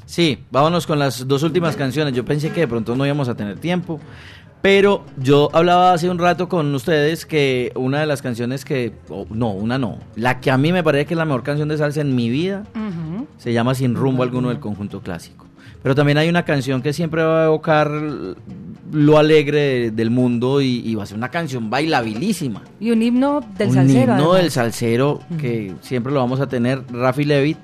Sí, 0.06 0.44
vámonos 0.52 0.88
con 0.88 1.00
las 1.00 1.28
dos 1.28 1.44
últimas 1.44 1.76
canciones. 1.76 2.14
Yo 2.14 2.24
pensé 2.24 2.52
que 2.52 2.62
de 2.62 2.68
pronto 2.68 2.96
no 2.96 3.06
íbamos 3.06 3.28
a 3.28 3.36
tener 3.36 3.60
tiempo. 3.60 4.00
Pero 4.62 5.06
yo 5.18 5.50
hablaba 5.54 5.94
hace 5.94 6.10
un 6.10 6.18
rato 6.18 6.50
con 6.50 6.74
ustedes 6.74 7.26
que 7.26 7.72
una 7.76 8.00
de 8.00 8.08
las 8.08 8.22
canciones 8.22 8.66
que. 8.66 8.94
no, 9.30 9.52
una 9.52 9.78
no. 9.78 10.00
La 10.16 10.40
que 10.40 10.50
a 10.50 10.58
mí 10.58 10.74
me 10.74 10.84
parece 10.84 11.06
que 11.06 11.14
es 11.14 11.18
la 11.18 11.26
mejor 11.26 11.44
canción 11.44 11.70
de 11.70 11.78
salsa 11.78 12.02
en 12.02 12.16
mi 12.16 12.30
vida 12.30 12.64
se 13.38 13.54
llama 13.54 13.76
Sin 13.76 13.96
rumbo 13.96 14.24
alguno 14.24 14.50
del 14.50 14.60
conjunto 14.60 15.02
clásico. 15.02 15.46
Pero 15.84 15.94
también 15.94 16.18
hay 16.18 16.28
una 16.28 16.44
canción 16.44 16.82
que 16.82 16.92
siempre 16.92 17.24
va 17.24 17.44
a 17.44 17.46
evocar 17.46 17.90
lo 18.92 19.18
alegre 19.18 19.60
de- 19.60 19.92
del 19.92 20.10
mundo 20.12 20.62
y, 20.62 20.82
y 20.86 20.96
va 20.96 21.04
a 21.04 21.06
ser 21.06 21.18
una 21.18 21.30
canción 21.30 21.70
bailabilísima. 21.70 22.62
Y 22.80 22.92
un 22.92 23.02
himno 23.02 23.42
del 23.58 23.70
un 23.70 23.74
salsero. 23.76 24.00
himno 24.02 24.14
además. 24.14 24.42
del 24.42 24.52
salsero 24.52 25.20
que 25.40 25.74
siempre 25.82 26.14
lo 26.14 26.20
vamos 26.20 26.40
a 26.40 26.48
tener. 26.48 26.84
Rafi 26.92 27.24
Levitt, 27.26 27.58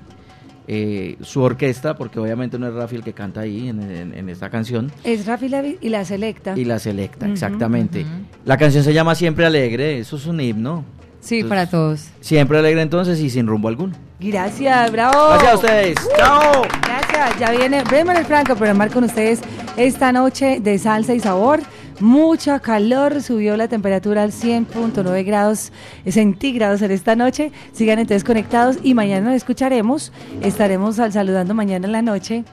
eh, 0.66 1.16
su 1.20 1.42
orquesta, 1.42 1.94
porque 1.96 2.18
obviamente 2.18 2.58
no 2.58 2.66
es 2.68 2.74
Rafi 2.74 2.96
el 2.96 3.02
que 3.04 3.12
canta 3.12 3.40
ahí 3.40 3.68
en, 3.68 3.82
en- 3.82 4.14
en 4.14 4.28
esta 4.28 4.48
canción. 4.50 4.90
Es 5.04 5.26
Rafi 5.26 5.48
Levi 5.48 5.76
y 5.80 5.88
la 5.90 6.04
selecta. 6.04 6.54
Y 6.58 6.64
la 6.64 6.78
selecta, 6.78 7.28
exactamente. 7.28 8.04
La 8.44 8.56
canción 8.56 8.82
se 8.84 8.92
llama 8.94 9.14
Siempre 9.14 9.44
Alegre, 9.46 9.98
eso 9.98 10.16
es 10.16 10.26
un 10.26 10.40
himno. 10.40 10.84
Sí, 11.24 11.36
Entonces, 11.40 11.48
para 11.48 11.66
todos. 11.70 12.04
Siempre 12.20 12.58
Alegre 12.58 12.82
entonces 12.82 13.18
y 13.20 13.30
sin 13.30 13.46
rumbo 13.46 13.68
alguno. 13.68 13.94
Gracias, 14.20 14.92
bravo. 14.92 15.28
Gracias 15.30 15.52
a 15.52 15.56
ustedes. 15.56 15.96
Chao. 16.18 16.62
Gracias, 16.82 17.38
ya 17.40 17.50
viene 17.50 17.82
Bremer 17.82 18.16
el 18.16 18.24
Franco 18.24 18.52
a 18.52 18.56
programar 18.56 18.90
con 18.90 19.04
ustedes 19.04 19.40
esta 19.76 20.12
noche 20.12 20.60
de 20.60 20.78
salsa 20.78 21.14
y 21.14 21.20
sabor. 21.20 21.60
Mucha 22.00 22.58
calor, 22.60 23.22
subió 23.22 23.56
la 23.56 23.68
temperatura 23.68 24.22
al 24.24 24.32
100.9 24.32 25.24
grados 25.24 25.72
centígrados 26.06 26.82
en 26.82 26.90
esta 26.90 27.14
noche. 27.16 27.52
Sigan 27.72 27.98
entonces 28.00 28.24
conectados 28.24 28.78
y 28.82 28.94
mañana 28.94 29.26
nos 29.28 29.36
escucharemos. 29.36 30.12
Estaremos 30.42 30.98
al- 30.98 31.12
saludando 31.12 31.54
mañana 31.54 31.86
en 31.86 31.92
la 31.92 32.02
noche. 32.02 32.44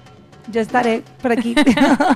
Yo 0.52 0.62
estaré 0.62 1.04
por 1.22 1.32
aquí. 1.32 1.56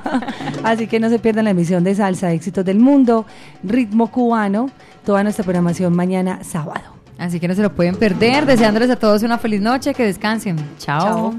Así 0.63 0.87
que 0.87 0.99
no 0.99 1.09
se 1.09 1.19
pierdan 1.19 1.45
la 1.45 1.51
emisión 1.51 1.83
de 1.83 1.95
Salsa 1.95 2.31
Éxitos 2.31 2.65
del 2.65 2.79
Mundo, 2.79 3.25
Ritmo 3.63 4.11
Cubano, 4.11 4.69
toda 5.05 5.23
nuestra 5.23 5.43
programación 5.43 5.95
mañana 5.95 6.43
sábado. 6.43 6.95
Así 7.17 7.39
que 7.39 7.47
no 7.47 7.55
se 7.55 7.61
lo 7.61 7.73
pueden 7.73 7.95
perder. 7.95 8.45
Deseándoles 8.45 8.89
a 8.89 8.97
todos 8.97 9.23
una 9.23 9.37
feliz 9.37 9.61
noche, 9.61 9.93
que 9.93 10.03
descansen. 10.03 10.57
Chao. 10.77 11.01
Chao. 11.01 11.35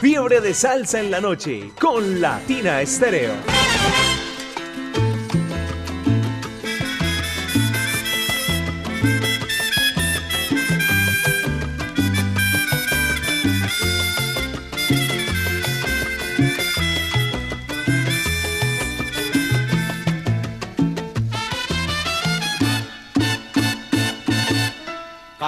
Fiebre 0.00 0.40
de 0.40 0.54
salsa 0.54 1.00
en 1.00 1.10
la 1.10 1.20
noche 1.20 1.70
con 1.80 2.20
Latina 2.20 2.80
Estéreo. 2.80 3.32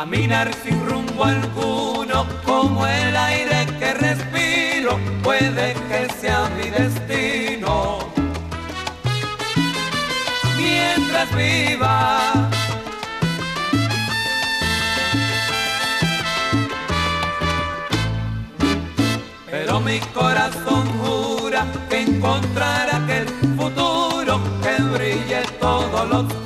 Caminar 0.01 0.49
sin 0.63 0.79
rumbo 0.87 1.25
alguno, 1.25 2.25
como 2.45 2.87
el 2.87 3.17
aire 3.17 3.67
que 3.81 3.95
respiro, 3.95 4.97
puede 5.25 5.75
que 5.89 6.09
sea 6.21 6.49
mi 6.57 6.71
destino. 6.71 7.99
Mientras 10.57 11.35
viva, 11.35 12.49
pero 19.51 19.81
mi 19.81 19.99
corazón 20.15 20.87
jura 21.03 21.67
que 21.91 22.03
encontrará 22.03 22.99
aquel 22.99 23.27
futuro 23.57 24.41
que 24.63 24.81
brille 24.81 25.43
todo 25.59 26.07
lo 26.07 26.38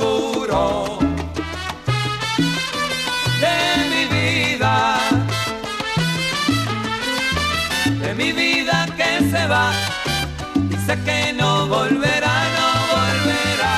que 10.97 11.33
no 11.33 11.67
volverá, 11.67 12.45
no 12.59 12.69
volverá 12.93 13.77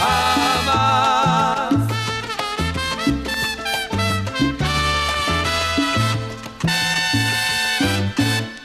jamás. 0.00 1.74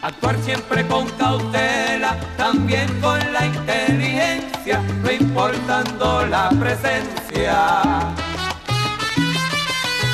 Actuar 0.02 0.36
siempre 0.44 0.88
con 0.88 1.08
cautela, 1.10 2.18
también 2.38 2.88
con 3.02 3.20
la 3.32 3.46
inteligencia, 3.46 4.82
no 5.04 5.16
importando 5.16 6.26
la 6.26 6.50
presencia 6.50 7.56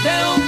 de 0.04 0.26
un 0.36 0.47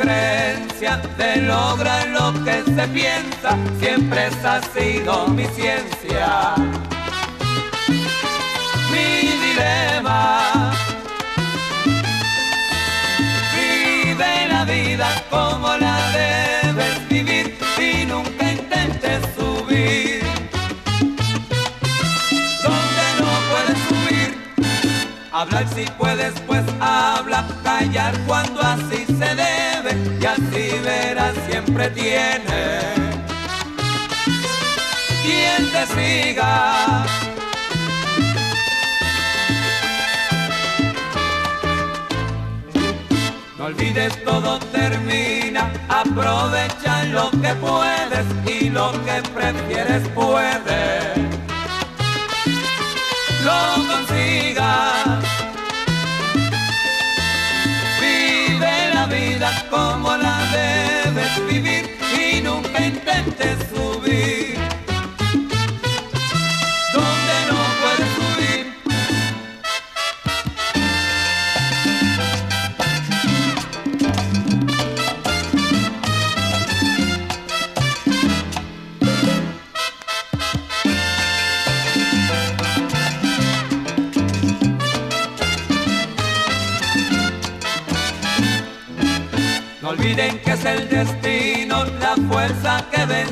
creencia 0.00 0.96
de 1.18 1.42
lograr 1.42 2.08
lo 2.08 2.32
que 2.42 2.62
se 2.62 2.88
piensa, 2.88 3.56
siempre 3.78 4.28
esa 4.28 4.56
ha 4.56 4.62
sido 4.72 5.28
mi 5.28 5.44
ciencia. 5.46 6.54
Mi 8.90 9.28
dilema. 9.44 10.72
Vive 13.54 14.48
la 14.48 14.64
vida 14.64 15.08
como 15.28 15.76
la 15.76 15.96
debes 16.12 17.08
vivir 17.08 17.58
y 17.78 18.06
nunca 18.06 18.52
intentes 18.52 19.20
subir. 19.36 20.22
Donde 22.64 23.06
no 23.20 23.30
puedes 23.50 23.78
subir, 23.88 24.30
hablar 25.30 25.66
si 25.74 25.84
puedes, 25.98 26.32
pues 26.46 26.64
habla, 26.80 27.46
callar 27.62 28.18
cuando 28.26 28.62
así 28.62 28.99
tiene 31.88 32.80
quien 35.22 35.72
te 35.72 35.86
siga. 35.86 37.06
No 43.56 43.64
olvides 43.64 44.24
todo 44.24 44.58
termina, 44.72 45.72
aprovecha 45.88 47.04
lo 47.04 47.30
que 47.30 47.54
puedes 47.54 48.26
y 48.46 48.68
lo 48.68 48.92
que 49.04 49.22
prefieres 49.34 50.06
puedes. 50.14 51.16
Lo 53.42 53.60
consigas. 53.88 55.24
Vive 58.00 58.94
la 58.94 59.06
vida 59.06 59.50
como 59.70 60.16
la 60.16 60.40
vivir 61.38 61.79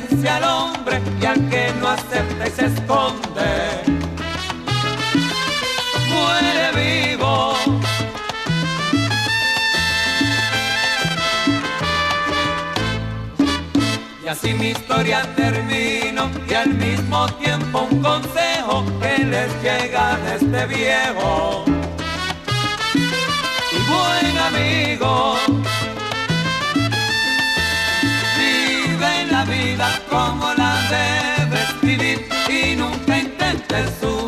vence 0.09 0.29
al 0.29 0.43
hombre 0.43 1.01
y 1.21 1.25
al 1.25 1.49
que 1.49 1.71
no 1.79 1.89
acepta 1.89 2.47
y 2.47 2.51
se 2.51 2.65
esconde. 2.65 3.49
Muere 6.09 7.15
vivo. 7.15 7.53
Y 14.23 14.27
así 14.27 14.53
mi 14.53 14.69
historia 14.69 15.21
termino 15.35 16.29
y 16.47 16.53
al 16.53 16.69
mismo 16.69 17.27
tiempo 17.33 17.87
un 17.89 18.01
consejo 18.01 18.85
que 19.01 19.23
les 19.25 19.49
llega 19.63 20.17
de 20.17 20.35
este 20.35 20.65
viejo 20.65 21.65
y 23.71 23.77
buen 23.89 24.37
amigo. 24.37 25.58
Vivir 31.99 32.25
y 32.49 32.75
nunca 32.75 33.19
intentes 33.19 33.89
subir. 33.99 34.18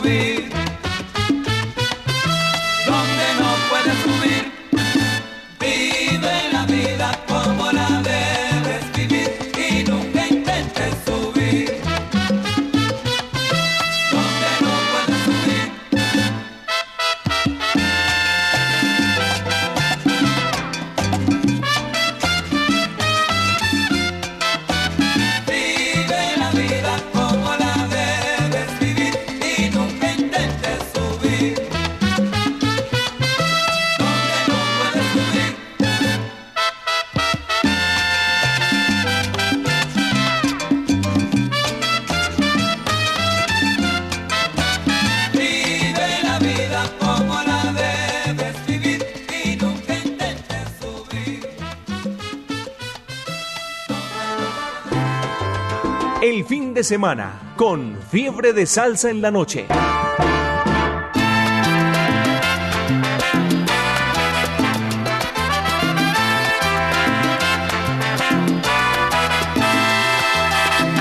Semana 56.91 57.53
con 57.55 57.97
fiebre 58.11 58.51
de 58.51 58.65
salsa 58.65 59.09
en 59.09 59.21
la 59.21 59.31
noche. 59.31 59.65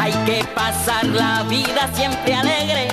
Hay 0.00 0.12
que 0.26 0.44
pasar 0.54 1.06
la 1.06 1.42
vida 1.48 1.90
siempre 1.92 2.34
alegre. 2.34 2.86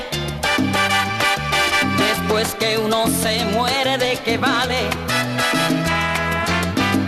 Después 2.00 2.56
que 2.56 2.80
uno 2.80 3.06
se 3.06 3.46
muere, 3.46 4.00
¿de 4.00 4.18
qué 4.26 4.40
vale? 4.40 4.90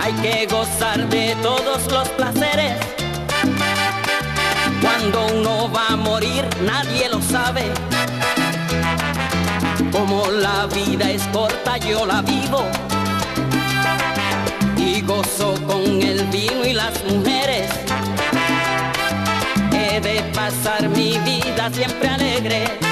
Hay 0.03 0.13
que 0.21 0.45
gozar 0.45 1.09
de 1.09 1.35
todos 1.41 1.91
los 1.91 2.07
placeres. 2.09 2.77
Cuando 4.81 5.38
nadie 6.61 7.09
lo 7.09 7.21
sabe. 7.21 7.71
Como 9.91 10.27
la 10.27 10.67
vida 10.67 11.09
es 11.09 11.23
corta, 11.27 11.77
yo 11.77 12.05
la 12.05 12.21
vivo. 12.21 12.63
Y 14.77 15.01
gozo 15.01 15.55
con 15.67 15.83
el 16.01 16.25
vino 16.27 16.65
y 16.65 16.73
las 16.73 17.03
mujeres. 17.05 17.69
He 19.71 19.99
de 19.99 20.21
pasar 20.33 20.89
mi 20.89 21.17
vida 21.19 21.69
siempre 21.71 22.09
alegre. 22.09 22.88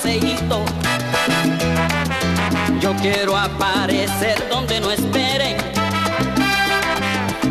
paseíto. 0.00 0.64
Yo 2.80 2.94
quiero 3.02 3.36
aparecer 3.36 4.48
donde 4.48 4.80
no 4.80 4.90
esperen. 4.90 5.56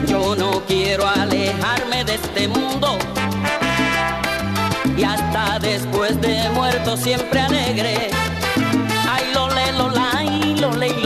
Yo 0.07 0.35
no 0.35 0.63
quiero 0.65 1.07
alejarme 1.07 2.03
de 2.03 2.15
este 2.15 2.47
mundo. 2.47 2.97
Y 4.97 5.03
hasta 5.03 5.59
después 5.59 6.19
de 6.21 6.49
muerto 6.49 6.97
siempre 6.97 7.39
alegre. 7.39 8.09
Ay, 9.07 9.31
lo 9.33 9.49
lelo, 9.49 9.89
lo, 9.89 9.95
la 9.95 10.23
y 10.23 10.55
lo, 10.55 10.71
lo, 10.71 10.98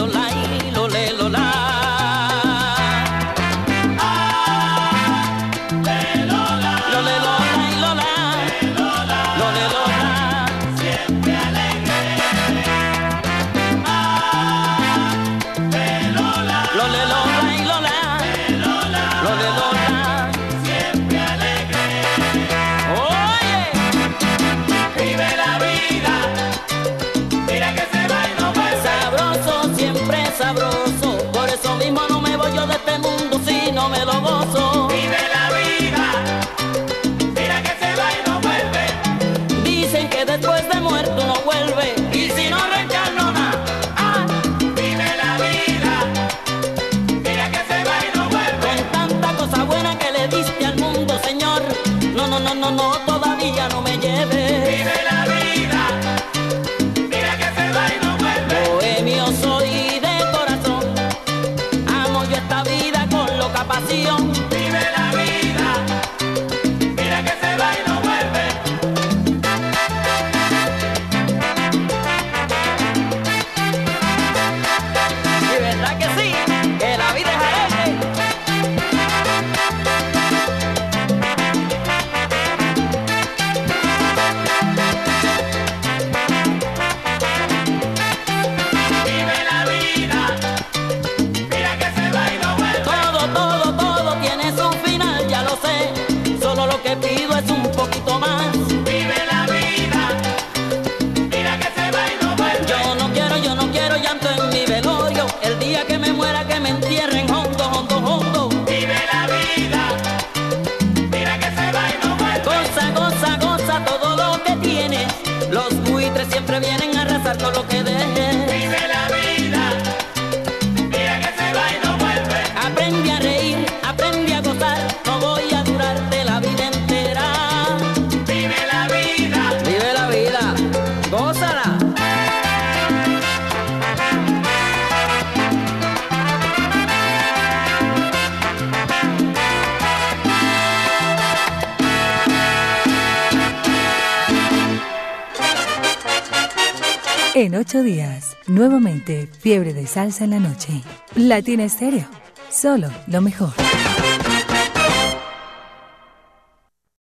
Fiebre 149.43 149.73
de 149.73 149.85
salsa 149.87 150.23
en 150.23 150.29
la 150.29 150.39
noche. 150.39 150.71
Latina 151.15 151.65
Estéreo. 151.65 152.07
Solo 152.49 152.87
lo 153.07 153.19
mejor. 153.19 153.51